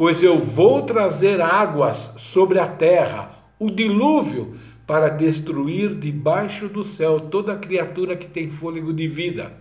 pois 0.01 0.23
eu 0.23 0.41
vou 0.41 0.81
trazer 0.81 1.43
águas 1.43 2.15
sobre 2.17 2.59
a 2.59 2.67
terra, 2.67 3.33
o 3.59 3.71
dilúvio, 3.71 4.59
para 4.87 5.11
destruir 5.11 5.95
debaixo 5.95 6.71
do 6.71 6.83
céu 6.83 7.21
toda 7.21 7.59
criatura 7.59 8.17
que 8.17 8.27
tem 8.27 8.51
fôlego 8.51 8.95
de 8.95 9.07
vida. 9.07 9.53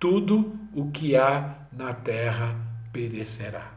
Tudo 0.00 0.52
o 0.74 0.90
que 0.90 1.14
há 1.14 1.58
na 1.70 1.94
terra 1.94 2.56
perecerá. 2.92 3.70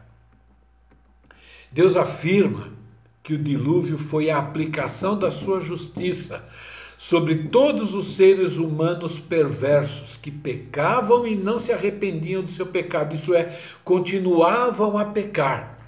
Deus 1.70 1.96
afirma 1.96 2.72
que 3.22 3.34
o 3.34 3.38
dilúvio 3.38 3.96
foi 3.96 4.28
a 4.28 4.38
aplicação 4.38 5.16
da 5.16 5.30
sua 5.30 5.60
justiça 5.60 6.44
sobre 7.02 7.48
todos 7.48 7.94
os 7.94 8.14
seres 8.14 8.58
humanos 8.58 9.18
perversos 9.18 10.16
que 10.16 10.30
pecavam 10.30 11.26
e 11.26 11.34
não 11.34 11.58
se 11.58 11.72
arrependiam 11.72 12.44
do 12.44 12.50
seu 12.52 12.64
pecado, 12.64 13.12
isso 13.12 13.34
é, 13.34 13.52
continuavam 13.82 14.96
a 14.96 15.04
pecar. 15.06 15.80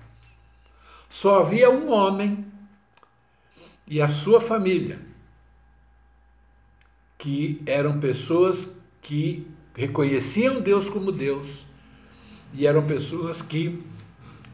Só 1.08 1.38
havia 1.38 1.70
um 1.70 1.92
homem 1.92 2.44
e 3.86 4.02
a 4.02 4.08
sua 4.08 4.40
família, 4.40 4.98
que 7.16 7.62
eram 7.64 8.00
pessoas 8.00 8.68
que 9.00 9.46
reconheciam 9.72 10.60
Deus 10.60 10.90
como 10.90 11.12
Deus 11.12 11.64
e 12.52 12.66
eram 12.66 12.84
pessoas 12.84 13.40
que 13.40 13.80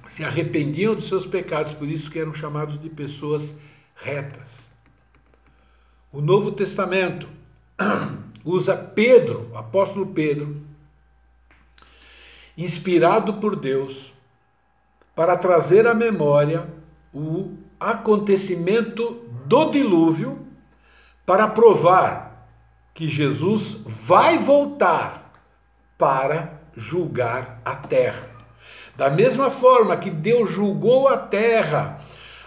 se 0.06 0.22
arrependiam 0.22 0.94
dos 0.94 1.08
seus 1.08 1.24
pecados, 1.24 1.72
por 1.72 1.88
isso 1.88 2.10
que 2.10 2.18
eram 2.18 2.34
chamados 2.34 2.78
de 2.78 2.90
pessoas 2.90 3.56
retas. 3.94 4.69
O 6.12 6.20
Novo 6.20 6.50
Testamento 6.50 7.28
usa 8.44 8.76
Pedro, 8.76 9.52
apóstolo 9.54 10.06
Pedro, 10.06 10.60
inspirado 12.58 13.34
por 13.34 13.54
Deus, 13.54 14.12
para 15.14 15.36
trazer 15.36 15.86
à 15.86 15.94
memória 15.94 16.66
o 17.14 17.56
acontecimento 17.78 19.22
do 19.46 19.70
dilúvio, 19.70 20.46
para 21.24 21.46
provar 21.46 22.48
que 22.92 23.08
Jesus 23.08 23.80
vai 23.86 24.36
voltar 24.36 25.32
para 25.96 26.60
julgar 26.76 27.60
a 27.64 27.76
terra. 27.76 28.28
Da 28.96 29.08
mesma 29.08 29.48
forma 29.48 29.96
que 29.96 30.10
Deus 30.10 30.50
julgou 30.50 31.06
a 31.06 31.16
terra 31.16 31.99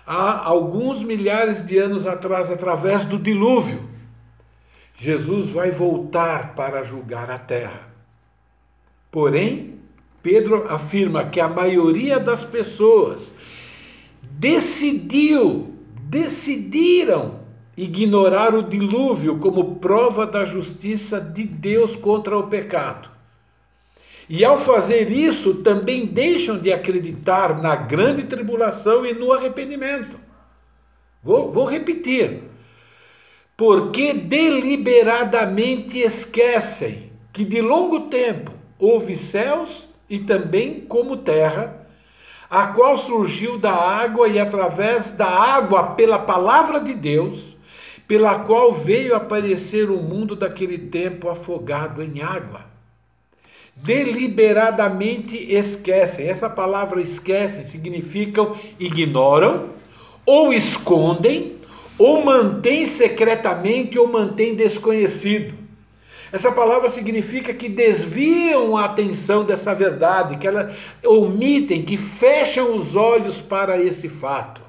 há 0.06 0.46
alguns 0.46 1.02
milhares 1.02 1.66
de 1.66 1.78
anos 1.78 2.06
atrás, 2.06 2.52
através 2.52 3.06
do 3.06 3.18
dilúvio, 3.18 3.90
Jesus 4.96 5.52
vai 5.52 5.72
voltar 5.72 6.56
para 6.56 6.84
julgar 6.84 7.30
a 7.32 7.40
terra. 7.40 7.90
Porém, 9.12 9.80
Pedro 10.22 10.66
afirma 10.72 11.26
que 11.26 11.40
a 11.40 11.48
maioria 11.48 12.20
das 12.20 12.44
pessoas 12.44 13.34
decidiu, 14.22 15.74
decidiram 16.04 17.42
ignorar 17.76 18.54
o 18.54 18.64
dilúvio 18.64 19.40
como 19.40 19.76
prova 19.76 20.26
da 20.26 20.46
justiça 20.46 21.20
de 21.20 21.44
Deus 21.44 21.96
contra 21.96 22.38
o 22.38 22.48
pecado. 22.48 23.13
E 24.30 24.46
ao 24.46 24.58
fazer 24.58 25.12
isso, 25.12 25.56
também 25.56 26.06
deixam 26.06 26.58
de 26.58 26.72
acreditar 26.72 27.62
na 27.62 27.76
grande 27.76 28.24
tribulação 28.24 29.06
e 29.06 29.14
no 29.14 29.34
arrependimento. 29.34 30.18
Vou, 31.22 31.52
vou 31.52 31.66
repetir. 31.66 32.44
Porque 33.58 34.14
deliberadamente 34.14 36.00
esquecem 36.00 37.12
que 37.32 37.44
de 37.44 37.62
longo 37.62 38.02
tempo 38.02 38.52
houve 38.80 39.16
céus 39.18 39.90
e 40.10 40.20
também 40.20 40.82
como 40.82 41.18
terra, 41.18 41.86
a 42.50 42.68
qual 42.68 42.98
surgiu 42.98 43.58
da 43.58 43.74
água 43.74 44.28
e 44.28 44.40
através 44.40 45.12
da 45.12 45.28
água 45.28 45.92
pela 45.92 46.20
palavra 46.20 46.80
de 46.80 46.94
Deus, 46.94 47.58
pela 48.08 48.40
qual 48.40 48.74
veio 48.74 49.16
aparecer 49.16 49.90
o 49.90 49.98
mundo 49.98 50.36
daquele 50.36 50.78
tempo 50.78 51.30
afogado 51.30 52.02
em 52.02 52.22
água 52.22 52.73
deliberadamente 53.76 55.36
esquecem. 55.54 56.28
Essa 56.28 56.50
palavra 56.50 57.02
esquecem 57.02 57.64
significa 57.66 58.42
ignoram, 58.80 59.70
ou 60.26 60.54
escondem, 60.54 61.58
ou 61.98 62.24
mantêm 62.24 62.86
secretamente, 62.86 64.00
ou 64.00 64.08
mantêm 64.08 64.56
desconhecido. 64.56 65.54
Essa 66.32 66.52
palavra 66.52 66.90
significa 66.90 67.54
que 67.54 67.70
desviam 67.70 68.76
a 68.76 68.86
atenção 68.86 69.46
dessa 69.46 69.76
verdade, 69.76 70.38
que 70.38 70.48
ela 70.48 70.74
omitem, 71.06 71.84
que 71.84 71.96
fecham 71.96 72.76
os 72.76 72.96
olhos 72.96 73.40
para 73.40 73.80
esse 73.80 74.10
fato. 74.10 74.63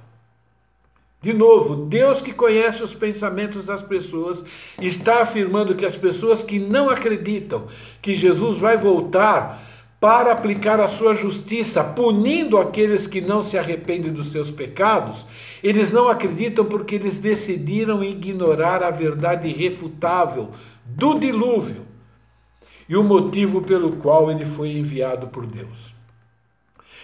De 1.25 1.33
novo, 1.33 1.87
Deus 1.87 2.21
que 2.21 2.35
conhece 2.35 2.83
os 2.83 2.93
pensamentos 2.93 3.65
das 3.65 3.81
pessoas 3.81 4.45
está 4.79 5.23
afirmando 5.23 5.75
que 5.75 5.87
as 5.87 5.97
pessoas 5.97 6.45
que 6.45 6.59
não 6.59 6.91
acreditam 6.91 7.67
que 8.03 8.15
Jesus 8.15 8.59
vai 8.59 8.77
voltar 8.77 9.59
para 9.99 10.33
aplicar 10.33 10.79
a 10.81 10.87
sua 10.87 11.15
justiça, 11.15 11.83
punindo 11.83 12.59
aqueles 12.59 13.07
que 13.07 13.23
não 13.23 13.43
se 13.43 13.57
arrependem 13.57 14.13
dos 14.13 14.33
seus 14.33 14.51
pecados, 14.51 15.25
eles 15.63 15.91
não 15.91 16.11
acreditam 16.11 16.67
porque 16.67 16.97
eles 16.97 17.17
decidiram 17.17 18.05
ignorar 18.05 18.83
a 18.83 18.91
verdade 18.91 19.49
irrefutável 19.49 20.51
do 20.85 21.19
dilúvio 21.19 21.87
e 22.87 22.99
o 22.99 23.03
motivo 23.03 23.63
pelo 23.63 23.97
qual 23.97 24.31
ele 24.31 24.45
foi 24.45 24.73
enviado 24.73 25.29
por 25.29 25.47
Deus. 25.47 25.95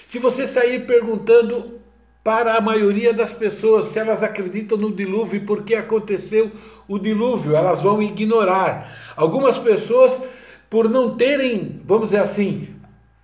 Se 0.07 0.19
você 0.19 0.47
sair 0.47 0.87
perguntando 0.87 1.80
para 2.23 2.57
a 2.57 2.61
maioria 2.61 3.15
das 3.15 3.31
pessoas, 3.31 3.89
se 3.89 3.99
elas 3.99 4.23
acreditam 4.23 4.77
no 4.77 4.93
dilúvio 4.93 5.39
e 5.39 5.47
por 5.47 5.63
que 5.63 5.75
aconteceu 5.75 6.51
o 6.87 6.99
dilúvio, 6.99 7.57
elas 7.57 7.83
vão 7.83 8.03
ignorar. 8.03 8.93
Algumas 9.17 9.57
pessoas, 9.57 10.21
por 10.69 10.89
não 10.89 11.17
terem, 11.17 11.81
vamos 11.85 12.11
dizer 12.11 12.21
assim, 12.21 12.69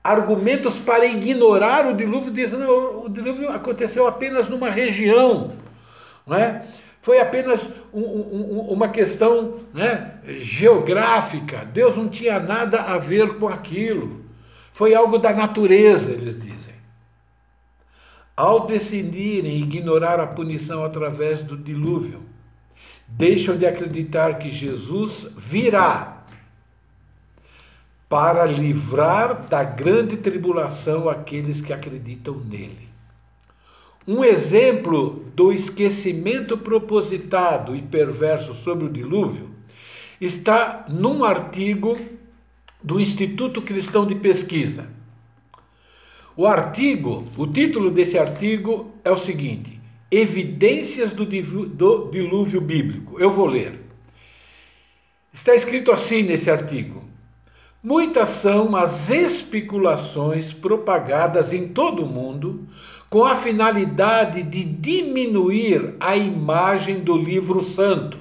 argumentos 0.03 0.79
para 0.79 1.05
ignorar 1.05 1.87
o 1.87 1.95
dilúvio, 1.95 2.33
dizem: 2.33 2.59
não, 2.59 3.05
o 3.05 3.09
dilúvio 3.09 3.51
aconteceu 3.51 4.07
apenas 4.07 4.49
numa 4.49 4.71
região, 4.71 5.53
não 6.27 6.37
é? 6.37 6.65
Foi 7.03 7.21
apenas 7.21 7.69
um, 7.93 8.01
um, 8.01 8.61
uma 8.71 8.89
questão 8.89 9.61
né, 9.73 10.15
geográfica. 10.27 11.65
Deus 11.65 11.97
não 11.97 12.09
tinha 12.09 12.41
nada 12.41 12.81
a 12.81 12.99
ver 12.99 13.35
com 13.35 13.47
aquilo. 13.47 14.25
Foi 14.73 14.93
algo 14.93 15.17
da 15.17 15.33
natureza, 15.33 16.11
eles 16.11 16.35
dizem 16.35 16.56
ao 18.37 18.67
decidirem 18.67 19.63
ignorar 19.63 20.21
a 20.21 20.27
punição 20.27 20.85
através 20.85 21.43
do 21.43 21.57
dilúvio, 21.57 22.21
deixam 23.09 23.57
de 23.57 23.65
acreditar 23.65 24.39
que 24.39 24.51
Jesus 24.51 25.33
virá 25.37 26.25
para 28.09 28.45
livrar 28.45 29.47
da 29.49 29.65
grande 29.65 30.17
tribulação 30.19 31.09
aqueles 31.09 31.61
que 31.61 31.73
acreditam 31.73 32.35
nele. 32.35 32.87
Um 34.07 34.23
exemplo 34.23 35.25
do 35.35 35.53
esquecimento 35.53 36.57
propositado 36.57 37.75
e 37.75 37.83
perverso 37.83 38.55
sobre 38.55 38.87
o 38.87 38.93
dilúvio 38.93 39.51
está 40.21 40.85
num 40.89 41.25
artigo 41.25 41.99
do 42.83 43.01
Instituto 43.01 43.61
Cristão 43.61 44.07
de 44.07 44.15
Pesquisa. 44.15 44.96
O 46.37 46.47
artigo, 46.47 47.25
o 47.39 47.47
título 47.47 47.91
desse 47.91 48.19
artigo 48.19 48.93
é 49.03 49.11
o 49.11 49.17
seguinte: 49.17 49.81
Evidências 50.11 51.15
do 51.15 51.25
dilúvio 51.25 52.61
bíblico. 52.61 53.19
Eu 53.19 53.31
vou 53.31 53.47
ler. 53.47 53.81
Está 55.33 55.55
escrito 55.55 55.91
assim 55.91 56.23
nesse 56.23 56.51
artigo: 56.51 57.03
Muitas 57.83 58.29
são 58.29 58.77
as 58.77 59.09
especulações 59.09 60.53
propagadas 60.53 61.55
em 61.55 61.69
todo 61.69 62.05
o 62.05 62.09
mundo 62.09 62.69
com 63.09 63.25
a 63.25 63.35
finalidade 63.35 64.43
de 64.43 64.63
diminuir 64.63 65.95
a 65.99 66.17
imagem 66.19 67.01
do 67.01 67.17
livro 67.17 67.65
santo. 67.65 68.19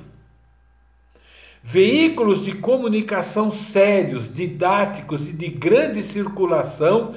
Veículos 1.62 2.46
de 2.46 2.54
comunicação 2.54 3.52
sérios, 3.52 4.34
didáticos 4.34 5.28
e 5.28 5.34
de 5.34 5.50
grande 5.50 6.02
circulação 6.02 7.14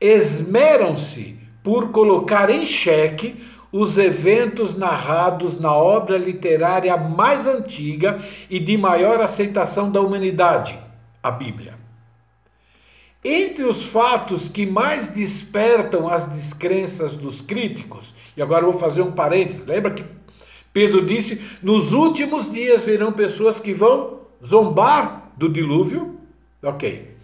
esmeram-se 0.00 1.38
por 1.62 1.90
colocar 1.90 2.50
em 2.50 2.64
xeque 2.64 3.36
os 3.72 3.98
eventos 3.98 4.76
narrados 4.76 5.58
na 5.58 5.74
obra 5.74 6.16
literária 6.16 6.96
mais 6.96 7.46
antiga 7.46 8.18
e 8.48 8.58
de 8.58 8.76
maior 8.76 9.20
aceitação 9.20 9.90
da 9.90 10.00
humanidade, 10.00 10.78
a 11.22 11.30
Bíblia. 11.30 11.74
Entre 13.24 13.64
os 13.64 13.86
fatos 13.86 14.46
que 14.46 14.64
mais 14.64 15.08
despertam 15.08 16.06
as 16.08 16.26
descrenças 16.28 17.16
dos 17.16 17.40
críticos, 17.40 18.14
e 18.36 18.42
agora 18.42 18.64
eu 18.64 18.70
vou 18.70 18.80
fazer 18.80 19.02
um 19.02 19.10
parênteses, 19.10 19.66
lembra 19.66 19.90
que 19.90 20.04
Pedro 20.72 21.04
disse: 21.04 21.58
nos 21.62 21.92
últimos 21.92 22.50
dias 22.50 22.84
virão 22.84 23.10
pessoas 23.10 23.58
que 23.58 23.72
vão 23.72 24.20
zombar 24.44 25.32
do 25.36 25.48
dilúvio? 25.48 26.20
Ok. 26.62 27.15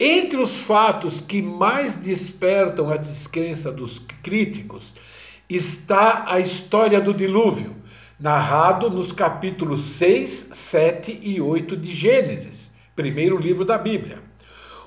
Entre 0.00 0.40
os 0.40 0.60
fatos 0.60 1.20
que 1.20 1.42
mais 1.42 1.96
despertam 1.96 2.88
a 2.88 2.96
descrença 2.96 3.72
dos 3.72 3.98
críticos 4.22 4.94
está 5.50 6.26
a 6.28 6.38
história 6.38 7.00
do 7.00 7.12
dilúvio, 7.12 7.74
narrado 8.20 8.88
nos 8.88 9.10
capítulos 9.10 9.80
6, 9.80 10.50
7 10.52 11.18
e 11.20 11.40
8 11.40 11.76
de 11.76 11.92
Gênesis, 11.92 12.70
primeiro 12.94 13.36
livro 13.36 13.64
da 13.64 13.76
Bíblia. 13.76 14.22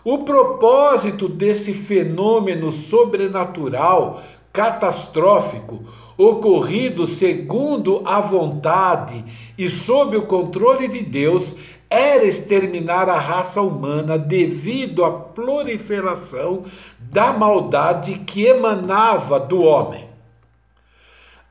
O 0.02 0.20
propósito 0.20 1.28
desse 1.28 1.74
fenômeno 1.74 2.72
sobrenatural 2.72 4.24
catastrófico 4.54 5.84
ocorrido 6.18 7.06
segundo 7.06 8.02
a 8.06 8.22
vontade 8.22 9.26
e 9.58 9.70
sob 9.70 10.16
o 10.16 10.26
controle 10.26 10.88
de 10.88 11.02
Deus 11.02 11.56
era 11.92 12.24
exterminar 12.24 13.10
a 13.10 13.20
raça 13.20 13.62
humana 13.62 14.18
devido 14.18 15.04
à 15.04 15.12
proliferação 15.12 16.64
da 16.98 17.34
maldade 17.34 18.20
que 18.20 18.46
emanava 18.46 19.38
do 19.38 19.62
homem. 19.62 20.08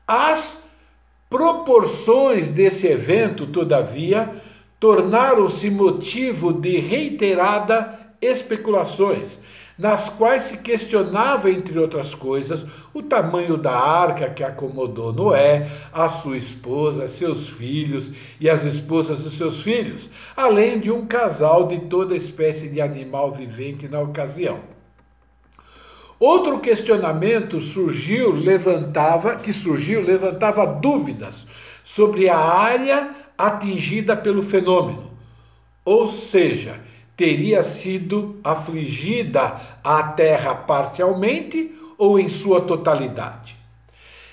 As 0.07 0.63
proporções 1.29 2.49
desse 2.49 2.87
evento, 2.87 3.45
todavia, 3.45 4.33
tornaram-se 4.79 5.69
motivo 5.69 6.51
de 6.51 6.79
reiterada 6.79 7.99
especulações, 8.19 9.37
nas 9.77 10.09
quais 10.09 10.43
se 10.43 10.57
questionava, 10.57 11.49
entre 11.49 11.77
outras 11.79 12.13
coisas, 12.13 12.65
o 12.93 13.01
tamanho 13.01 13.57
da 13.57 13.73
arca 13.73 14.29
que 14.29 14.43
acomodou 14.43 15.13
Noé, 15.13 15.67
a 15.91 16.07
sua 16.09 16.37
esposa, 16.37 17.07
seus 17.07 17.49
filhos 17.49 18.11
e 18.39 18.49
as 18.49 18.65
esposas 18.65 19.23
dos 19.23 19.37
seus 19.37 19.61
filhos, 19.61 20.09
além 20.35 20.79
de 20.79 20.91
um 20.91 21.05
casal 21.05 21.67
de 21.67 21.79
toda 21.81 22.15
espécie 22.15 22.69
de 22.69 22.81
animal 22.81 23.31
vivente 23.31 23.87
na 23.87 23.99
ocasião. 24.01 24.59
Outro 26.19 26.59
questionamento 26.59 27.59
surgiu, 27.59 28.31
levantava, 28.31 29.37
que 29.37 29.51
surgiu, 29.51 30.03
levantava 30.03 30.67
dúvidas 30.67 31.47
sobre 31.83 32.29
a 32.29 32.37
área 32.37 33.09
atingida 33.35 34.15
pelo 34.15 34.43
fenômeno. 34.43 35.09
Ou 35.83 36.07
seja, 36.07 36.79
teria 37.21 37.61
sido 37.61 38.39
afligida 38.43 39.55
a 39.83 40.01
terra 40.01 40.55
parcialmente 40.55 41.71
ou 41.95 42.19
em 42.19 42.27
sua 42.27 42.61
totalidade? 42.61 43.55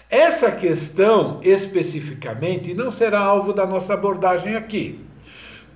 Essa 0.08 0.50
questão 0.50 1.38
especificamente 1.42 2.72
não 2.72 2.90
será 2.90 3.20
alvo 3.20 3.52
da 3.52 3.66
nossa 3.66 3.92
abordagem 3.92 4.56
aqui, 4.56 5.00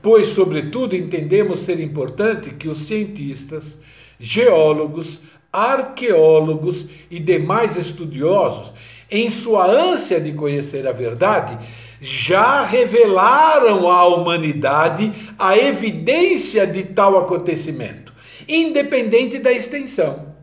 pois, 0.01 0.29
sobretudo, 0.29 0.97
entendemos 0.97 1.61
ser 1.61 1.81
importante 1.81 2.49
que 2.49 2.67
os 2.67 2.87
cientistas, 2.87 3.79
geólogos, 4.19 5.21
arqueólogos 5.53 6.89
e 7.11 7.21
demais 7.21 7.77
estudiosos, 7.77 8.73
em 9.11 9.29
sua 9.29 9.71
ânsia 9.71 10.19
de 10.19 10.33
conhecer 10.33 10.87
a 10.87 10.93
verdade, 10.93 11.59
já 12.03 12.65
revelaram 12.65 13.89
à 13.89 14.05
humanidade 14.09 15.13
a 15.39 15.57
evidência 15.57 16.67
de 16.67 16.83
tal 16.83 17.17
acontecimento, 17.17 18.13
independente 18.49 19.39
da 19.39 19.53
extensão. 19.53 20.35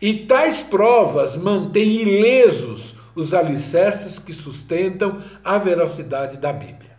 E 0.00 0.26
tais 0.26 0.60
provas 0.60 1.34
mantêm 1.36 2.02
ilesos 2.02 2.94
os 3.16 3.34
alicerces 3.34 4.16
que 4.16 4.32
sustentam 4.32 5.18
a 5.42 5.58
veracidade 5.58 6.36
da 6.36 6.52
Bíblia. 6.52 6.96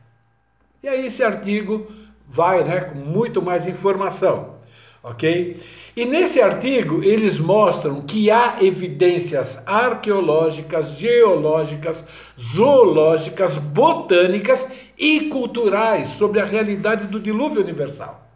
E 0.83 0.89
aí 0.89 1.07
esse 1.07 1.23
artigo 1.23 1.89
vai 2.27 2.61
né, 2.65 2.81
com 2.81 2.99
muito 2.99 3.41
mais 3.41 3.65
informação 3.65 4.58
ok? 5.03 5.57
E 5.95 6.05
nesse 6.05 6.41
artigo 6.41 7.03
eles 7.03 7.39
mostram 7.39 8.01
que 8.01 8.29
há 8.29 8.57
evidências 8.61 9.61
arqueológicas, 9.65 10.97
geológicas, 10.97 12.05
zoológicas, 12.39 13.57
botânicas 13.57 14.67
e 14.97 15.21
culturais 15.21 16.09
sobre 16.09 16.39
a 16.39 16.45
realidade 16.45 17.07
do 17.07 17.19
dilúvio 17.19 17.61
universal. 17.61 18.27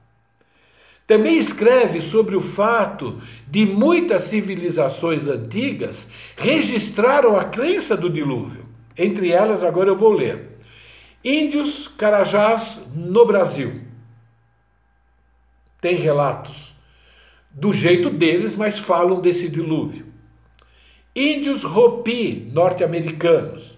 Também 1.06 1.38
escreve 1.38 2.00
sobre 2.00 2.36
o 2.36 2.42
fato 2.42 3.22
de 3.48 3.66
muitas 3.66 4.24
civilizações 4.24 5.28
antigas 5.28 6.08
registraram 6.38 7.36
a 7.36 7.44
crença 7.44 7.98
do 7.98 8.10
dilúvio. 8.10 8.66
Entre 8.98 9.30
elas, 9.30 9.64
agora 9.64 9.90
eu 9.90 9.96
vou 9.96 10.14
ler. 10.14 10.60
Índios 11.24 11.90
Carajás 11.90 12.80
no 12.96 13.26
Brasil 13.26 13.93
tem 15.84 15.98
relatos 15.98 16.76
do 17.52 17.74
jeito 17.74 18.10
deles, 18.10 18.56
mas 18.56 18.80
falam 18.80 19.20
desse 19.20 19.50
dilúvio. 19.50 20.06
Índios 21.14 21.66
Hopi, 21.66 22.50
norte-americanos. 22.54 23.78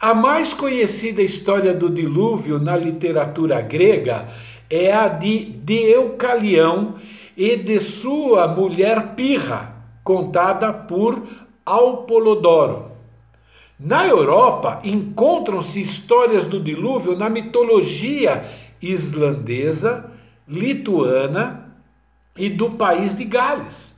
A 0.00 0.14
mais 0.14 0.54
conhecida 0.54 1.20
história 1.20 1.74
do 1.74 1.90
dilúvio 1.90 2.60
na 2.60 2.76
literatura 2.76 3.60
grega 3.60 4.28
é 4.70 4.92
a 4.92 5.08
de 5.08 5.40
Deucalião 5.40 6.94
e 7.36 7.56
de 7.56 7.80
sua 7.80 8.46
mulher 8.46 9.14
Pirra, 9.16 9.74
contada 10.04 10.72
por 10.72 11.26
Apollodoro. 11.66 12.92
Na 13.80 14.06
Europa, 14.06 14.80
encontram-se 14.84 15.80
histórias 15.80 16.46
do 16.46 16.60
dilúvio 16.60 17.16
na 17.16 17.28
mitologia 17.28 18.44
islandesa, 18.80 20.11
lituana 20.46 21.76
e 22.36 22.48
do 22.48 22.70
país 22.70 23.14
de 23.14 23.24
Gales. 23.24 23.94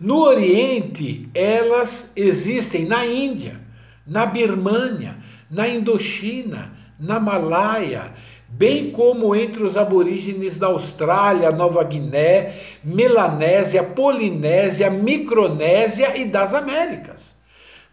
No 0.00 0.20
Oriente, 0.20 1.28
elas 1.34 2.12
existem 2.14 2.84
na 2.84 3.04
Índia, 3.04 3.60
na 4.06 4.26
Birmânia, 4.26 5.16
na 5.50 5.66
Indochina, 5.68 6.72
na 6.98 7.18
Malaya, 7.18 8.12
bem 8.48 8.90
como 8.90 9.34
entre 9.34 9.62
os 9.62 9.76
aborígenes 9.76 10.56
da 10.56 10.68
Austrália, 10.68 11.50
Nova 11.50 11.82
Guiné, 11.84 12.54
Melanésia, 12.84 13.82
Polinésia, 13.82 14.88
Micronésia 14.90 16.16
e 16.16 16.24
das 16.24 16.54
Américas. 16.54 17.36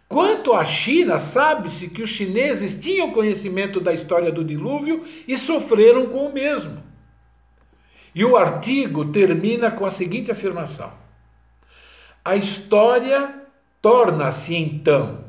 Quanto 0.08 0.52
à 0.52 0.64
China, 0.64 1.18
sabe-se 1.18 1.88
que 1.88 2.02
os 2.02 2.10
chineses 2.10 2.78
tinham 2.78 3.10
conhecimento 3.10 3.80
da 3.80 3.92
história 3.92 4.30
do 4.30 4.44
dilúvio 4.44 5.02
e 5.26 5.36
sofreram 5.36 6.06
com 6.06 6.26
o 6.26 6.32
mesmo. 6.32 6.85
E 8.16 8.24
o 8.24 8.34
artigo 8.34 9.04
termina 9.12 9.70
com 9.70 9.84
a 9.84 9.90
seguinte 9.90 10.30
afirmação: 10.30 10.90
A 12.24 12.34
história 12.34 13.42
torna-se 13.82 14.56
então 14.56 15.26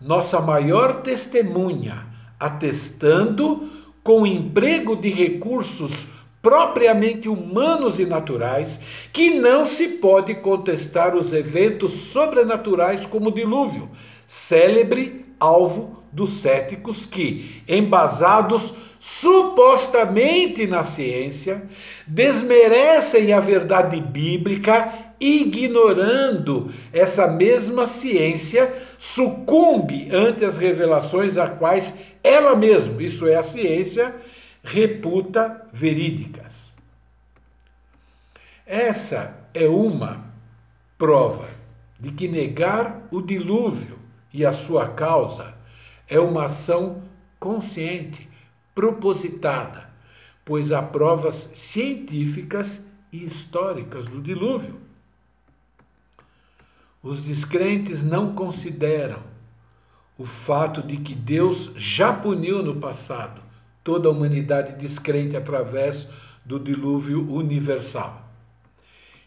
nossa 0.00 0.40
maior 0.40 1.02
testemunha, 1.02 2.06
atestando 2.40 3.70
com 4.02 4.22
o 4.22 4.26
emprego 4.26 4.96
de 4.96 5.10
recursos 5.10 6.06
propriamente 6.42 7.28
humanos 7.28 8.00
e 8.00 8.04
naturais, 8.04 8.80
que 9.12 9.30
não 9.30 9.64
se 9.64 9.86
pode 9.88 10.34
contestar 10.34 11.16
os 11.16 11.32
eventos 11.32 11.92
sobrenaturais 11.92 13.06
como 13.06 13.28
o 13.28 13.32
dilúvio, 13.32 13.88
célebre 14.26 15.24
alvo 15.38 16.02
dos 16.12 16.34
céticos 16.34 17.06
que, 17.06 17.62
embasados 17.66 18.74
supostamente 19.00 20.66
na 20.66 20.84
ciência, 20.84 21.62
desmerecem 22.06 23.32
a 23.32 23.40
verdade 23.40 24.00
bíblica, 24.00 24.92
ignorando 25.18 26.72
essa 26.92 27.26
mesma 27.28 27.86
ciência, 27.86 28.72
sucumbe 28.98 30.08
ante 30.12 30.44
as 30.44 30.56
revelações 30.56 31.36
a 31.36 31.48
quais 31.48 31.94
ela 32.22 32.54
mesma, 32.54 33.02
isso 33.02 33.26
é 33.26 33.36
a 33.36 33.42
ciência, 33.42 34.14
reputa 34.62 35.68
verídicas. 35.72 36.72
Essa 38.64 39.36
é 39.52 39.66
uma 39.66 40.24
prova 40.96 41.48
de 41.98 42.12
que 42.12 42.28
negar 42.28 43.08
o 43.10 43.20
dilúvio 43.20 43.98
e 44.32 44.46
a 44.46 44.52
sua 44.52 44.88
causa 44.88 45.54
é 46.08 46.18
uma 46.18 46.44
ação 46.44 47.02
consciente, 47.40 48.28
propositada, 48.74 49.90
pois 50.44 50.70
há 50.70 50.80
provas 50.80 51.50
científicas 51.52 52.84
e 53.12 53.24
históricas 53.24 54.06
do 54.06 54.22
dilúvio. 54.22 54.80
Os 57.02 57.20
descrentes 57.20 58.02
não 58.02 58.32
consideram 58.32 59.20
o 60.16 60.24
fato 60.24 60.82
de 60.82 60.98
que 60.98 61.14
Deus 61.14 61.72
já 61.74 62.12
puniu 62.12 62.62
no 62.62 62.76
passado 62.76 63.41
toda 63.82 64.08
a 64.08 64.12
humanidade 64.12 64.74
descrente 64.74 65.36
através 65.36 66.06
do 66.44 66.58
dilúvio 66.58 67.30
universal. 67.32 68.28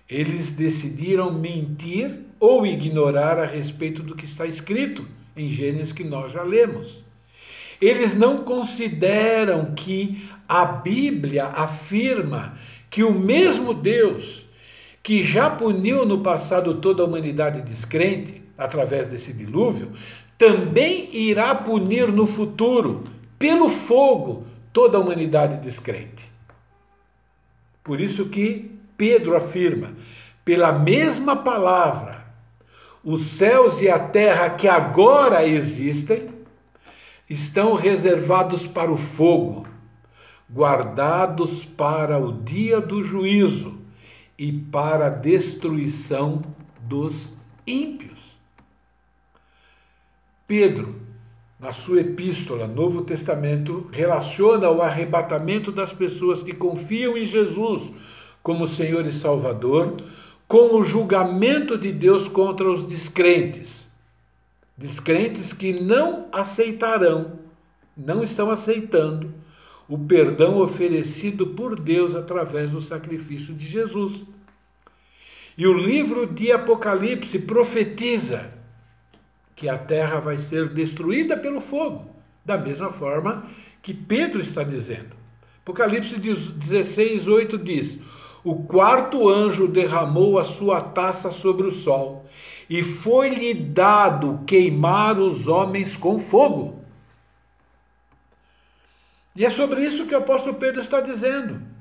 Eles 0.10 0.51
decidiram 0.51 1.34
mentir 1.34 2.20
ou 2.39 2.66
ignorar 2.66 3.39
a 3.39 3.45
respeito 3.45 4.03
do 4.03 4.16
que 4.16 4.26
está 4.26 4.45
escrito 4.45 5.06
em 5.36 5.49
Gênesis 5.49 5.91
que 5.91 6.03
nós 6.03 6.32
já 6.32 6.43
lemos. 6.43 7.03
Eles 7.82 8.14
não 8.14 8.43
consideram 8.43 9.74
que 9.74 10.30
a 10.47 10.66
Bíblia 10.66 11.45
afirma 11.45 12.58
que 12.89 13.03
o 13.03 13.12
mesmo 13.12 13.74
Deus 13.74 14.45
que 15.06 15.24
já 15.24 15.51
puniu 15.51 16.03
no 16.03 16.22
passado 16.22 16.76
toda 16.76 17.03
a 17.03 17.06
humanidade 17.06 17.62
descrente, 17.62 18.41
através 18.58 19.06
desse 19.06 19.32
dilúvio, 19.32 19.91
também 20.36 21.16
irá 21.16 21.53
punir 21.53 22.08
no 22.12 22.26
futuro, 22.26 23.03
pelo 23.38 23.69
fogo, 23.69 24.45
toda 24.71 24.97
a 24.97 25.01
humanidade 25.01 25.57
descrente. 25.57 26.29
Por 27.83 28.01
isso 28.01 28.27
que 28.29 28.71
Pedro 28.97 29.36
afirma, 29.36 29.93
pela 30.43 30.71
mesma 30.71 31.36
palavra, 31.36 32.25
os 33.03 33.21
céus 33.21 33.81
e 33.81 33.89
a 33.89 33.99
terra 33.99 34.49
que 34.49 34.67
agora 34.67 35.47
existem 35.47 36.29
estão 37.29 37.73
reservados 37.73 38.65
para 38.65 38.91
o 38.91 38.97
fogo, 38.97 39.67
guardados 40.51 41.63
para 41.63 42.19
o 42.19 42.31
dia 42.31 42.79
do 42.79 43.03
juízo 43.03 43.79
e 44.38 44.51
para 44.51 45.07
a 45.07 45.09
destruição 45.09 46.43
dos 46.81 47.33
ímpios. 47.65 48.36
Pedro, 50.47 51.05
na 51.60 51.72
sua 51.72 52.01
epístola, 52.01 52.68
Novo 52.68 53.03
Testamento, 53.03 53.88
relaciona 53.91 54.70
o 54.70 54.82
arrebatamento 54.82 55.72
das 55.72 55.93
pessoas 55.93 56.43
que 56.43 56.53
confiam 56.53 57.18
em 57.18 57.26
Jesus 57.26 57.93
como 58.43 58.68
Senhor 58.68 59.06
e 59.06 59.14
Salvador 59.14 59.95
com 60.47 60.76
o 60.76 60.84
julgamento 60.84 61.78
de 61.78 61.91
Deus 61.91 62.28
contra 62.28 62.70
os 62.70 62.86
descrentes. 62.86 63.88
Descrentes 64.78 65.53
que 65.53 65.74
não 65.74 66.28
aceitarão, 66.32 67.39
não 67.95 68.22
estão 68.22 68.51
aceitando 68.51 69.34
o 69.88 69.97
perdão 69.97 70.60
oferecido 70.60 71.47
por 71.47 71.80
Deus 71.80 72.16
através 72.16 72.72
do 72.72 72.82
sacrifício 72.82 73.53
de 73.53 73.66
Jesus. 73.66 74.26
E 75.58 75.66
o 75.66 75.74
livro 75.74 76.28
de 76.28 76.51
Apocalipse 76.51 77.39
profetiza 77.39 78.51
que 79.56 79.70
a 79.70 79.78
terra 79.78 80.20
vai 80.20 80.38
ser 80.38 80.70
destruída 80.70 81.38
pelo 81.38 81.62
fogo, 81.62 82.10
da 82.43 82.58
mesma 82.58 82.91
forma 82.91 83.45
que 83.82 83.93
Pedro 83.93 84.41
está 84.41 84.64
dizendo. 84.64 85.16
Apocalipse 85.62 86.18
16, 86.18 87.28
8 87.28 87.58
diz: 87.58 87.99
O 88.43 88.64
quarto 88.64 89.30
anjo 89.30 89.68
derramou 89.68 90.38
a 90.38 90.45
sua 90.45 90.82
taça 90.82 91.32
sobre 91.32 91.66
o 91.68 91.72
sol, 91.72 92.26
e 92.70 92.84
foi-lhe 92.84 93.53
dado 93.53 94.41
queimar 94.45 95.18
os 95.20 95.47
homens 95.47 95.95
com 95.95 96.20
fogo. 96.20 96.84
E 99.36 99.45
é 99.45 99.49
sobre 99.49 99.84
isso 99.84 100.06
que 100.06 100.14
o 100.14 100.20
apóstolo 100.20 100.56
Pedro 100.56 100.82
está 100.82 101.01
dizendo 101.01 101.74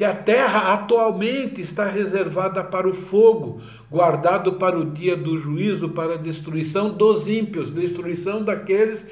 que 0.00 0.04
a 0.06 0.14
terra 0.14 0.72
atualmente 0.72 1.60
está 1.60 1.84
reservada 1.84 2.64
para 2.64 2.88
o 2.88 2.94
fogo, 2.94 3.60
guardado 3.90 4.54
para 4.54 4.78
o 4.78 4.82
dia 4.82 5.14
do 5.14 5.36
juízo, 5.36 5.90
para 5.90 6.14
a 6.14 6.16
destruição 6.16 6.88
dos 6.88 7.28
ímpios, 7.28 7.70
destruição 7.70 8.42
daqueles 8.42 9.06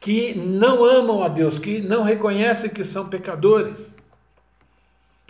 que 0.00 0.32
não 0.34 0.82
amam 0.82 1.22
a 1.22 1.28
Deus, 1.28 1.58
que 1.58 1.82
não 1.82 2.02
reconhecem 2.02 2.70
que 2.70 2.82
são 2.84 3.06
pecadores. 3.06 3.94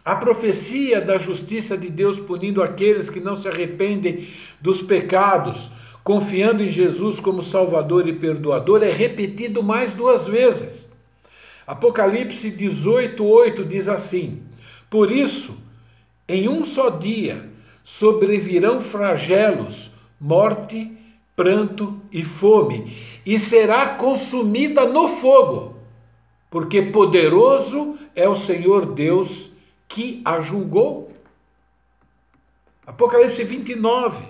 A 0.05 0.15
profecia 0.15 1.01
da 1.01 1.19
justiça 1.19 1.77
de 1.77 1.91
Deus 1.91 2.21
punindo 2.21 2.63
aqueles 2.63 3.11
que 3.11 3.19
não 3.19 3.35
se 3.35 3.49
arrependem 3.49 4.29
dos 4.61 4.81
pecados, 4.81 5.73
confiando 6.05 6.63
em 6.63 6.71
Jesus 6.71 7.19
como 7.19 7.43
Salvador 7.43 8.07
e 8.07 8.13
Perdoador, 8.13 8.85
é 8.85 8.93
repetido 8.93 9.61
mais 9.61 9.93
duas 9.93 10.29
vezes. 10.29 10.87
Apocalipse 11.67 12.49
18:8 12.53 13.67
diz 13.67 13.89
assim: 13.89 14.49
por 14.91 15.13
isso, 15.13 15.57
em 16.29 16.49
um 16.49 16.65
só 16.65 16.91
dia 16.91 17.49
sobrevirão 17.85 18.81
flagelos, 18.81 19.93
morte, 20.21 20.93
pranto 21.35 22.01
e 22.13 22.25
fome, 22.25 22.95
e 23.25 23.39
será 23.39 23.91
consumida 23.91 24.85
no 24.85 25.09
fogo, 25.09 25.77
porque 26.51 26.83
poderoso 26.83 27.97
é 28.15 28.29
o 28.29 28.37
Senhor 28.37 28.95
Deus 28.95 29.51
que 29.89 30.21
a 30.25 30.41
julgou. 30.41 31.11
Apocalipse 32.87 33.43
29. 33.45 34.25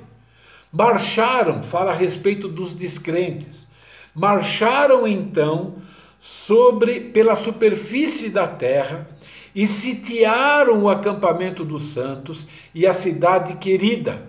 Marcharam, 0.72 1.62
fala 1.62 1.90
a 1.90 1.94
respeito 1.94 2.46
dos 2.46 2.74
descrentes. 2.74 3.66
Marcharam 4.14 5.06
então 5.06 5.76
sobre 6.18 7.00
pela 7.00 7.34
superfície 7.34 8.28
da 8.28 8.46
terra 8.46 9.08
e 9.54 9.66
sitiaram 9.66 10.82
o 10.82 10.88
acampamento 10.88 11.64
dos 11.64 11.92
santos 11.92 12.46
e 12.74 12.86
a 12.86 12.94
cidade 12.94 13.56
querida. 13.56 14.28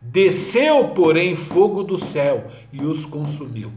Desceu, 0.00 0.88
porém, 0.88 1.34
fogo 1.34 1.82
do 1.82 1.98
céu 1.98 2.46
e 2.72 2.84
os 2.84 3.04
consumiu. 3.06 3.72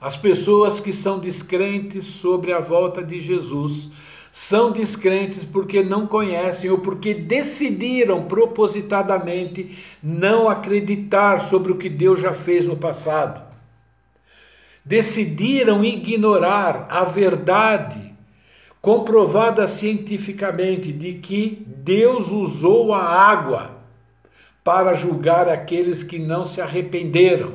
As 0.00 0.16
pessoas 0.16 0.80
que 0.80 0.92
são 0.92 1.18
descrentes 1.18 2.06
sobre 2.06 2.52
a 2.52 2.60
volta 2.60 3.02
de 3.02 3.20
Jesus 3.20 3.90
são 4.30 4.70
descrentes 4.70 5.44
porque 5.44 5.82
não 5.82 6.06
conhecem 6.06 6.68
ou 6.68 6.78
porque 6.78 7.14
decidiram 7.14 8.24
propositadamente 8.24 9.78
não 10.02 10.48
acreditar 10.48 11.40
sobre 11.40 11.72
o 11.72 11.78
que 11.78 11.88
Deus 11.88 12.20
já 12.20 12.34
fez 12.34 12.66
no 12.66 12.76
passado. 12.76 13.42
Decidiram 14.84 15.82
ignorar 15.82 16.86
a 16.90 17.04
verdade 17.04 18.14
comprovada 18.86 19.66
cientificamente 19.66 20.92
de 20.92 21.14
que 21.14 21.66
Deus 21.66 22.30
usou 22.30 22.94
a 22.94 23.02
água 23.02 23.78
para 24.62 24.94
julgar 24.94 25.48
aqueles 25.48 26.04
que 26.04 26.20
não 26.20 26.46
se 26.46 26.60
arrependeram. 26.60 27.54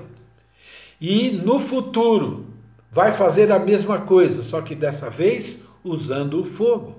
E 0.99 1.32
no 1.32 1.57
futuro 1.57 2.47
vai 2.91 3.13
fazer 3.13 3.49
a 3.49 3.57
mesma 3.57 4.01
coisa, 4.01 4.43
só 4.43 4.61
que 4.61 4.75
dessa 4.75 5.09
vez 5.09 5.59
usando 5.86 6.41
o 6.41 6.43
fogo. 6.43 6.97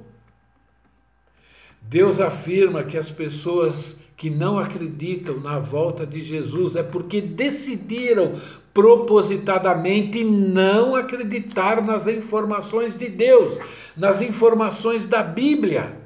Deus 1.82 2.18
afirma 2.18 2.84
que 2.84 2.96
as 2.96 3.10
pessoas 3.10 3.98
que 4.22 4.30
não 4.30 4.56
acreditam 4.56 5.40
na 5.40 5.58
volta 5.58 6.06
de 6.06 6.22
Jesus 6.22 6.76
é 6.76 6.82
porque 6.84 7.20
decidiram 7.20 8.30
propositadamente 8.72 10.22
não 10.22 10.94
acreditar 10.94 11.82
nas 11.82 12.06
informações 12.06 12.96
de 12.96 13.08
Deus, 13.08 13.58
nas 13.96 14.20
informações 14.20 15.04
da 15.06 15.24
Bíblia, 15.24 15.96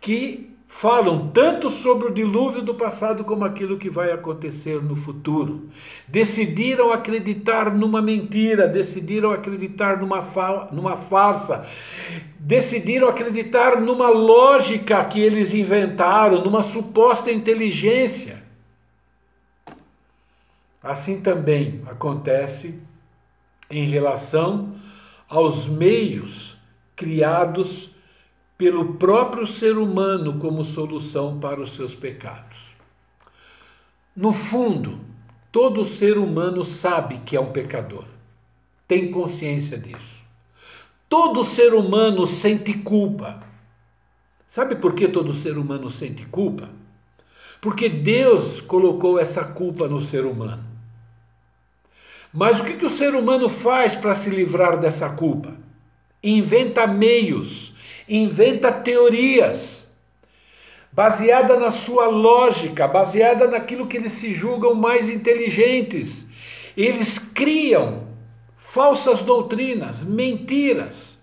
que 0.00 0.55
falam 0.76 1.28
tanto 1.28 1.70
sobre 1.70 2.06
o 2.06 2.12
dilúvio 2.12 2.60
do 2.60 2.74
passado 2.74 3.24
como 3.24 3.46
aquilo 3.46 3.78
que 3.78 3.88
vai 3.88 4.12
acontecer 4.12 4.82
no 4.82 4.94
futuro. 4.94 5.70
Decidiram 6.06 6.92
acreditar 6.92 7.74
numa 7.74 8.02
mentira, 8.02 8.68
decidiram 8.68 9.30
acreditar 9.30 9.98
numa, 9.98 10.22
fa 10.22 10.68
numa 10.70 10.94
farsa, 10.94 11.66
decidiram 12.38 13.08
acreditar 13.08 13.80
numa 13.80 14.10
lógica 14.10 15.02
que 15.06 15.18
eles 15.18 15.54
inventaram, 15.54 16.44
numa 16.44 16.62
suposta 16.62 17.32
inteligência. 17.32 18.42
Assim 20.82 21.22
também 21.22 21.80
acontece 21.86 22.78
em 23.70 23.88
relação 23.88 24.74
aos 25.26 25.66
meios 25.66 26.54
criados 26.94 27.95
pelo 28.56 28.94
próprio 28.94 29.46
ser 29.46 29.76
humano 29.76 30.38
como 30.38 30.64
solução 30.64 31.38
para 31.38 31.60
os 31.60 31.74
seus 31.74 31.94
pecados. 31.94 32.70
No 34.14 34.32
fundo, 34.32 34.98
todo 35.52 35.84
ser 35.84 36.16
humano 36.16 36.64
sabe 36.64 37.18
que 37.18 37.36
é 37.36 37.40
um 37.40 37.52
pecador, 37.52 38.04
tem 38.88 39.10
consciência 39.10 39.76
disso. 39.76 40.24
Todo 41.08 41.44
ser 41.44 41.74
humano 41.74 42.26
sente 42.26 42.72
culpa. 42.74 43.42
Sabe 44.48 44.76
por 44.76 44.94
que 44.94 45.06
todo 45.06 45.34
ser 45.34 45.58
humano 45.58 45.90
sente 45.90 46.24
culpa? 46.24 46.70
Porque 47.60 47.88
Deus 47.88 48.60
colocou 48.60 49.18
essa 49.18 49.44
culpa 49.44 49.86
no 49.86 50.00
ser 50.00 50.24
humano. 50.24 50.64
Mas 52.32 52.58
o 52.58 52.64
que, 52.64 52.74
que 52.74 52.86
o 52.86 52.90
ser 52.90 53.14
humano 53.14 53.48
faz 53.48 53.94
para 53.94 54.14
se 54.14 54.30
livrar 54.30 54.78
dessa 54.78 55.10
culpa? 55.10 55.54
Inventa 56.22 56.86
meios 56.86 57.75
inventa 58.08 58.70
teorias 58.70 59.86
baseada 60.96 61.60
na 61.60 61.70
sua 61.70 62.06
lógica, 62.06 62.88
baseada 62.88 63.46
naquilo 63.46 63.86
que 63.86 63.98
eles 63.98 64.12
se 64.12 64.32
julgam 64.32 64.74
mais 64.74 65.10
inteligentes. 65.10 66.26
Eles 66.74 67.18
criam 67.18 68.06
falsas 68.56 69.20
doutrinas, 69.20 70.02
mentiras, 70.02 71.18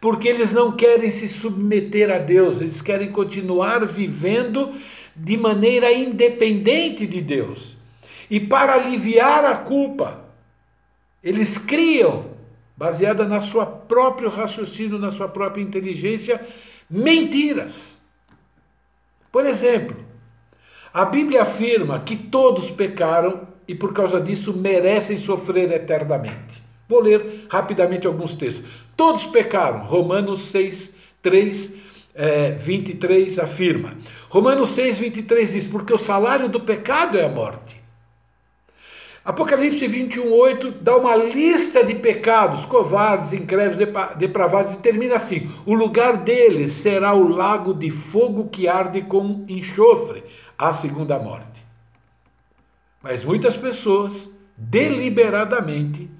porque 0.00 0.26
eles 0.26 0.52
não 0.52 0.72
querem 0.72 1.12
se 1.12 1.28
submeter 1.28 2.10
a 2.10 2.18
Deus, 2.18 2.60
eles 2.60 2.82
querem 2.82 3.12
continuar 3.12 3.86
vivendo 3.86 4.72
de 5.14 5.36
maneira 5.36 5.92
independente 5.92 7.06
de 7.06 7.20
Deus. 7.20 7.76
E 8.28 8.40
para 8.40 8.74
aliviar 8.74 9.44
a 9.44 9.54
culpa, 9.54 10.24
eles 11.22 11.58
criam 11.58 12.31
baseada 12.82 13.28
na 13.28 13.40
sua 13.40 13.64
próprio 13.64 14.28
raciocínio, 14.28 14.98
na 14.98 15.12
sua 15.12 15.28
própria 15.28 15.62
inteligência, 15.62 16.44
mentiras. 16.90 17.96
Por 19.30 19.46
exemplo, 19.46 19.96
a 20.92 21.04
Bíblia 21.04 21.42
afirma 21.42 22.00
que 22.00 22.16
todos 22.16 22.72
pecaram 22.72 23.46
e 23.68 23.74
por 23.76 23.92
causa 23.92 24.20
disso 24.20 24.52
merecem 24.52 25.16
sofrer 25.16 25.70
eternamente. 25.70 26.60
Vou 26.88 26.98
ler 26.98 27.46
rapidamente 27.48 28.04
alguns 28.08 28.34
textos. 28.34 28.68
Todos 28.96 29.26
pecaram, 29.26 29.86
Romanos 29.86 30.46
6, 30.46 30.92
3 31.22 31.74
é, 32.16 32.50
23 32.50 33.38
afirma. 33.38 33.96
Romanos 34.28 34.70
6, 34.70 34.98
23 34.98 35.52
diz: 35.52 35.64
Porque 35.66 35.94
o 35.94 35.98
salário 35.98 36.48
do 36.48 36.58
pecado 36.58 37.16
é 37.16 37.24
a 37.24 37.28
morte. 37.28 37.81
Apocalipse 39.24 39.86
21, 39.86 40.32
8 40.32 40.70
dá 40.80 40.96
uma 40.96 41.14
lista 41.14 41.84
de 41.84 41.94
pecados, 41.94 42.64
covardes, 42.64 43.32
incrédulos, 43.32 43.88
depravados, 44.16 44.74
e 44.74 44.78
termina 44.78 45.14
assim: 45.14 45.48
O 45.64 45.74
lugar 45.74 46.16
deles 46.16 46.72
será 46.72 47.14
o 47.14 47.28
lago 47.28 47.72
de 47.72 47.88
fogo 47.88 48.48
que 48.48 48.66
arde 48.66 49.02
com 49.02 49.44
enxofre, 49.48 50.24
a 50.58 50.72
segunda 50.72 51.20
morte. 51.20 51.64
Mas 53.00 53.22
muitas 53.22 53.56
pessoas, 53.56 54.28
deliberadamente, 54.56 56.10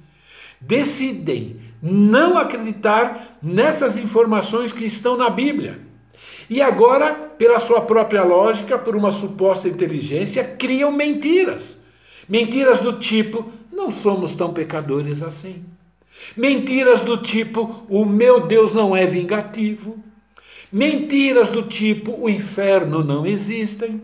decidem 0.61 1.61
não 1.83 2.39
acreditar 2.39 3.37
nessas 3.43 3.97
informações 3.97 4.73
que 4.73 4.85
estão 4.85 5.17
na 5.17 5.29
Bíblia. 5.29 5.81
E 6.49 6.63
agora, 6.63 7.15
pela 7.37 7.59
sua 7.59 7.81
própria 7.81 8.23
lógica, 8.23 8.79
por 8.79 8.95
uma 8.95 9.11
suposta 9.11 9.69
inteligência, 9.69 10.45
criam 10.45 10.93
mentiras. 10.93 11.82
Mentiras 12.29 12.81
do 12.81 12.99
tipo: 12.99 13.53
não 13.71 13.91
somos 13.91 14.35
tão 14.35 14.53
pecadores 14.53 15.23
assim. 15.23 15.65
Mentiras 16.37 17.01
do 17.01 17.17
tipo: 17.17 17.85
o 17.89 18.05
meu 18.05 18.47
Deus 18.47 18.73
não 18.73 18.97
é 18.97 19.07
vingativo. 19.07 20.03
Mentiras 20.71 21.51
do 21.51 21.67
tipo: 21.67 22.13
o 22.13 22.29
inferno 22.29 23.03
não 23.03 23.27
existe. 23.27 24.01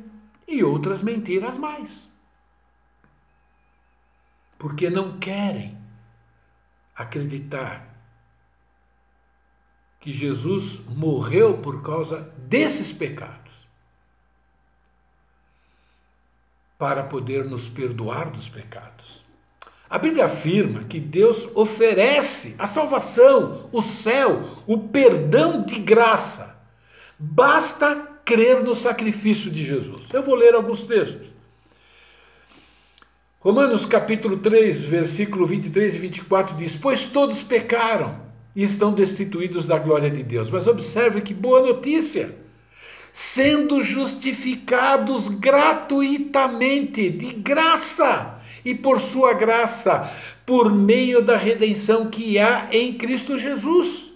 E 0.46 0.64
outras 0.64 1.02
mentiras 1.02 1.58
mais. 1.58 2.08
Porque 4.58 4.88
não 4.88 5.18
querem 5.18 5.76
acreditar 6.96 7.88
que 10.00 10.12
Jesus 10.12 10.84
morreu 10.86 11.58
por 11.58 11.82
causa 11.82 12.32
desses 12.38 12.92
pecados, 12.92 13.47
para 16.78 17.02
poder 17.02 17.44
nos 17.44 17.66
perdoar 17.66 18.30
dos 18.30 18.48
pecados. 18.48 19.24
A 19.90 19.98
Bíblia 19.98 20.26
afirma 20.26 20.84
que 20.84 21.00
Deus 21.00 21.48
oferece 21.54 22.54
a 22.58 22.66
salvação, 22.66 23.68
o 23.72 23.82
céu, 23.82 24.42
o 24.66 24.78
perdão 24.78 25.62
de 25.62 25.80
graça. 25.80 26.56
Basta 27.18 27.96
crer 28.24 28.62
no 28.62 28.76
sacrifício 28.76 29.50
de 29.50 29.64
Jesus. 29.64 30.12
Eu 30.12 30.22
vou 30.22 30.34
ler 30.34 30.54
alguns 30.54 30.82
textos. 30.82 31.28
Romanos 33.40 33.86
capítulo 33.86 34.36
3, 34.36 34.80
versículo 34.82 35.46
23 35.46 35.94
e 35.94 35.98
24 35.98 36.56
diz: 36.56 36.76
Pois 36.76 37.06
todos 37.06 37.42
pecaram 37.42 38.20
e 38.54 38.62
estão 38.62 38.92
destituídos 38.92 39.64
da 39.66 39.78
glória 39.78 40.10
de 40.10 40.22
Deus. 40.22 40.50
Mas 40.50 40.66
observe 40.66 41.22
que 41.22 41.32
boa 41.32 41.62
notícia! 41.62 42.36
Sendo 43.20 43.82
justificados 43.82 45.26
gratuitamente, 45.26 47.10
de 47.10 47.32
graça, 47.32 48.38
e 48.64 48.76
por 48.76 49.00
sua 49.00 49.32
graça, 49.32 50.08
por 50.46 50.72
meio 50.72 51.20
da 51.20 51.36
redenção 51.36 52.08
que 52.08 52.38
há 52.38 52.68
em 52.70 52.96
Cristo 52.96 53.36
Jesus. 53.36 54.12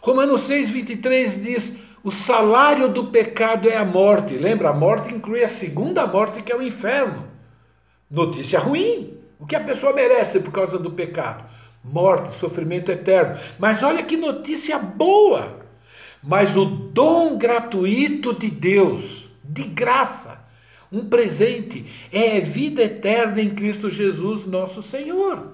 Romanos 0.00 0.42
6, 0.42 0.72
23 0.72 1.40
diz: 1.40 1.72
o 2.02 2.10
salário 2.10 2.88
do 2.88 3.12
pecado 3.12 3.68
é 3.68 3.76
a 3.76 3.84
morte. 3.84 4.34
Lembra, 4.34 4.70
a 4.70 4.74
morte 4.74 5.14
inclui 5.14 5.44
a 5.44 5.48
segunda 5.48 6.04
morte, 6.04 6.42
que 6.42 6.50
é 6.50 6.56
o 6.56 6.62
inferno. 6.62 7.28
Notícia 8.10 8.58
ruim. 8.58 9.16
O 9.38 9.46
que 9.46 9.54
a 9.54 9.60
pessoa 9.60 9.92
merece 9.92 10.40
por 10.40 10.50
causa 10.50 10.80
do 10.80 10.90
pecado? 10.90 11.44
Morte, 11.84 12.34
sofrimento 12.34 12.90
eterno. 12.90 13.38
Mas 13.56 13.84
olha 13.84 14.02
que 14.02 14.16
notícia 14.16 14.80
boa! 14.80 15.67
Mas 16.22 16.56
o 16.56 16.64
dom 16.64 17.36
gratuito 17.38 18.34
de 18.34 18.50
Deus, 18.50 19.28
de 19.44 19.62
graça, 19.62 20.40
um 20.90 21.04
presente, 21.04 21.84
é 22.12 22.40
vida 22.40 22.82
eterna 22.82 23.40
em 23.40 23.50
Cristo 23.50 23.90
Jesus, 23.90 24.46
nosso 24.46 24.82
Senhor. 24.82 25.52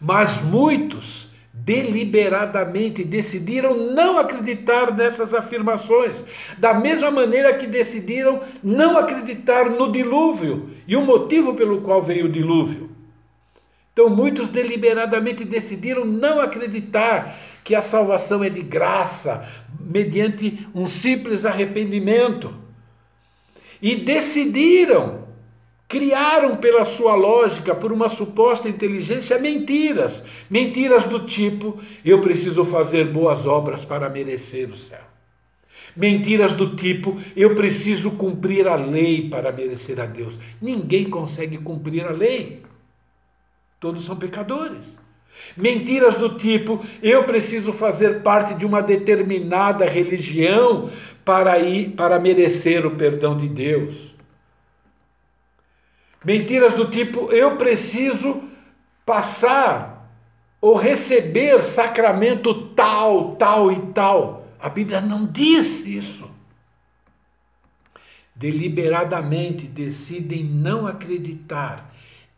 Mas 0.00 0.40
muitos 0.40 1.30
deliberadamente 1.52 3.04
decidiram 3.04 3.76
não 3.92 4.18
acreditar 4.18 4.94
nessas 4.94 5.34
afirmações, 5.34 6.24
da 6.58 6.72
mesma 6.72 7.10
maneira 7.10 7.54
que 7.54 7.66
decidiram 7.66 8.40
não 8.62 8.96
acreditar 8.96 9.68
no 9.68 9.90
dilúvio 9.92 10.70
e 10.86 10.96
o 10.96 11.02
motivo 11.02 11.54
pelo 11.54 11.82
qual 11.82 12.02
veio 12.02 12.26
o 12.26 12.32
dilúvio. 12.32 12.89
Então, 14.00 14.08
muitos 14.08 14.48
deliberadamente 14.48 15.44
decidiram 15.44 16.06
não 16.06 16.40
acreditar 16.40 17.38
que 17.62 17.74
a 17.74 17.82
salvação 17.82 18.42
é 18.42 18.48
de 18.48 18.62
graça, 18.62 19.46
mediante 19.78 20.66
um 20.74 20.86
simples 20.86 21.44
arrependimento. 21.44 22.50
E 23.82 23.96
decidiram 23.96 25.28
criaram 25.86 26.56
pela 26.56 26.86
sua 26.86 27.14
lógica, 27.14 27.74
por 27.74 27.92
uma 27.92 28.08
suposta 28.08 28.70
inteligência, 28.70 29.38
mentiras. 29.38 30.24
Mentiras 30.48 31.04
do 31.04 31.26
tipo: 31.26 31.78
eu 32.02 32.22
preciso 32.22 32.64
fazer 32.64 33.12
boas 33.12 33.44
obras 33.44 33.84
para 33.84 34.08
merecer 34.08 34.70
o 34.70 34.76
céu. 34.76 35.04
Mentiras 35.94 36.54
do 36.54 36.74
tipo: 36.74 37.18
eu 37.36 37.54
preciso 37.54 38.12
cumprir 38.12 38.66
a 38.66 38.76
lei 38.76 39.28
para 39.28 39.52
merecer 39.52 40.00
a 40.00 40.06
Deus. 40.06 40.38
Ninguém 40.62 41.04
consegue 41.10 41.58
cumprir 41.58 42.06
a 42.06 42.12
lei. 42.12 42.69
Todos 43.80 44.04
são 44.04 44.14
pecadores. 44.14 44.98
Mentiras 45.56 46.18
do 46.18 46.36
tipo: 46.36 46.84
eu 47.02 47.24
preciso 47.24 47.72
fazer 47.72 48.22
parte 48.22 48.54
de 48.54 48.66
uma 48.66 48.82
determinada 48.82 49.86
religião 49.86 50.90
para 51.24 51.58
ir 51.58 51.92
para 51.92 52.20
merecer 52.20 52.84
o 52.84 52.96
perdão 52.96 53.36
de 53.36 53.48
Deus. 53.48 54.14
Mentiras 56.22 56.74
do 56.74 56.90
tipo: 56.90 57.32
eu 57.32 57.56
preciso 57.56 58.42
passar 59.06 60.12
ou 60.60 60.76
receber 60.76 61.62
sacramento 61.62 62.68
tal, 62.74 63.36
tal 63.36 63.72
e 63.72 63.80
tal. 63.92 64.46
A 64.60 64.68
Bíblia 64.68 65.00
não 65.00 65.24
diz 65.26 65.86
isso. 65.86 66.30
Deliberadamente 68.36 69.66
decidem 69.66 70.44
não 70.44 70.86
acreditar 70.86 71.90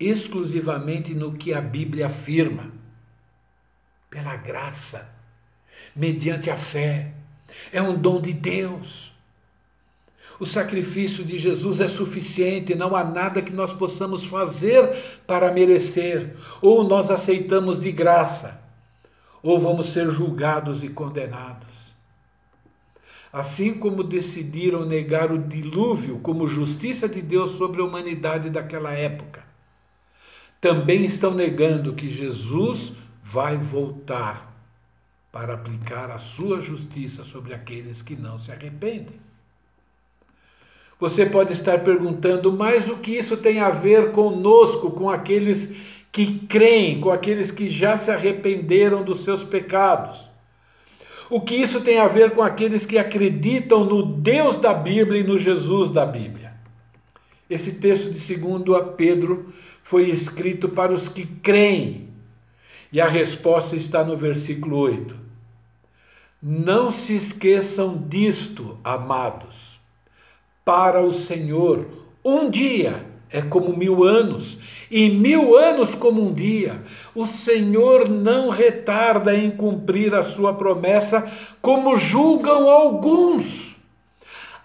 exclusivamente 0.08 1.14
no 1.14 1.32
que 1.32 1.52
a 1.52 1.60
Bíblia 1.60 2.06
afirma. 2.06 2.70
Pela 4.10 4.36
graça, 4.36 5.08
mediante 5.94 6.50
a 6.50 6.56
fé. 6.56 7.12
É 7.72 7.82
um 7.82 7.96
dom 7.96 8.20
de 8.20 8.32
Deus. 8.32 9.12
O 10.40 10.46
sacrifício 10.46 11.24
de 11.24 11.38
Jesus 11.38 11.80
é 11.80 11.88
suficiente, 11.88 12.74
não 12.74 12.96
há 12.96 13.04
nada 13.04 13.42
que 13.42 13.52
nós 13.52 13.72
possamos 13.72 14.26
fazer 14.26 14.88
para 15.26 15.52
merecer. 15.52 16.34
Ou 16.60 16.82
nós 16.82 17.10
aceitamos 17.10 17.80
de 17.80 17.92
graça, 17.92 18.60
ou 19.42 19.58
vamos 19.58 19.88
ser 19.88 20.10
julgados 20.10 20.82
e 20.82 20.88
condenados. 20.88 21.94
Assim 23.32 23.72
como 23.74 24.02
decidiram 24.02 24.84
negar 24.84 25.32
o 25.32 25.38
dilúvio 25.38 26.18
como 26.18 26.46
justiça 26.46 27.08
de 27.08 27.22
Deus 27.22 27.52
sobre 27.52 27.80
a 27.80 27.84
humanidade 27.84 28.50
daquela 28.50 28.92
época, 28.92 29.42
também 30.62 31.04
estão 31.04 31.34
negando 31.34 31.92
que 31.92 32.08
Jesus 32.08 32.92
vai 33.20 33.56
voltar 33.56 34.56
para 35.32 35.54
aplicar 35.54 36.08
a 36.08 36.18
sua 36.18 36.60
justiça 36.60 37.24
sobre 37.24 37.52
aqueles 37.52 38.00
que 38.00 38.14
não 38.14 38.38
se 38.38 38.52
arrependem. 38.52 39.20
Você 41.00 41.26
pode 41.26 41.52
estar 41.52 41.80
perguntando, 41.80 42.52
mas 42.52 42.88
o 42.88 42.98
que 42.98 43.10
isso 43.10 43.36
tem 43.36 43.58
a 43.58 43.70
ver 43.70 44.12
conosco, 44.12 44.92
com 44.92 45.10
aqueles 45.10 46.04
que 46.12 46.38
creem, 46.46 47.00
com 47.00 47.10
aqueles 47.10 47.50
que 47.50 47.68
já 47.68 47.96
se 47.96 48.12
arrependeram 48.12 49.02
dos 49.02 49.24
seus 49.24 49.42
pecados? 49.42 50.30
O 51.28 51.40
que 51.40 51.56
isso 51.56 51.80
tem 51.80 51.98
a 51.98 52.06
ver 52.06 52.36
com 52.36 52.42
aqueles 52.42 52.86
que 52.86 52.98
acreditam 52.98 53.84
no 53.84 54.04
Deus 54.04 54.58
da 54.58 54.72
Bíblia 54.72 55.22
e 55.22 55.26
no 55.26 55.36
Jesus 55.36 55.90
da 55.90 56.06
Bíblia? 56.06 56.52
Esse 57.50 57.72
texto 57.72 58.12
de 58.12 58.36
2 58.36 58.94
Pedro 58.96 59.52
foi 59.82 60.10
escrito 60.10 60.68
para 60.68 60.92
os 60.92 61.08
que 61.08 61.26
creem. 61.26 62.08
E 62.92 63.00
a 63.00 63.08
resposta 63.08 63.76
está 63.76 64.04
no 64.04 64.16
versículo 64.16 64.76
8. 64.78 65.16
Não 66.42 66.90
se 66.90 67.14
esqueçam 67.14 68.04
disto, 68.08 68.78
amados 68.82 69.80
para 70.64 71.00
o 71.02 71.12
Senhor. 71.12 71.86
Um 72.24 72.50
dia 72.50 73.06
é 73.30 73.40
como 73.40 73.74
mil 73.76 74.04
anos, 74.04 74.58
e 74.90 75.08
mil 75.08 75.56
anos 75.56 75.94
como 75.94 76.22
um 76.22 76.32
dia. 76.32 76.82
O 77.14 77.24
Senhor 77.24 78.08
não 78.08 78.50
retarda 78.50 79.34
em 79.34 79.50
cumprir 79.50 80.14
a 80.14 80.22
sua 80.22 80.54
promessa, 80.54 81.26
como 81.60 81.96
julgam 81.96 82.68
alguns. 82.68 83.74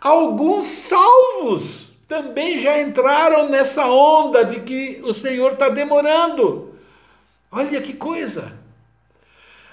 Alguns 0.01 0.65
salvos 0.65 1.86
também 2.08 2.58
já 2.58 2.80
entraram 2.82 3.49
nessa 3.49 3.86
onda 3.86 4.45
de 4.45 4.62
que 4.62 5.01
o 5.03 5.14
Senhor 5.14 5.53
está 5.53 5.70
demorando. 5.70 6.74
Olha 7.51 7.82
que 7.82 7.93
coisa! 7.93 8.53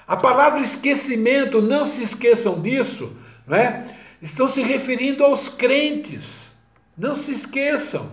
A 0.06 0.16
palavra 0.16 0.60
esquecimento, 0.60 1.62
não 1.62 1.86
se 1.86 2.02
esqueçam 2.02 2.60
disso, 2.60 3.12
não 3.46 3.56
é? 3.56 3.86
Estão 4.20 4.48
se 4.48 4.62
referindo 4.62 5.24
aos 5.24 5.48
crentes. 5.48 6.52
Não 6.96 7.16
se 7.16 7.32
esqueçam. 7.32 8.10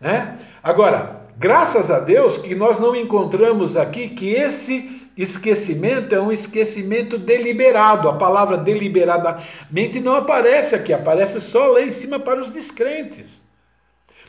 Né? 0.00 0.36
Agora, 0.62 1.22
graças 1.36 1.90
a 1.90 2.00
Deus 2.00 2.38
que 2.38 2.54
nós 2.54 2.78
não 2.78 2.94
encontramos 2.94 3.76
aqui 3.76 4.08
que 4.08 4.30
esse 4.30 5.05
esquecimento 5.16 6.14
é 6.14 6.20
um 6.20 6.30
esquecimento 6.30 7.16
deliberado. 7.16 8.08
A 8.08 8.16
palavra 8.16 8.58
deliberadamente 8.58 10.00
não 10.00 10.14
aparece 10.14 10.74
aqui, 10.74 10.92
aparece 10.92 11.40
só 11.40 11.68
lá 11.68 11.82
em 11.82 11.90
cima 11.90 12.20
para 12.20 12.40
os 12.40 12.52
descrentes. 12.52 13.42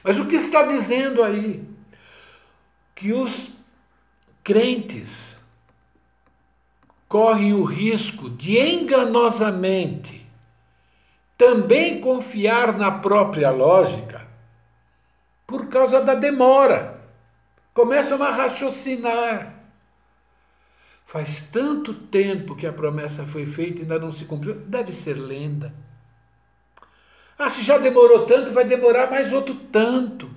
Mas 0.04 0.18
o 0.20 0.26
que 0.26 0.36
está 0.36 0.64
dizendo 0.64 1.24
aí? 1.24 1.62
Que 2.96 3.12
os 3.14 3.52
crentes 4.44 5.38
correm 7.08 7.54
o 7.54 7.64
risco 7.64 8.30
de 8.30 8.58
enganosamente 8.58 10.26
também 11.38 12.02
confiar 12.02 12.76
na 12.78 12.92
própria 12.92 13.52
lógica 13.52 14.26
por 15.46 15.68
causa 15.68 16.02
da 16.02 16.16
demora. 16.16 17.00
Começam 17.74 18.22
a 18.24 18.32
raciocinar. 18.32 19.57
Faz 21.08 21.40
tanto 21.40 21.94
tempo 21.94 22.54
que 22.54 22.68
a 22.68 22.74
promessa 22.74 23.26
foi 23.26 23.46
feita 23.46 23.80
e 23.80 23.82
ainda 23.84 23.98
não 23.98 24.12
se 24.12 24.26
cumpriu. 24.26 24.56
Deve 24.56 24.92
ser 24.92 25.14
lenda. 25.14 25.74
Ah, 27.40 27.50
se 27.50 27.64
já 27.64 27.78
demorou 27.78 28.26
tanto, 28.26 28.52
vai 28.52 28.66
demorar 28.66 29.10
mais 29.10 29.32
outro 29.32 29.56
tanto. 29.56 30.30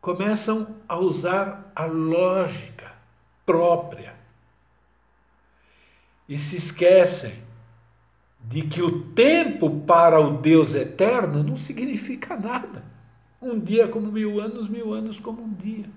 Começam 0.00 0.76
a 0.88 0.96
usar 0.96 1.72
a 1.74 1.84
lógica 1.84 2.92
própria 3.44 4.14
e 6.28 6.38
se 6.38 6.54
esquecem 6.54 7.42
de 8.38 8.62
que 8.62 8.80
o 8.80 9.02
tempo 9.10 9.80
para 9.80 10.20
o 10.20 10.38
Deus 10.38 10.76
eterno 10.76 11.42
não 11.42 11.56
significa 11.56 12.36
nada. 12.36 12.84
Um 13.42 13.58
dia 13.58 13.88
como 13.88 14.12
mil 14.12 14.40
anos, 14.40 14.68
mil 14.68 14.92
anos 14.92 15.18
como 15.18 15.42
um 15.42 15.52
dia. 15.54 15.90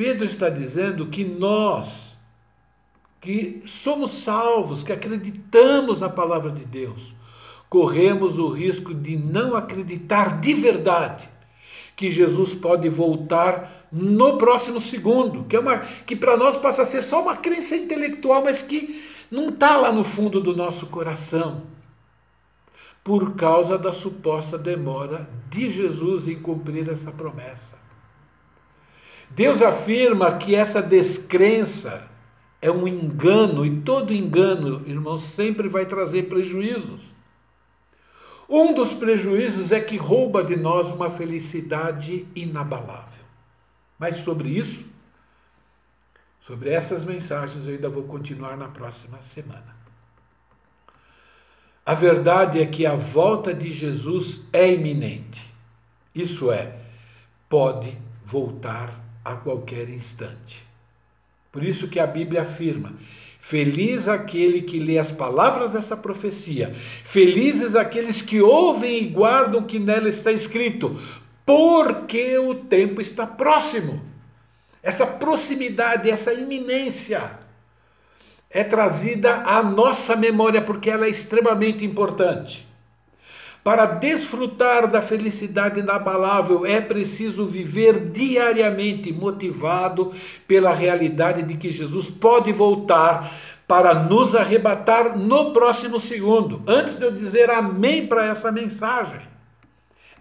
Pedro 0.00 0.24
está 0.24 0.48
dizendo 0.48 1.08
que 1.08 1.22
nós, 1.22 2.16
que 3.20 3.62
somos 3.66 4.12
salvos, 4.12 4.82
que 4.82 4.92
acreditamos 4.92 6.00
na 6.00 6.08
palavra 6.08 6.50
de 6.50 6.64
Deus, 6.64 7.12
corremos 7.68 8.38
o 8.38 8.48
risco 8.48 8.94
de 8.94 9.18
não 9.18 9.54
acreditar 9.54 10.40
de 10.40 10.54
verdade 10.54 11.28
que 11.94 12.10
Jesus 12.10 12.54
pode 12.54 12.88
voltar 12.88 13.88
no 13.92 14.38
próximo 14.38 14.80
segundo, 14.80 15.44
que 15.44 15.54
é 15.54 15.60
uma 15.60 15.80
que 15.80 16.16
para 16.16 16.34
nós 16.34 16.56
passa 16.56 16.80
a 16.80 16.86
ser 16.86 17.02
só 17.02 17.20
uma 17.20 17.36
crença 17.36 17.76
intelectual, 17.76 18.42
mas 18.42 18.62
que 18.62 19.04
não 19.30 19.50
está 19.50 19.76
lá 19.76 19.92
no 19.92 20.02
fundo 20.02 20.40
do 20.40 20.56
nosso 20.56 20.86
coração, 20.86 21.64
por 23.04 23.34
causa 23.34 23.76
da 23.76 23.92
suposta 23.92 24.56
demora 24.56 25.28
de 25.50 25.68
Jesus 25.68 26.26
em 26.26 26.40
cumprir 26.40 26.88
essa 26.88 27.12
promessa. 27.12 27.79
Deus 29.30 29.62
afirma 29.62 30.36
que 30.36 30.54
essa 30.54 30.82
descrença 30.82 32.08
é 32.60 32.70
um 32.70 32.86
engano, 32.86 33.64
e 33.64 33.80
todo 33.80 34.12
engano, 34.12 34.82
irmãos, 34.86 35.22
sempre 35.22 35.68
vai 35.68 35.86
trazer 35.86 36.28
prejuízos. 36.28 37.14
Um 38.48 38.74
dos 38.74 38.92
prejuízos 38.92 39.70
é 39.70 39.80
que 39.80 39.96
rouba 39.96 40.42
de 40.42 40.56
nós 40.56 40.90
uma 40.90 41.08
felicidade 41.08 42.26
inabalável. 42.34 43.24
Mas 43.96 44.16
sobre 44.16 44.48
isso, 44.48 44.86
sobre 46.40 46.70
essas 46.70 47.04
mensagens, 47.04 47.66
eu 47.66 47.74
ainda 47.74 47.88
vou 47.88 48.02
continuar 48.02 48.56
na 48.56 48.68
próxima 48.68 49.22
semana. 49.22 49.76
A 51.86 51.94
verdade 51.94 52.60
é 52.60 52.66
que 52.66 52.84
a 52.84 52.94
volta 52.94 53.54
de 53.54 53.72
Jesus 53.72 54.42
é 54.52 54.72
iminente. 54.72 55.48
Isso 56.14 56.50
é, 56.50 56.76
pode 57.48 57.96
voltar 58.24 59.09
a 59.32 59.36
qualquer 59.36 59.88
instante. 59.88 60.64
Por 61.52 61.64
isso 61.64 61.88
que 61.88 61.98
a 61.98 62.06
Bíblia 62.06 62.42
afirma: 62.42 62.92
Feliz 63.40 64.06
aquele 64.06 64.62
que 64.62 64.78
lê 64.78 64.98
as 64.98 65.10
palavras 65.10 65.72
dessa 65.72 65.96
profecia, 65.96 66.72
felizes 66.74 67.74
aqueles 67.74 68.22
que 68.22 68.40
ouvem 68.40 69.02
e 69.02 69.06
guardam 69.06 69.60
o 69.60 69.66
que 69.66 69.78
nela 69.78 70.08
está 70.08 70.30
escrito, 70.30 70.98
porque 71.44 72.38
o 72.38 72.54
tempo 72.54 73.00
está 73.00 73.26
próximo. 73.26 74.00
Essa 74.82 75.06
proximidade, 75.06 76.10
essa 76.10 76.32
iminência 76.32 77.38
é 78.48 78.64
trazida 78.64 79.42
à 79.42 79.62
nossa 79.62 80.16
memória 80.16 80.62
porque 80.62 80.90
ela 80.90 81.06
é 81.06 81.10
extremamente 81.10 81.84
importante. 81.84 82.66
Para 83.62 83.84
desfrutar 83.84 84.86
da 84.86 85.02
felicidade 85.02 85.80
inabalável, 85.80 86.64
é 86.64 86.80
preciso 86.80 87.46
viver 87.46 88.10
diariamente 88.10 89.12
motivado 89.12 90.12
pela 90.48 90.72
realidade 90.72 91.42
de 91.42 91.56
que 91.56 91.70
Jesus 91.70 92.08
pode 92.08 92.52
voltar 92.52 93.30
para 93.68 93.94
nos 93.94 94.34
arrebatar 94.34 95.16
no 95.16 95.52
próximo 95.52 96.00
segundo. 96.00 96.62
Antes 96.66 96.96
de 96.96 97.04
eu 97.04 97.12
dizer 97.12 97.50
amém 97.50 98.06
para 98.06 98.24
essa 98.24 98.50
mensagem. 98.50 99.20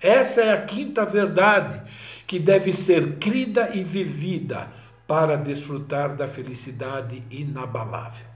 Essa 0.02 0.42
é 0.42 0.54
a 0.54 0.62
quinta 0.62 1.06
verdade 1.06 1.82
que 2.28 2.40
deve 2.40 2.74
ser 2.74 3.16
crida 3.20 3.70
e 3.74 3.84
vivida 3.84 4.68
para 5.08 5.36
desfrutar 5.38 6.16
da 6.16 6.28
felicidade 6.28 7.24
inabalável. 7.32 8.28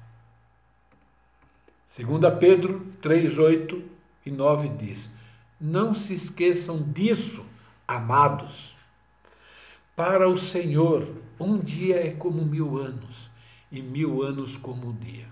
2 1.95 2.33
Pedro 2.39 2.87
3:8 3.01 3.92
e 4.25 4.31
9 4.31 4.69
diz: 4.69 5.11
Não 5.59 5.93
se 5.93 6.13
esqueçam 6.13 6.81
disso, 6.81 7.45
amados. 7.87 8.75
Para 9.95 10.27
o 10.27 10.37
Senhor, 10.37 11.07
um 11.39 11.59
dia 11.59 12.07
é 12.07 12.11
como 12.11 12.43
mil 12.43 12.77
anos, 12.77 13.29
e 13.71 13.81
mil 13.81 14.23
anos 14.23 14.57
como 14.57 14.89
um 14.89 14.95
dia. 14.95 15.27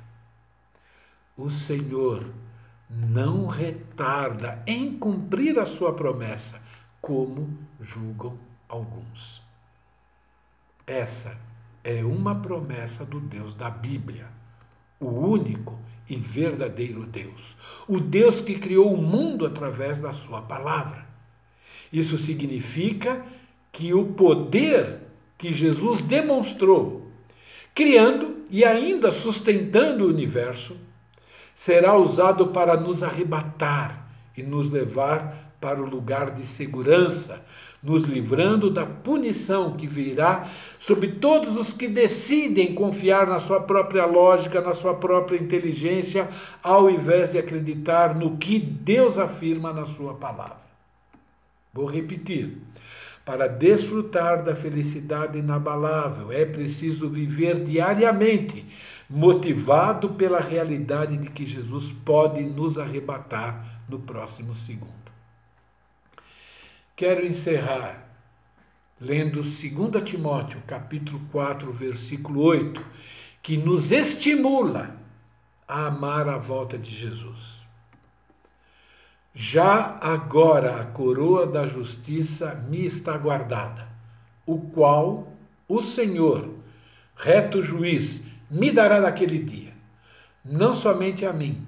O 1.36 1.50
Senhor 1.50 2.32
não 2.90 3.48
retarda 3.48 4.62
em 4.68 4.98
cumprir 4.98 5.58
a 5.58 5.66
sua 5.66 5.94
promessa, 5.94 6.62
como 7.02 7.58
julgam 7.80 8.38
alguns. 8.68 9.42
Essa 10.86 11.38
é 11.84 12.04
uma 12.04 12.36
promessa 12.36 13.06
do 13.06 13.20
Deus 13.20 13.54
da 13.54 13.70
Bíblia, 13.70 14.28
o 15.00 15.08
único 15.08 15.80
e 16.12 16.16
verdadeiro 16.18 17.06
Deus. 17.06 17.56
O 17.88 18.00
Deus 18.00 18.42
que 18.42 18.60
criou 18.60 18.94
o 18.94 19.02
mundo 19.02 19.46
através 19.46 19.98
da 19.98 20.12
Sua 20.12 20.42
palavra. 20.42 21.06
Isso 21.92 22.18
significa 22.18 23.26
que 23.72 23.94
o 23.94 24.08
poder 24.08 25.00
que 25.38 25.54
Jesus 25.54 26.02
demonstrou, 26.02 27.10
criando 27.74 28.46
e 28.50 28.66
ainda 28.66 29.14
sustentando 29.14 30.04
o 30.04 30.10
universo, 30.10 30.76
será 31.56 31.98
usado 31.98 32.48
para 32.48 32.76
nos 32.76 33.02
arrebatar 33.02 34.12
e 34.36 34.44
nos 34.44 34.70
levar 34.70 35.56
para 35.62 35.82
o 35.82 35.90
lugar 35.90 36.32
de 36.32 36.46
segurança, 36.46 37.46
nos 37.84 38.04
livrando 38.04 38.70
da 38.70 38.86
punição 38.86 39.76
que 39.76 39.88
virá 39.88 40.48
sobre 40.78 41.08
todos 41.08 41.58
os 41.58 41.74
que 41.74 41.88
decidem 41.88 42.76
confiar 42.76 43.26
na 43.26 43.40
sua 43.40 43.60
própria 43.62 44.06
lógica, 44.06 44.62
na 44.62 44.76
sua 44.76 44.94
própria 44.94 45.38
inteligência, 45.38 46.30
ao 46.62 46.90
invés 46.90 47.32
de 47.32 47.40
acreditar 47.40 48.16
no 48.16 48.38
que 48.38 48.60
Deus 48.60 49.18
afirma 49.18 49.74
na 49.74 49.86
sua 49.86 50.14
palavra. 50.14 50.62
Vou 51.74 51.86
repetir. 51.86 52.58
Para 53.24 53.48
desfrutar 53.48 54.44
da 54.44 54.56
felicidade 54.56 55.38
inabalável, 55.38 56.32
é 56.32 56.44
preciso 56.44 57.08
viver 57.08 57.64
diariamente, 57.64 58.66
motivado 59.08 60.10
pela 60.10 60.40
realidade 60.40 61.16
de 61.18 61.30
que 61.30 61.46
Jesus 61.46 61.92
pode 61.92 62.42
nos 62.42 62.80
arrebatar 62.80 63.84
no 63.88 64.00
próximo 64.00 64.56
segundo. 64.56 65.01
Quero 67.02 67.26
encerrar 67.26 68.14
lendo 69.00 69.42
2 69.42 70.04
Timóteo, 70.06 70.62
capítulo 70.68 71.20
4, 71.32 71.74
versículo 71.74 72.44
8, 72.44 72.80
que 73.42 73.58
nos 73.58 73.92
estimula 73.92 74.96
a 75.68 75.88
amar 75.88 76.30
a 76.30 76.38
volta 76.38 76.78
de 76.78 76.92
Jesus. 76.92 77.66
Já 79.34 79.98
agora 80.00 80.80
a 80.80 80.86
coroa 80.86 81.48
da 81.48 81.66
justiça 81.66 82.54
me 82.70 82.86
está 82.86 83.18
guardada, 83.18 83.88
o 84.46 84.60
qual 84.60 85.28
o 85.68 85.82
Senhor, 85.82 86.54
reto 87.16 87.64
juiz, 87.64 88.22
me 88.48 88.72
dará 88.72 89.02
naquele 89.02 89.40
dia, 89.40 89.74
não 90.46 90.76
somente 90.76 91.26
a 91.26 91.34
mim, 91.34 91.66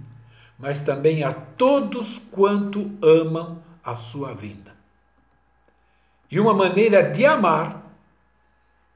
mas 0.60 0.82
também 0.82 1.24
a 1.24 1.34
todos 1.34 2.20
quanto 2.20 2.92
amam 3.02 3.64
a 3.84 3.96
sua 3.96 4.36
vinda. 4.36 4.63
E 6.34 6.40
uma 6.40 6.52
maneira 6.52 7.04
de 7.04 7.24
amar 7.28 7.94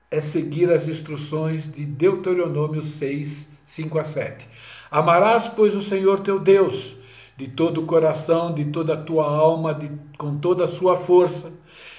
é 0.10 0.20
seguir 0.20 0.72
as 0.72 0.88
instruções 0.88 1.72
de 1.72 1.86
Deuteronômio 1.86 2.82
6, 2.82 3.48
5 3.64 4.00
a 4.00 4.04
7. 4.04 4.50
Amarás, 4.90 5.46
pois, 5.46 5.76
o 5.76 5.84
Senhor 5.84 6.22
teu 6.22 6.40
Deus 6.40 6.96
de 7.38 7.48
todo 7.48 7.82
o 7.82 7.86
coração, 7.86 8.56
de 8.56 8.66
toda 8.66 8.96
a 8.96 8.98
tua 8.98 9.30
alma, 9.30 9.72
de, 9.72 9.88
com 10.18 10.40
toda 10.40 10.64
a 10.66 10.68
sua 10.68 10.98
força. 10.98 11.54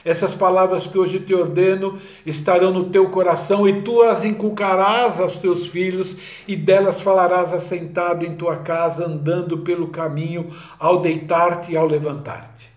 Essas 0.05 0.35
palavras 0.35 0.89
que 0.89 0.99
hoje 0.99 1.21
te 1.21 1.33
ordeno 1.33 1.97
estarão 2.27 2.73
no 2.73 2.91
teu 2.91 3.09
coração 3.09 3.69
e 3.69 3.83
tu 3.83 4.03
as 4.03 4.25
inculcarás 4.25 5.21
aos 5.21 5.39
teus 5.39 5.69
filhos 5.69 6.17
e 6.49 6.57
delas 6.57 7.01
falarás 7.01 7.53
assentado 7.53 8.27
em 8.27 8.35
tua 8.35 8.57
casa, 8.57 9.07
andando 9.07 9.59
pelo 9.59 9.87
caminho, 9.87 10.49
ao 10.81 11.01
deitar-te 11.01 11.71
e 11.71 11.77
ao 11.77 11.87
levantar-te. 11.87 12.68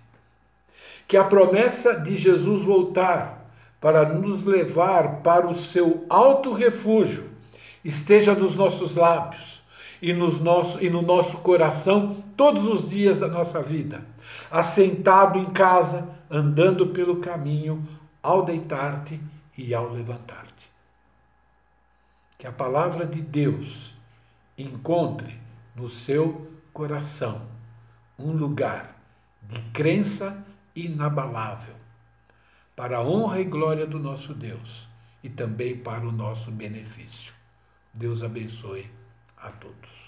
Que 1.12 1.18
a 1.18 1.26
promessa 1.26 2.00
de 2.00 2.16
Jesus 2.16 2.64
voltar 2.64 3.52
para 3.82 4.14
nos 4.14 4.46
levar 4.46 5.18
para 5.18 5.46
o 5.46 5.54
seu 5.54 6.06
alto 6.10 6.54
refúgio 6.54 7.30
esteja 7.84 8.34
nos 8.34 8.56
nossos 8.56 8.96
lábios 8.96 9.62
e, 10.02 10.14
nos 10.14 10.40
nosso, 10.40 10.82
e 10.82 10.90
no 10.90 11.02
nosso 11.02 11.40
coração 11.40 12.16
todos 12.38 12.66
os 12.66 12.90
dias 12.90 13.20
da 13.20 13.28
nossa 13.28 13.62
vida, 13.62 14.06
assentado 14.50 15.38
em 15.38 15.48
casa, 15.48 16.08
andando 16.30 16.88
pelo 16.88 17.18
caminho, 17.18 17.86
ao 18.24 18.46
deitar-te 18.46 19.20
e 19.58 19.74
ao 19.74 19.90
levantar-te. 19.90 20.72
Que 22.38 22.48
a 22.48 22.54
palavra 22.54 23.06
de 23.06 23.22
Deus 23.22 23.94
encontre 24.58 25.38
no 25.76 25.90
seu 25.90 26.50
coração 26.72 27.42
um 28.18 28.32
lugar 28.32 28.96
de 29.42 29.60
crença 29.74 30.50
inabalável, 30.76 31.76
para 32.76 32.98
a 32.98 33.02
honra 33.02 33.40
e 33.40 33.44
glória 33.44 33.86
do 33.86 34.00
nosso 34.00 34.34
Deus 34.34 34.88
e 35.24 35.30
também 35.30 35.78
para 35.78 36.08
o 36.08 36.12
nosso 36.12 36.52
benefício. 36.52 37.34
Deus 37.94 38.24
abençoe 38.24 38.90
a 39.38 39.50
todos. 39.52 40.01